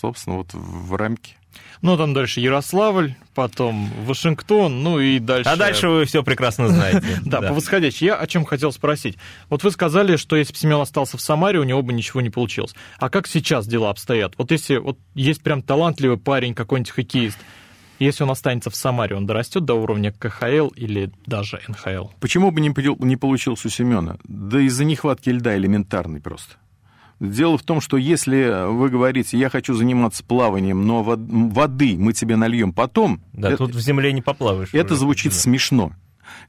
собственно, 0.00 0.36
вот 0.36 0.52
в 0.52 0.94
рамке 0.94 1.38
ну, 1.80 1.96
там 1.96 2.12
дальше 2.12 2.40
Ярославль, 2.40 3.14
потом 3.34 3.88
Вашингтон, 4.04 4.82
ну 4.82 4.98
и 4.98 5.20
дальше... 5.20 5.48
А 5.48 5.56
дальше 5.56 5.88
вы 5.88 6.04
все 6.06 6.24
прекрасно 6.24 6.68
знаете. 6.68 7.06
Да, 7.24 7.40
по 7.40 7.54
восходящей. 7.54 8.06
Я 8.06 8.16
о 8.16 8.26
чем 8.26 8.44
хотел 8.44 8.72
спросить. 8.72 9.16
Вот 9.48 9.62
вы 9.62 9.70
сказали, 9.70 10.16
что 10.16 10.36
если 10.36 10.52
бы 10.52 10.58
Семен 10.58 10.80
остался 10.80 11.16
в 11.16 11.20
Самаре, 11.20 11.58
у 11.60 11.64
него 11.64 11.82
бы 11.82 11.92
ничего 11.92 12.20
не 12.20 12.30
получилось. 12.30 12.74
А 12.98 13.10
как 13.10 13.26
сейчас 13.26 13.66
дела 13.66 13.90
обстоят? 13.90 14.34
Вот 14.38 14.50
если 14.50 14.78
вот 14.78 14.98
есть 15.14 15.42
прям 15.42 15.62
талантливый 15.62 16.18
парень, 16.18 16.54
какой-нибудь 16.54 16.90
хоккеист, 16.90 17.38
если 17.98 18.24
он 18.24 18.30
останется 18.30 18.70
в 18.70 18.76
Самаре, 18.76 19.16
он 19.16 19.26
дорастет 19.26 19.64
до 19.64 19.74
уровня 19.74 20.12
КХЛ 20.12 20.68
или 20.68 21.10
даже 21.26 21.60
НХЛ? 21.66 22.08
Почему 22.20 22.50
бы 22.50 22.60
не, 22.60 22.72
не 23.04 23.16
получилось 23.16 23.64
у 23.64 23.68
Семена? 23.68 24.18
Да 24.24 24.60
из-за 24.60 24.84
нехватки 24.84 25.30
льда 25.30 25.56
элементарный 25.56 26.20
просто. 26.20 26.56
Дело 27.20 27.58
в 27.58 27.62
том, 27.64 27.80
что 27.80 27.96
если 27.96 28.68
вы 28.70 28.90
говорите, 28.90 29.36
я 29.36 29.50
хочу 29.50 29.74
заниматься 29.74 30.22
плаванием, 30.22 30.86
но 30.86 31.02
воды 31.02 31.96
мы 31.98 32.12
тебе 32.12 32.36
нальем 32.36 32.72
потом... 32.72 33.20
Да, 33.32 33.48
это, 33.48 33.58
тут 33.58 33.74
в 33.74 33.80
земле 33.80 34.12
не 34.12 34.22
поплаваешь. 34.22 34.68
Это 34.72 34.94
уже. 34.94 35.00
звучит 35.00 35.32
да. 35.32 35.38
смешно. 35.38 35.92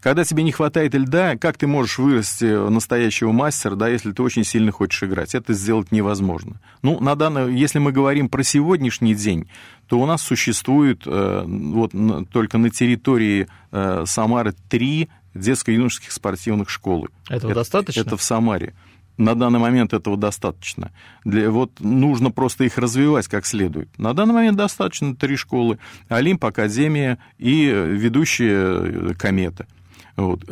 Когда 0.01 0.23
тебе 0.23 0.43
не 0.43 0.51
хватает 0.51 0.93
льда, 0.93 1.38
как 1.38 1.57
ты 1.57 1.67
можешь 1.67 1.97
вырасти 1.97 2.69
настоящего 2.69 3.32
мастера, 3.32 3.75
да, 3.75 3.88
если 3.88 4.11
ты 4.11 4.21
очень 4.23 4.43
сильно 4.43 4.71
хочешь 4.71 5.03
играть? 5.03 5.36
Это 5.36 5.53
сделать 5.53 5.91
невозможно. 5.91 6.59
Ну, 6.82 6.99
на 6.99 7.15
данный, 7.15 7.53
если 7.55 7.80
мы 7.80 7.91
говорим 7.91 8.30
про 8.30 8.43
сегодняшний 8.43 9.15
день, 9.15 9.49
то 9.88 9.99
у 9.99 10.05
нас 10.05 10.21
существует 10.21 11.03
э, 11.05 11.43
вот 11.45 11.91
только 12.32 12.57
на 12.57 12.69
территории 12.69 13.47
э, 13.71 14.03
Самары 14.05 14.53
три 14.69 15.09
детско-юношеских 15.34 16.11
спортивных 16.11 16.69
школы. 16.69 17.09
Этого 17.27 17.51
это, 17.51 17.59
достаточно? 17.59 18.01
Это 18.01 18.17
в 18.17 18.23
Самаре 18.23 18.73
на 19.20 19.36
данный 19.36 19.59
момент 19.59 19.93
этого 19.93 20.17
достаточно. 20.17 20.91
Для, 21.26 21.51
вот 21.51 21.80
нужно 21.80 22.32
просто 22.32 22.63
их 22.63 22.78
развивать 22.78 23.28
как 23.28 23.45
следует. 23.45 23.89
На 23.99 24.13
данный 24.13 24.34
момент 24.34 24.57
достаточно 24.57 25.15
три 25.15 25.36
школы. 25.36 25.78
Олимп, 26.07 26.45
Академия 26.45 27.20
и 27.38 27.65
ведущие 27.65 29.13
кометы. 29.15 29.67
Вот. 30.15 30.43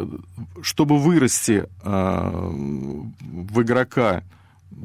Чтобы 0.62 0.98
вырасти 1.00 1.66
э, 1.84 2.50
в 3.22 3.62
игрока 3.62 4.24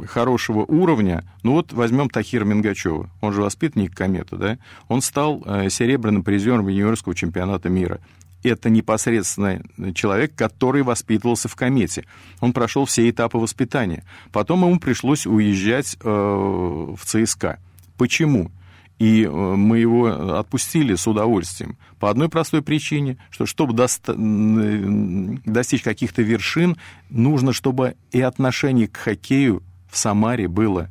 хорошего 0.06 0.60
уровня, 0.60 1.24
ну 1.42 1.52
вот 1.52 1.72
возьмем 1.72 2.08
Тахира 2.08 2.44
Мингачева, 2.44 3.10
он 3.20 3.32
же 3.32 3.42
воспитанник 3.42 3.94
кометы, 3.94 4.36
да, 4.36 4.58
он 4.88 5.02
стал 5.02 5.42
э, 5.44 5.68
серебряным 5.70 6.22
призером 6.22 6.68
юниорского 6.68 7.14
чемпионата 7.14 7.68
мира 7.68 8.00
это 8.48 8.70
непосредственно 8.70 9.62
человек, 9.94 10.34
который 10.34 10.82
воспитывался 10.82 11.48
в 11.48 11.56
комете. 11.56 12.04
Он 12.40 12.52
прошел 12.52 12.84
все 12.84 13.08
этапы 13.08 13.38
воспитания. 13.38 14.04
Потом 14.32 14.64
ему 14.64 14.78
пришлось 14.78 15.26
уезжать 15.26 15.96
э, 16.00 16.08
в 16.08 16.98
ЦСКА. 17.04 17.58
Почему? 17.96 18.50
И 18.98 19.24
э, 19.24 19.30
мы 19.30 19.78
его 19.78 20.38
отпустили 20.38 20.94
с 20.94 21.06
удовольствием. 21.06 21.76
По 21.98 22.10
одной 22.10 22.28
простой 22.28 22.62
причине, 22.62 23.16
что 23.30 23.46
чтобы 23.46 23.74
достичь 23.74 25.82
каких-то 25.82 26.22
вершин, 26.22 26.76
нужно, 27.10 27.52
чтобы 27.52 27.96
и 28.10 28.20
отношение 28.20 28.88
к 28.88 28.96
хоккею 28.96 29.62
в 29.90 29.96
Самаре 29.96 30.48
было 30.48 30.88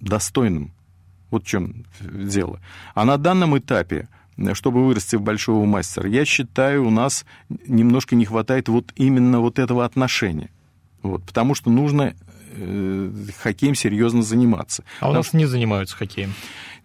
достойным. 0.00 0.72
Вот 1.30 1.44
в 1.44 1.46
чем 1.46 1.84
дело. 2.00 2.60
А 2.94 3.04
на 3.04 3.16
данном 3.16 3.56
этапе 3.56 4.08
чтобы 4.54 4.86
вырасти 4.86 5.16
в 5.16 5.22
большого 5.22 5.64
мастера. 5.66 6.08
Я 6.08 6.24
считаю, 6.24 6.86
у 6.86 6.90
нас 6.90 7.24
немножко 7.66 8.16
не 8.16 8.24
хватает 8.24 8.68
вот 8.68 8.92
именно 8.96 9.40
вот 9.40 9.58
этого 9.58 9.84
отношения. 9.84 10.50
Вот, 11.02 11.22
потому 11.24 11.54
что 11.54 11.70
нужно 11.70 12.14
э, 12.56 13.10
хоккеем 13.42 13.74
серьезно 13.74 14.22
заниматься. 14.22 14.84
А 15.00 15.10
у 15.10 15.12
нас 15.12 15.32
не 15.32 15.46
занимаются 15.46 15.96
хоккеем. 15.96 16.34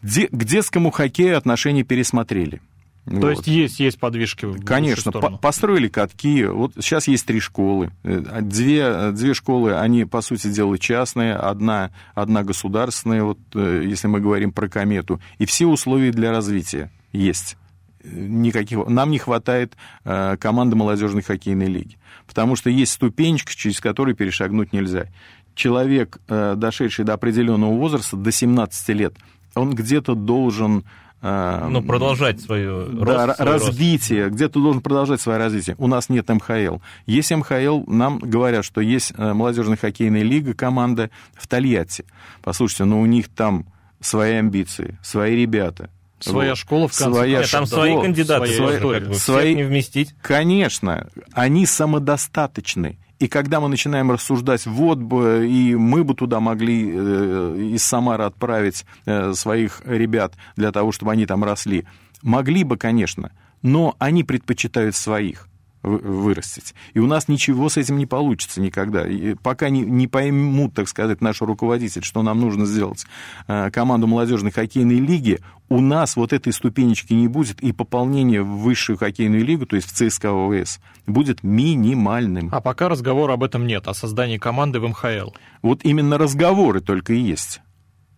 Де, 0.02 0.28
к 0.28 0.44
детскому 0.44 0.92
хоккею 0.92 1.38
отношения 1.38 1.84
пересмотрели. 1.84 2.62
То 3.06 3.12
вот. 3.18 3.30
есть 3.30 3.48
есть, 3.48 3.80
есть 3.80 4.00
подвижки 4.00 4.48
Конечно, 4.66 5.12
по 5.12 5.30
построили 5.38 5.90
катки. 5.90 6.46
Вот 6.46 6.74
сейчас 6.80 7.08
есть 7.08 7.26
три 7.26 7.40
школы. 7.40 7.92
Э, 8.04 8.42
две, 8.42 9.12
две 9.12 9.34
школы, 9.36 9.76
они, 9.76 10.06
по 10.06 10.22
сути 10.22 10.48
дела, 10.48 10.78
частные. 10.80 11.36
Одна, 11.36 11.92
одна 12.16 12.44
государственная, 12.44 13.24
вот, 13.24 13.38
э, 13.54 13.84
если 13.86 14.08
мы 14.08 14.22
говорим 14.22 14.52
про 14.52 14.68
комету. 14.70 15.22
И 15.38 15.46
все 15.46 15.68
условия 15.68 16.12
для 16.12 16.32
развития 16.32 16.90
есть 17.16 17.58
никаких... 18.06 18.88
Нам 18.88 19.12
не 19.12 19.20
хватает 19.20 19.76
э, 20.04 20.38
команды 20.38 20.76
молодежной 20.76 21.24
хоккейной 21.24 21.68
лиги, 21.68 21.98
потому 22.28 22.56
что 22.56 22.70
есть 22.70 22.94
ступенечка, 22.94 23.54
через 23.56 23.80
которую 23.80 24.16
перешагнуть 24.16 24.74
нельзя. 24.74 25.08
Человек, 25.56 26.20
э, 26.28 26.56
дошедший 26.56 27.06
до 27.06 27.14
определенного 27.14 27.74
возраста, 27.74 28.18
до 28.18 28.32
17 28.32 28.90
лет, 28.90 29.16
он 29.56 29.74
где-то 29.74 30.16
должен... 30.16 30.84
Э, 31.22 31.68
ну, 31.70 31.82
продолжать 31.82 32.42
свое 32.42 32.86
да, 32.86 33.26
рост, 33.28 33.38
свой 33.38 33.50
развитие, 33.50 34.30
где-то 34.30 34.60
должен 34.60 34.82
продолжать 34.82 35.22
свое 35.22 35.40
развитие. 35.40 35.76
У 35.80 35.88
нас 35.88 36.10
нет 36.10 36.28
МХЛ. 36.30 36.78
Есть 37.06 37.32
МХЛ, 37.32 37.84
нам 37.88 38.20
говорят, 38.20 38.66
что 38.66 38.82
есть 38.82 39.18
молодежная 39.18 39.78
хоккейная 39.78 40.24
лига, 40.24 40.54
команда 40.54 41.10
в 41.34 41.48
Тольятти. 41.48 42.06
Послушайте, 42.44 42.86
но 42.86 42.98
ну, 42.98 43.02
у 43.02 43.06
них 43.06 43.30
там 43.30 43.66
свои 44.02 44.34
амбиции, 44.34 45.00
свои 45.02 45.36
ребята. 45.36 45.90
Своя 46.20 46.52
вот. 46.52 46.58
школа 46.58 46.88
в 46.88 46.98
конце 46.98 47.14
Своя 47.14 47.40
Нет, 47.40 47.52
там 47.52 47.66
свои 47.66 47.94
кандидаты, 48.02 48.48
своя 48.48 48.80
тоже, 48.80 49.00
как 49.00 49.10
бы, 49.10 49.16
свои... 49.16 49.56
не 49.56 49.64
вместить. 49.64 50.16
Конечно, 50.22 51.08
они 51.34 51.66
самодостаточны. 51.66 52.98
И 53.20 53.28
когда 53.28 53.60
мы 53.60 53.70
начинаем 53.70 54.12
рассуждать, 54.12 54.66
вот 54.66 54.98
бы 54.98 55.48
и 55.50 55.76
мы 55.76 56.04
бы 56.04 56.16
туда 56.16 56.40
могли 56.40 56.92
э, 56.94 57.58
из 57.74 57.84
Самары 57.84 58.26
отправить 58.26 58.86
э, 59.06 59.34
своих 59.34 59.82
ребят 59.86 60.34
для 60.58 60.72
того, 60.72 60.92
чтобы 60.92 61.14
они 61.14 61.26
там 61.26 61.44
росли, 61.44 61.86
могли 62.22 62.64
бы, 62.64 62.78
конечно, 62.78 63.32
но 63.62 63.96
они 64.00 64.24
предпочитают 64.24 64.96
своих 64.96 65.48
вырастить. 65.86 66.74
И 66.94 67.00
у 67.00 67.08
нас 67.08 67.28
ничего 67.28 67.70
с 67.70 67.78
этим 67.78 67.98
не 67.98 68.06
получится 68.06 68.62
никогда. 68.62 69.08
И 69.08 69.36
пока 69.36 69.70
не, 69.70 69.82
не 69.82 70.08
поймут, 70.08 70.74
так 70.74 70.88
сказать, 70.88 71.22
наш 71.22 71.42
руководитель, 71.42 72.04
что 72.04 72.24
нам 72.24 72.40
нужно 72.40 72.66
сделать 72.66 73.06
э, 73.48 73.70
команду 73.72 74.08
молодежной 74.08 74.52
хоккейной 74.52 75.00
лиги, 75.00 75.40
у 75.70 75.82
нас 75.82 76.16
вот 76.16 76.34
этой 76.34 76.54
ступенечки 76.54 77.14
не 77.14 77.28
будет, 77.28 77.62
и 77.62 77.72
пополнение 77.72 78.44
в 78.44 78.60
высшую 78.60 78.98
хоккейную 78.98 79.44
лигу, 79.44 79.66
то 79.66 79.76
есть 79.76 79.90
в 79.90 79.94
ЦСКА 79.94 80.32
ВВС, 80.32 80.80
будет 81.08 81.44
минимальным. 81.44 82.50
А 82.52 82.62
пока 82.62 82.90
разговора 82.90 83.34
об 83.34 83.44
этом 83.44 83.66
нет, 83.66 83.88
о 83.88 83.94
создании 83.94 84.38
команды 84.38 84.80
в 84.80 84.88
МХЛ. 84.88 85.32
Вот 85.62 85.84
именно 85.84 86.18
разговоры 86.18 86.82
только 86.82 87.14
и 87.14 87.20
есть. 87.20 87.62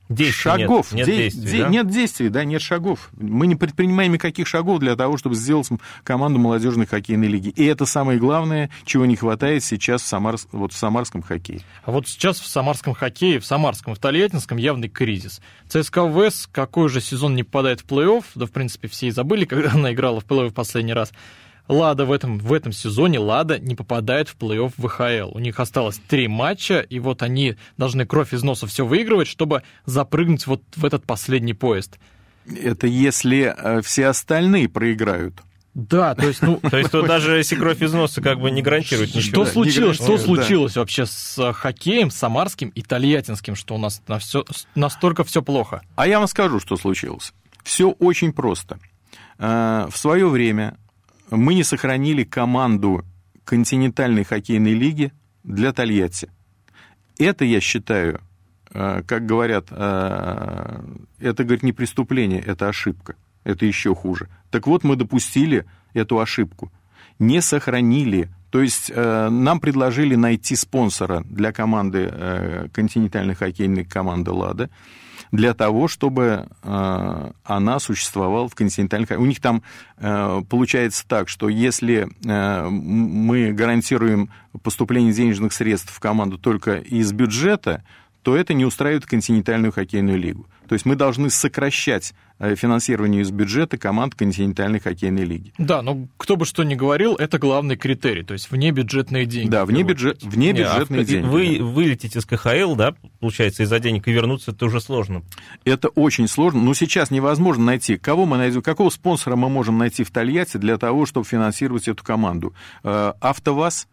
Действий 0.10 0.32
шагов. 0.32 0.94
Нет, 0.94 1.08
нет, 1.08 1.18
действий, 1.18 1.52
де- 1.52 1.64
да? 1.64 1.70
нет 1.70 1.90
действий, 1.90 2.30
да, 2.30 2.46
нет 2.46 2.62
шагов. 2.62 3.10
Мы 3.18 3.46
не 3.48 3.56
предпринимаем 3.56 4.14
никаких 4.14 4.48
шагов 4.48 4.80
для 4.80 4.96
того, 4.96 5.18
чтобы 5.18 5.36
сделать 5.36 5.68
команду 6.04 6.40
молодежной 6.40 6.86
хоккейной 6.86 7.28
лиги. 7.28 7.50
И 7.50 7.66
это 7.66 7.86
самое 7.86 8.18
главное, 8.18 8.70
чего 8.86 9.06
не 9.06 9.16
хватает 9.18 9.64
сейчас 9.64 10.02
в, 10.02 10.08
Самарс... 10.08 10.48
вот 10.52 10.72
в 10.72 10.78
самарском 10.78 11.22
хоккее. 11.22 11.62
А 11.84 11.92
вот 11.92 12.08
сейчас 12.08 12.40
в 12.40 12.48
самарском 12.48 12.94
хоккее, 12.94 13.40
в 13.40 13.46
самарском, 13.46 13.96
в 13.96 14.00
Тольяттинском 14.00 14.58
явный 14.58 14.88
кризис. 14.88 15.42
ЦСКА 15.68 16.08
ВС 16.10 16.48
какой 16.52 16.88
же 16.88 17.02
сезон 17.02 17.36
не 17.36 17.44
попадает 17.44 17.82
в 17.82 17.86
плей-офф, 17.86 18.24
да, 18.36 18.46
в 18.46 18.52
принципе, 18.52 18.88
все 18.88 19.08
и 19.08 19.12
забыли, 19.12 19.46
когда 19.58 19.72
она 19.72 19.92
играла 19.92 20.22
в 20.22 20.26
плей-офф 20.26 20.50
в 20.50 20.54
последний 20.54 20.94
раз. 20.94 21.12
Лада 21.68 22.06
в 22.06 22.12
этом, 22.12 22.38
в 22.40 22.54
этом 22.54 22.72
сезоне 22.72 23.20
Лада 23.20 23.60
не 23.60 23.76
попадает 23.76 24.30
в 24.30 24.38
плей-офф 24.38 24.74
ВХЛ. 24.78 25.36
У 25.36 25.40
них 25.40 25.60
осталось 25.60 26.00
три 26.08 26.28
матча, 26.28 26.80
и 26.80 27.00
вот 27.00 27.22
они 27.22 27.56
должны 27.78 28.06
кровь 28.06 28.34
из 28.34 28.44
носа 28.44 28.68
все 28.68 28.86
выигрывать, 28.86 29.28
чтобы 29.28 29.64
запрыгнуть 29.86 30.48
вот 30.48 30.62
в 30.76 30.86
этот 30.86 31.06
последний 31.06 31.54
поезд. 31.54 32.00
Это 32.46 32.88
если 32.88 33.54
э, 33.56 33.82
все 33.82 34.08
остальные 34.08 34.70
проиграют. 34.70 35.42
Да, 35.78 36.16
то 36.16 36.28
есть, 36.28 36.42
ну... 36.42 36.58
То 36.58 36.78
есть, 36.78 36.90
тут 36.90 37.06
даже 37.06 37.38
если 37.38 37.56
кровь 37.56 37.82
из 37.84 37.94
носа 37.94 38.20
как 38.20 38.40
бы 38.40 38.50
не 38.50 38.64
гарантирует 38.64 39.14
ничего. 39.14 39.46
Что 39.46 39.46
случилось, 39.46 39.98
что 39.98 40.18
случилось 40.18 40.76
вообще 40.76 41.06
с 41.06 41.38
э, 41.38 41.54
хоккеем 41.54 42.10
самарским 42.10 42.70
и 42.70 42.82
тольяттинским, 42.82 43.56
что 43.56 43.76
у 43.76 43.78
нас 43.78 44.02
на 44.08 44.18
все, 44.18 44.44
настолько 44.74 45.24
все 45.24 45.44
плохо? 45.44 45.84
А 45.96 46.08
я 46.08 46.18
вам 46.18 46.28
скажу, 46.28 46.60
что 46.60 46.78
случилось. 46.78 47.32
Все 47.64 47.92
очень 47.92 48.34
просто. 48.34 48.80
Э, 49.38 49.88
в 49.92 49.98
свое 49.98 50.28
время 50.28 50.78
мы 51.30 51.54
не 51.54 51.64
сохранили 51.64 52.24
команду 52.24 53.06
континентальной 53.44 54.24
хоккейной 54.24 54.74
лиги 54.74 55.12
для 55.44 55.74
Тольятти. 55.74 56.30
Это, 57.18 57.46
я 57.46 57.60
считаю, 57.62 58.22
э, 58.72 59.02
как 59.08 59.26
говорят, 59.26 59.68
э, 59.72 60.84
это, 61.20 61.44
говорит, 61.44 61.64
не 61.64 61.74
преступление, 61.74 62.42
это 62.42 62.68
ошибка. 62.68 63.16
Это 63.44 63.66
еще 63.66 63.96
хуже. 63.96 64.30
Так 64.52 64.68
вот, 64.68 64.84
мы 64.84 64.96
допустили 64.96 65.66
эту 65.94 66.20
ошибку. 66.20 66.72
не 67.20 67.42
сохранили. 67.42 68.30
То 68.50 68.62
есть 68.62 68.92
э, 68.94 69.30
нам 69.30 69.60
предложили 69.60 70.16
найти 70.16 70.56
спонсора 70.56 71.24
для 71.26 71.52
команды, 71.52 72.10
э, 72.12 72.68
континентальной 72.72 73.36
хоккейной 73.36 73.86
команды 73.86 74.32
«Лада», 74.32 74.70
для 75.32 75.54
того, 75.54 75.88
чтобы 75.88 76.48
э, 76.64 77.32
она 77.44 77.80
существовала 77.80 78.48
в 78.48 78.56
континентальных... 78.56 79.12
У 79.12 79.26
них 79.26 79.42
там 79.42 79.64
э, 79.98 80.42
получается 80.50 81.04
так, 81.08 81.28
что 81.30 81.50
если 81.50 82.08
э, 82.26 82.68
мы 82.70 83.52
гарантируем 83.52 84.30
поступление 84.64 85.14
денежных 85.14 85.54
средств 85.54 85.94
в 85.94 86.00
команду 86.00 86.38
только 86.38 86.78
из 86.78 87.12
бюджета, 87.12 87.84
то 88.28 88.36
это 88.36 88.54
не 88.54 88.66
устраивает 88.66 89.06
континентальную 89.06 89.72
хоккейную 89.72 90.18
лигу. 90.18 90.50
То 90.68 90.74
есть 90.74 90.86
мы 90.86 90.98
должны 90.98 91.30
сокращать 91.30 92.14
э, 92.40 92.56
финансирование 92.56 93.22
из 93.22 93.32
бюджета 93.32 93.78
команд 93.78 94.16
континентальной 94.16 94.82
хоккейной 94.82 95.24
лиги. 95.24 95.54
Да, 95.58 95.82
но 95.82 96.10
кто 96.18 96.36
бы 96.36 96.44
что 96.44 96.64
ни 96.64 96.76
говорил, 96.76 97.16
это 97.16 97.40
главный 97.40 97.78
критерий, 97.78 98.24
то 98.24 98.34
есть 98.34 98.52
вне 98.52 98.72
бюджетные 98.72 99.26
деньги. 99.26 99.50
Да, 99.50 99.64
вне, 99.64 99.84
бюджет, 99.84 100.22
вне 100.24 100.52
бюджетные 100.52 101.04
а 101.04 101.06
деньги. 101.06 101.26
Вы 101.26 101.60
вылетите 101.62 102.20
с 102.20 102.26
КХЛ, 102.26 102.76
да, 102.76 102.96
получается, 103.22 103.64
из-за 103.64 103.80
денег 103.80 104.06
и 104.10 104.12
вернуться, 104.12 104.52
это 104.52 104.66
уже 104.66 104.82
сложно. 104.82 105.24
Это 105.64 105.88
очень 105.88 106.28
сложно, 106.28 106.62
но 106.62 106.74
сейчас 106.74 107.12
невозможно 107.12 107.64
найти. 107.64 107.96
Кого 107.96 108.26
мы 108.26 108.36
найдем, 108.36 108.62
какого 108.62 108.90
спонсора 108.90 109.38
мы 109.38 109.48
можем 109.48 109.78
найти 109.78 110.04
в 110.04 110.12
Тольятти 110.12 110.58
для 110.58 110.78
того, 110.78 111.06
чтобы 111.06 111.26
финансировать 111.26 111.88
эту 111.88 112.04
команду? 112.04 112.54
Э, 112.84 113.14
АвтоВАЗ, 113.22 113.88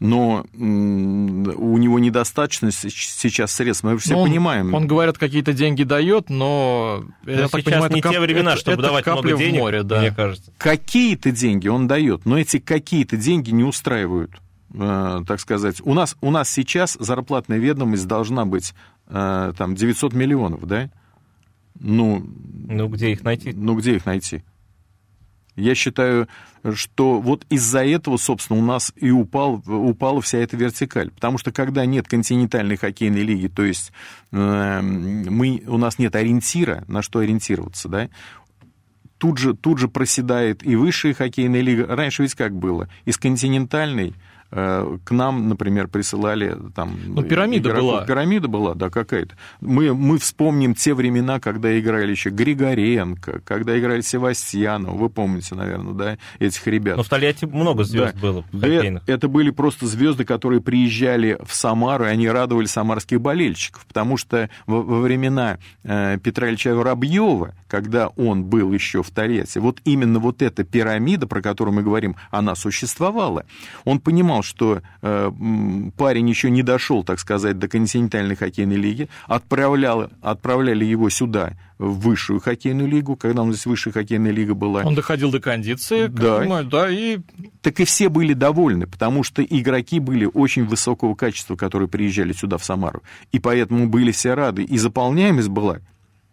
но 0.00 0.46
у 0.54 1.78
него 1.78 1.98
недостаточно 1.98 2.70
сейчас 2.70 3.52
средств. 3.52 3.84
Мы 3.84 3.98
все 3.98 4.14
но 4.14 4.20
он, 4.20 4.28
понимаем. 4.28 4.72
Он, 4.74 4.86
говорят, 4.86 5.18
какие-то 5.18 5.52
деньги 5.52 5.82
дает, 5.82 6.30
но, 6.30 7.04
но 7.24 7.32
я 7.32 7.48
так 7.48 7.64
понимаю, 7.64 7.92
не 7.92 8.00
это 8.00 8.10
те 8.10 8.20
времена, 8.20 8.52
это, 8.52 8.60
чтобы 8.60 8.74
это 8.74 8.82
давать 8.82 9.06
много 9.06 9.36
денег, 9.36 9.60
море, 9.60 9.82
да. 9.82 10.00
мне 10.00 10.10
кажется. 10.12 10.52
Какие-то 10.58 11.32
деньги 11.32 11.68
он 11.68 11.88
дает, 11.88 12.26
но 12.26 12.38
эти 12.38 12.58
какие-то 12.58 13.16
деньги 13.16 13.50
не 13.50 13.64
устраивают 13.64 14.30
э, 14.74 15.20
так 15.26 15.40
сказать. 15.40 15.80
У 15.82 15.94
нас, 15.94 16.16
у 16.20 16.30
нас 16.30 16.48
сейчас 16.48 16.96
зарплатная 17.00 17.58
ведомость 17.58 18.06
должна 18.06 18.44
быть 18.44 18.74
э, 19.08 19.52
там 19.56 19.74
900 19.74 20.12
миллионов, 20.12 20.66
да? 20.66 20.90
Ну, 21.80 22.24
ну, 22.68 22.88
где 22.88 23.12
их 23.12 23.22
найти? 23.22 23.52
Ну, 23.52 23.74
где 23.74 23.96
их 23.96 24.06
найти? 24.06 24.42
Я 25.58 25.74
считаю, 25.74 26.28
что 26.74 27.20
вот 27.20 27.44
из-за 27.50 27.84
этого, 27.84 28.16
собственно, 28.16 28.58
у 28.58 28.64
нас 28.64 28.92
и 28.96 29.10
упал, 29.10 29.62
упала 29.66 30.20
вся 30.20 30.38
эта 30.38 30.56
вертикаль. 30.56 31.10
Потому 31.10 31.38
что 31.38 31.52
когда 31.52 31.84
нет 31.84 32.08
континентальной 32.08 32.76
хоккейной 32.76 33.22
лиги, 33.22 33.48
то 33.48 33.64
есть 33.64 33.92
э, 34.32 34.80
мы, 34.80 35.62
у 35.66 35.78
нас 35.78 35.98
нет 35.98 36.14
ориентира, 36.16 36.84
на 36.88 37.02
что 37.02 37.20
ориентироваться, 37.20 37.88
да, 37.88 38.08
тут 39.18 39.38
же, 39.38 39.54
тут 39.54 39.78
же 39.78 39.88
проседает 39.88 40.64
и 40.64 40.76
высшая 40.76 41.14
хоккейная 41.14 41.60
лига. 41.60 41.86
Раньше 41.86 42.22
ведь 42.22 42.34
как 42.34 42.54
было? 42.54 42.88
Из 43.04 43.18
континентальной 43.18 44.14
к 44.50 45.10
нам, 45.10 45.48
например, 45.48 45.88
присылали 45.88 46.56
там... 46.74 46.98
Ну, 47.06 47.22
пирамида 47.22 47.68
игроков. 47.68 47.90
была. 47.90 48.06
Пирамида 48.06 48.48
была, 48.48 48.74
да, 48.74 48.88
какая-то. 48.88 49.36
Мы, 49.60 49.94
мы 49.94 50.18
вспомним 50.18 50.74
те 50.74 50.94
времена, 50.94 51.38
когда 51.38 51.78
играли 51.78 52.10
еще 52.10 52.30
Григоренко, 52.30 53.42
когда 53.44 53.78
играли 53.78 54.00
Севастьянов, 54.00 54.94
вы 54.94 55.10
помните, 55.10 55.54
наверное, 55.54 55.92
да, 55.92 56.18
этих 56.38 56.66
ребят. 56.66 56.96
Но 56.96 57.02
в 57.02 57.08
Тольятти 57.08 57.44
много 57.44 57.84
звезд 57.84 58.14
да. 58.14 58.20
было 58.20 58.44
да, 58.52 59.02
Это 59.06 59.28
были 59.28 59.50
просто 59.50 59.86
звезды, 59.86 60.24
которые 60.24 60.60
приезжали 60.60 61.38
в 61.44 61.54
Самару, 61.54 62.04
и 62.04 62.08
они 62.08 62.28
радовали 62.28 62.66
самарских 62.66 63.20
болельщиков, 63.20 63.84
потому 63.86 64.16
что 64.16 64.48
во, 64.66 64.82
во 64.82 65.00
времена 65.00 65.58
э, 65.84 66.18
Петра 66.22 66.48
Ильича 66.48 66.74
Воробьева, 66.74 67.54
когда 67.66 68.08
он 68.08 68.44
был 68.44 68.72
еще 68.72 69.02
в 69.02 69.10
Тольятти, 69.10 69.58
вот 69.58 69.80
именно 69.84 70.18
вот 70.18 70.42
эта 70.42 70.64
пирамида, 70.64 71.26
про 71.26 71.42
которую 71.42 71.74
мы 71.74 71.82
говорим, 71.82 72.16
она 72.30 72.54
существовала. 72.54 73.44
Он 73.84 74.00
понимал, 74.00 74.37
понимал, 74.38 74.42
что 74.42 74.82
э, 75.02 75.30
парень 75.96 76.28
еще 76.28 76.50
не 76.50 76.62
дошел, 76.62 77.04
так 77.04 77.18
сказать, 77.20 77.58
до 77.58 77.68
континентальной 77.68 78.36
хоккейной 78.36 78.76
лиги, 78.76 79.08
отправлял, 79.26 80.10
отправляли 80.22 80.84
его 80.84 81.10
сюда, 81.10 81.52
в 81.78 82.00
высшую 82.00 82.40
хоккейную 82.40 82.88
лигу, 82.88 83.14
когда 83.14 83.42
у 83.42 83.46
нас 83.46 83.64
высшая 83.64 83.92
хоккейная 83.92 84.32
лига 84.32 84.54
была. 84.54 84.82
Он 84.82 84.94
доходил 84.94 85.30
до 85.30 85.40
кондиции, 85.40 86.08
да. 86.08 86.40
Понимаю, 86.40 86.64
да, 86.64 86.90
и... 86.90 87.18
Так 87.62 87.78
и 87.78 87.84
все 87.84 88.08
были 88.08 88.32
довольны, 88.34 88.86
потому 88.86 89.22
что 89.22 89.42
игроки 89.44 90.00
были 90.00 90.28
очень 90.32 90.64
высокого 90.64 91.14
качества, 91.14 91.54
которые 91.54 91.88
приезжали 91.88 92.32
сюда, 92.32 92.58
в 92.58 92.64
Самару, 92.64 93.02
и 93.30 93.38
поэтому 93.38 93.88
были 93.88 94.10
все 94.10 94.34
рады, 94.34 94.64
и 94.64 94.76
заполняемость 94.76 95.48
была 95.48 95.78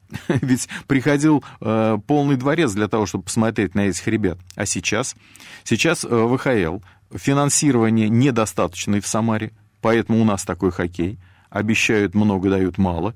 ведь 0.28 0.68
приходил 0.88 1.43
э, 1.62 1.97
полный 2.08 2.36
дворец 2.38 2.72
для 2.74 2.88
того, 2.88 3.06
чтобы 3.06 3.26
посмотреть 3.26 3.76
на 3.76 3.82
этих 3.82 4.08
ребят. 4.08 4.38
А 4.56 4.66
сейчас? 4.66 5.16
Сейчас 5.64 6.06
э, 6.06 6.08
ВХЛ 6.08 6.80
финансирование 7.18 8.09
недостаточно 8.09 8.99
в 8.99 9.07
Самаре, 9.07 9.51
поэтому 9.82 10.22
у 10.22 10.26
нас 10.26 10.43
такой 10.43 10.72
хоккей. 10.72 11.18
Обещают 11.49 12.16
много, 12.16 12.49
дают 12.49 12.78
мало. 12.78 13.16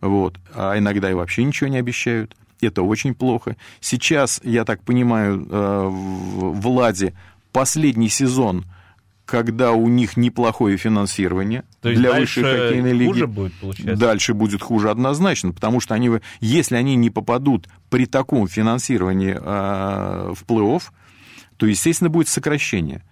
Вот. 0.00 0.38
А 0.54 0.78
иногда 0.78 1.10
и 1.10 1.14
вообще 1.14 1.44
ничего 1.44 1.68
не 1.68 1.78
обещают. 1.78 2.36
Это 2.60 2.82
очень 2.82 3.14
плохо. 3.14 3.56
Сейчас, 3.80 4.40
я 4.42 4.64
так 4.64 4.82
понимаю, 4.82 5.46
э, 5.48 5.88
в 5.88 6.68
Ладе 6.68 7.14
последний 7.52 8.08
сезон, 8.08 8.64
когда 9.24 9.72
у 9.72 9.88
них 9.88 10.16
неплохое 10.16 10.76
финансирование 10.76 11.64
То 11.82 11.90
есть 11.90 12.00
для 12.00 12.14
высшей 12.14 12.42
хоккейной 12.42 12.92
лиги. 12.92 13.08
Хуже 13.12 13.26
будет, 13.26 13.54
получается? 13.54 13.96
Дальше 13.96 14.34
будет 14.34 14.62
хуже 14.62 14.90
однозначно, 14.90 15.52
потому 15.52 15.80
что 15.80 15.94
они, 15.94 16.10
если 16.40 16.76
они 16.76 16.96
не 16.96 17.10
попадут 17.10 17.68
при 17.90 18.06
таком 18.06 18.48
финансировании 18.48 19.36
э, 19.38 20.32
в 20.34 20.44
плей-офф, 20.44 20.82
то, 21.58 21.66
естественно, 21.66 22.10
будет 22.10 22.28
сокращение 22.28 23.02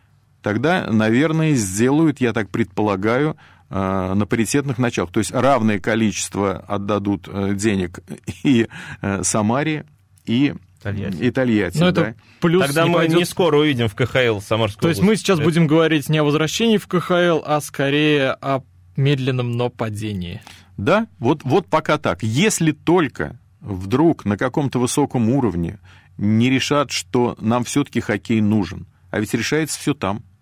тогда, 0.47 0.87
наверное, 0.93 1.55
сделают, 1.55 2.21
я 2.21 2.33
так 2.33 2.51
предполагаю, 2.51 3.37
э, 3.69 4.15
на 4.15 4.27
паритетных 4.27 4.79
началах. 4.79 5.11
То 5.11 5.19
есть 5.19 5.33
равное 5.33 5.81
количество 5.81 6.59
отдадут 6.69 7.27
э, 7.27 7.55
денег 7.55 7.99
и 8.45 8.69
э, 9.03 9.25
Самаре, 9.25 9.87
и 10.25 10.55
Тольятти. 10.81 11.17
И 11.17 11.31
Тольятти, 11.33 11.79
Но 11.79 11.87
ну, 11.87 11.91
да. 11.91 12.03
это 12.03 12.15
плюс 12.41 12.65
Тогда 12.65 12.85
не 12.85 12.91
мы 12.91 12.95
пойдет... 12.95 13.17
не 13.17 13.25
скоро 13.25 13.59
увидим 13.59 13.89
в 13.89 13.97
КХЛ 13.97 14.39
Самарскую 14.39 14.83
То 14.83 14.89
есть 14.89 15.03
мы 15.03 15.17
сейчас 15.17 15.41
это... 15.41 15.49
будем 15.49 15.67
говорить 15.67 16.09
не 16.09 16.19
о 16.19 16.23
возвращении 16.23 16.77
в 16.77 16.87
КХЛ, 16.87 17.43
а 17.45 17.61
скорее 17.61 18.31
о 18.41 18.63
медленном, 18.95 19.51
но 19.51 19.69
падении. 19.69 20.43
Да, 20.77 21.09
вот, 21.19 21.41
вот 21.43 21.67
пока 21.67 21.99
так. 21.99 22.23
Если 22.23 22.71
только 22.71 23.41
вдруг 23.61 24.25
на 24.25 24.39
каком-то 24.39 24.79
высоком 24.79 25.29
уровне 25.29 25.81
не 26.19 26.51
решат, 26.51 26.93
что 26.93 27.37
нам 27.41 27.65
все-таки 27.65 27.99
хоккей 27.99 28.41
нужен, 28.41 28.87
а 29.11 29.19
ведь 29.19 29.35
решается 29.35 29.77
все 29.81 29.93
там– 29.93 30.23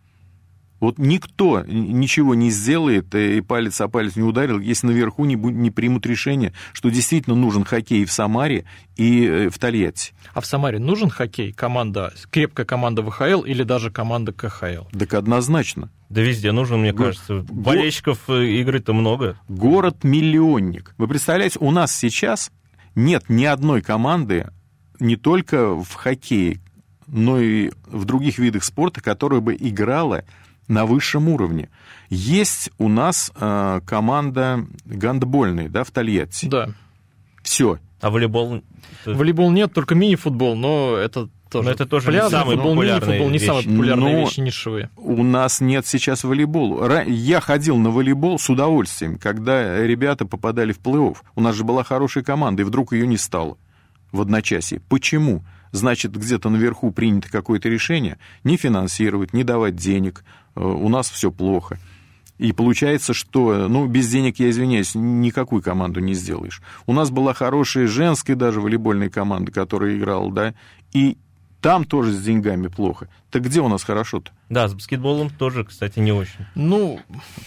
вот 0.85 0.99
никто 0.99 1.63
ничего 1.67 2.35
не 2.35 2.51
сделает 2.51 3.15
и 3.15 3.41
палец 3.41 3.81
о 3.81 3.89
палец 3.89 4.17
не 4.17 4.23
ударил, 4.23 4.59
если 4.61 4.87
наверху 4.89 5.25
не, 5.25 5.35
не 5.35 5.71
примут 5.71 6.07
решение, 6.07 6.53
что 6.73 6.91
действительно 6.91 7.37
нужен 7.37 7.65
хоккей 7.65 8.05
в 8.05 8.13
Самаре 8.13 8.65
и 8.97 9.25
э, 9.25 9.49
в 9.51 9.59
Тольятти. 9.59 10.13
А 10.33 10.41
в 10.41 10.47
Самаре 10.47 10.79
нужен 10.79 11.11
хоккей? 11.11 11.53
Команда, 11.53 12.13
крепкая 12.31 12.67
команда 12.67 13.03
ВХЛ 13.03 13.43
или 13.43 13.63
даже 13.63 13.91
команда 13.91 14.33
КХЛ? 14.33 14.85
Так 14.99 15.15
однозначно. 15.15 15.91
Да 16.11 16.21
везде 16.21 16.53
нужен, 16.53 16.81
мне 16.81 16.93
Го- 16.93 17.05
кажется. 17.05 17.45
Болельщиков 17.51 18.21
Го- 18.27 18.35
э, 18.37 18.47
игры-то 18.61 18.93
много. 18.93 19.39
Город-миллионник. 19.49 20.95
Вы 20.99 21.09
представляете, 21.09 21.59
у 21.61 21.71
нас 21.71 21.95
сейчас 21.97 22.51
нет 22.95 23.25
ни 23.29 23.45
одной 23.45 23.83
команды, 23.83 24.51
не 25.01 25.17
только 25.17 25.75
в 25.75 25.93
хоккее, 25.95 26.61
но 27.07 27.39
и 27.41 27.71
в 27.87 28.05
других 28.05 28.39
видах 28.39 28.65
спорта, 28.65 29.01
которая 29.01 29.41
бы 29.41 29.57
играла 29.59 30.25
на 30.69 30.87
высшем 30.87 31.29
уровне. 31.29 31.69
Есть 32.09 32.71
у 32.79 32.89
нас 32.89 33.33
э, 33.35 33.81
команда 33.87 34.67
гандбольная, 34.85 35.69
да, 35.69 35.85
в 35.85 35.91
Тольятти. 35.91 36.47
Да. 36.47 36.69
Все. 37.43 37.79
А 38.01 38.11
волейбол? 38.11 38.63
Волейбол 39.07 39.51
нет, 39.51 39.73
только 39.73 39.95
мини-футбол, 39.95 40.57
но 40.57 40.97
это 40.97 41.29
тоже. 41.51 41.69
Но 41.69 41.73
это 41.73 41.87
тоже 41.87 42.07
Пляжный 42.07 42.27
не 42.27 42.31
самый 42.31 42.57
футбол, 42.57 42.75
мини-футбол 42.75 43.31
не 43.31 43.39
самые 43.39 43.65
популярные 43.65 44.15
но 44.15 44.21
вещи 44.21 44.41
нишевые. 44.41 44.91
У 44.97 45.23
нас 45.23 45.61
нет 45.61 45.87
сейчас 45.87 46.25
волейбола. 46.25 47.05
Я 47.05 47.41
ходил 47.41 47.77
на 47.77 47.91
волейбол 47.91 48.39
с 48.39 48.51
удовольствием, 48.51 49.19
когда 49.19 49.79
ребята 49.85 50.27
попадали 50.27 50.73
в 50.73 50.81
плей-офф. 50.81 51.17
У 51.35 51.41
нас 51.41 51.55
же 51.55 51.65
была 51.65 51.85
хорошая 51.85 52.25
команда, 52.25 52.63
и 52.63 52.65
вдруг 52.65 52.93
ее 52.93 53.07
не 53.07 53.17
стало 53.17 53.57
в 54.13 54.21
одночасье. 54.21 54.81
Почему? 54.89 55.45
Значит, 55.73 56.17
где-то 56.17 56.51
наверху 56.51 56.93
принято 56.93 57.29
какое-то 57.31 57.69
решение 57.69 58.19
не 58.45 58.57
финансировать, 58.57 59.33
не 59.33 59.43
давать 59.43 59.75
денег, 59.75 60.25
у 60.55 60.89
нас 60.89 61.11
все 61.11 61.31
плохо. 61.31 61.79
И 62.39 62.53
получается, 62.53 63.15
что, 63.15 63.69
ну, 63.69 63.87
без 63.87 64.09
денег, 64.11 64.41
я 64.41 64.51
извиняюсь, 64.51 64.95
никакую 64.95 65.63
команду 65.63 66.01
не 66.01 66.15
сделаешь. 66.15 66.63
У 66.87 66.93
нас 66.93 67.11
была 67.11 67.33
хорошая 67.33 67.87
женская 67.87 68.35
даже 68.35 68.61
волейбольная 68.61 69.09
команда, 69.09 69.53
которая 69.53 69.97
играла, 69.97 70.33
да, 70.33 70.55
и 70.93 71.17
Там 71.65 71.87
тоже 71.87 72.13
с 72.13 72.23
деньгами 72.23 72.67
плохо. 72.67 73.09
Так 73.31 73.43
где 73.45 73.63
у 73.63 73.69
нас 73.69 73.83
хорошо-то? 73.83 74.33
Да, 74.51 74.69
с 74.69 74.75
баскетболом 74.75 75.31
тоже, 75.31 75.65
кстати, 75.65 75.99
не 75.99 76.13
очень. 76.13 76.45
Ну, 76.55 77.01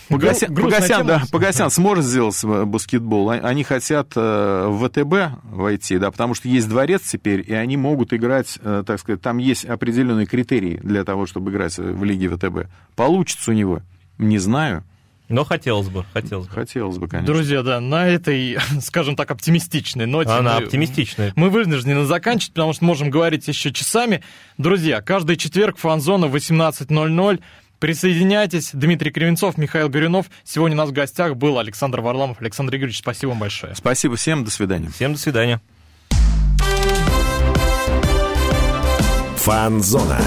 Погосян, 0.10 0.56
Погосян, 0.56 1.06
да, 1.06 1.22
Погосян 1.32 1.70
сможет 1.70 2.04
сделать 2.04 2.44
баскетбол. 2.44 3.30
А, 3.30 3.34
они 3.36 3.64
хотят 3.64 4.14
э, 4.16 4.66
в 4.70 4.90
ВТБ 4.90 5.40
войти, 5.44 6.00
да, 6.00 6.10
потому 6.10 6.34
что 6.34 6.48
есть 6.48 6.68
дворец 6.68 7.04
теперь, 7.04 7.46
и 7.48 7.54
они 7.54 7.78
могут 7.78 8.12
играть, 8.12 8.58
э, 8.60 8.84
так 8.88 9.00
сказать, 9.00 9.22
там 9.22 9.38
есть 9.38 9.66
определенные 9.66 10.26
критерии 10.26 10.80
для 10.82 11.04
того, 11.04 11.28
чтобы 11.28 11.52
играть 11.52 11.78
в 11.78 12.04
лиге 12.04 12.28
ВТБ. 12.28 12.72
Получится 12.96 13.52
у 13.52 13.54
него? 13.54 13.84
Не 14.18 14.40
знаю. 14.40 14.84
Но 15.30 15.44
хотелось 15.44 15.90
бы, 15.90 16.06
хотелось 16.14 16.48
бы. 16.48 16.54
Хотелось 16.54 16.98
бы, 16.98 17.08
конечно. 17.08 17.34
Друзья, 17.34 17.62
да, 17.62 17.82
на 17.82 18.08
этой, 18.08 18.58
скажем 18.82 19.16
так, 19.16 19.30
оптимистичной 19.30 20.06
ноте... 20.06 20.30
Она 20.30 20.60
мы, 20.60 20.66
оптимистичная. 20.66 21.34
Мы 21.36 21.50
вынуждены 21.50 22.06
заканчивать, 22.06 22.54
потому 22.54 22.74
что 22.74 22.86
можем 22.86 23.10
говорить 23.10 23.48
еще 23.48 23.74
часами. 23.74 24.24
Друзья, 24.58 25.02
каждый 25.02 25.36
четверг 25.36 25.78
фан-зона 25.78 26.26
18.00. 26.26 27.42
Присоединяйтесь. 27.80 28.72
Дмитрий 28.74 29.12
Кривенцов, 29.12 29.58
Михаил 29.58 29.90
Горюнов. 29.90 30.28
Сегодня 30.44 30.76
у 30.76 30.80
нас 30.80 30.90
в 30.90 30.94
гостях 30.94 31.36
был 31.36 31.60
Александр 31.60 32.02
Варламов. 32.02 32.42
Александр 32.42 32.76
Игоревич, 32.76 33.00
спасибо 33.00 33.32
вам 33.32 33.40
большое. 33.40 33.76
Спасибо 33.76 34.16
всем, 34.16 34.44
до 34.46 34.52
свидания. 34.52 34.90
Всем 34.90 35.14
до 35.14 35.20
свидания. 35.20 35.62
Фан-зона. 39.38 40.20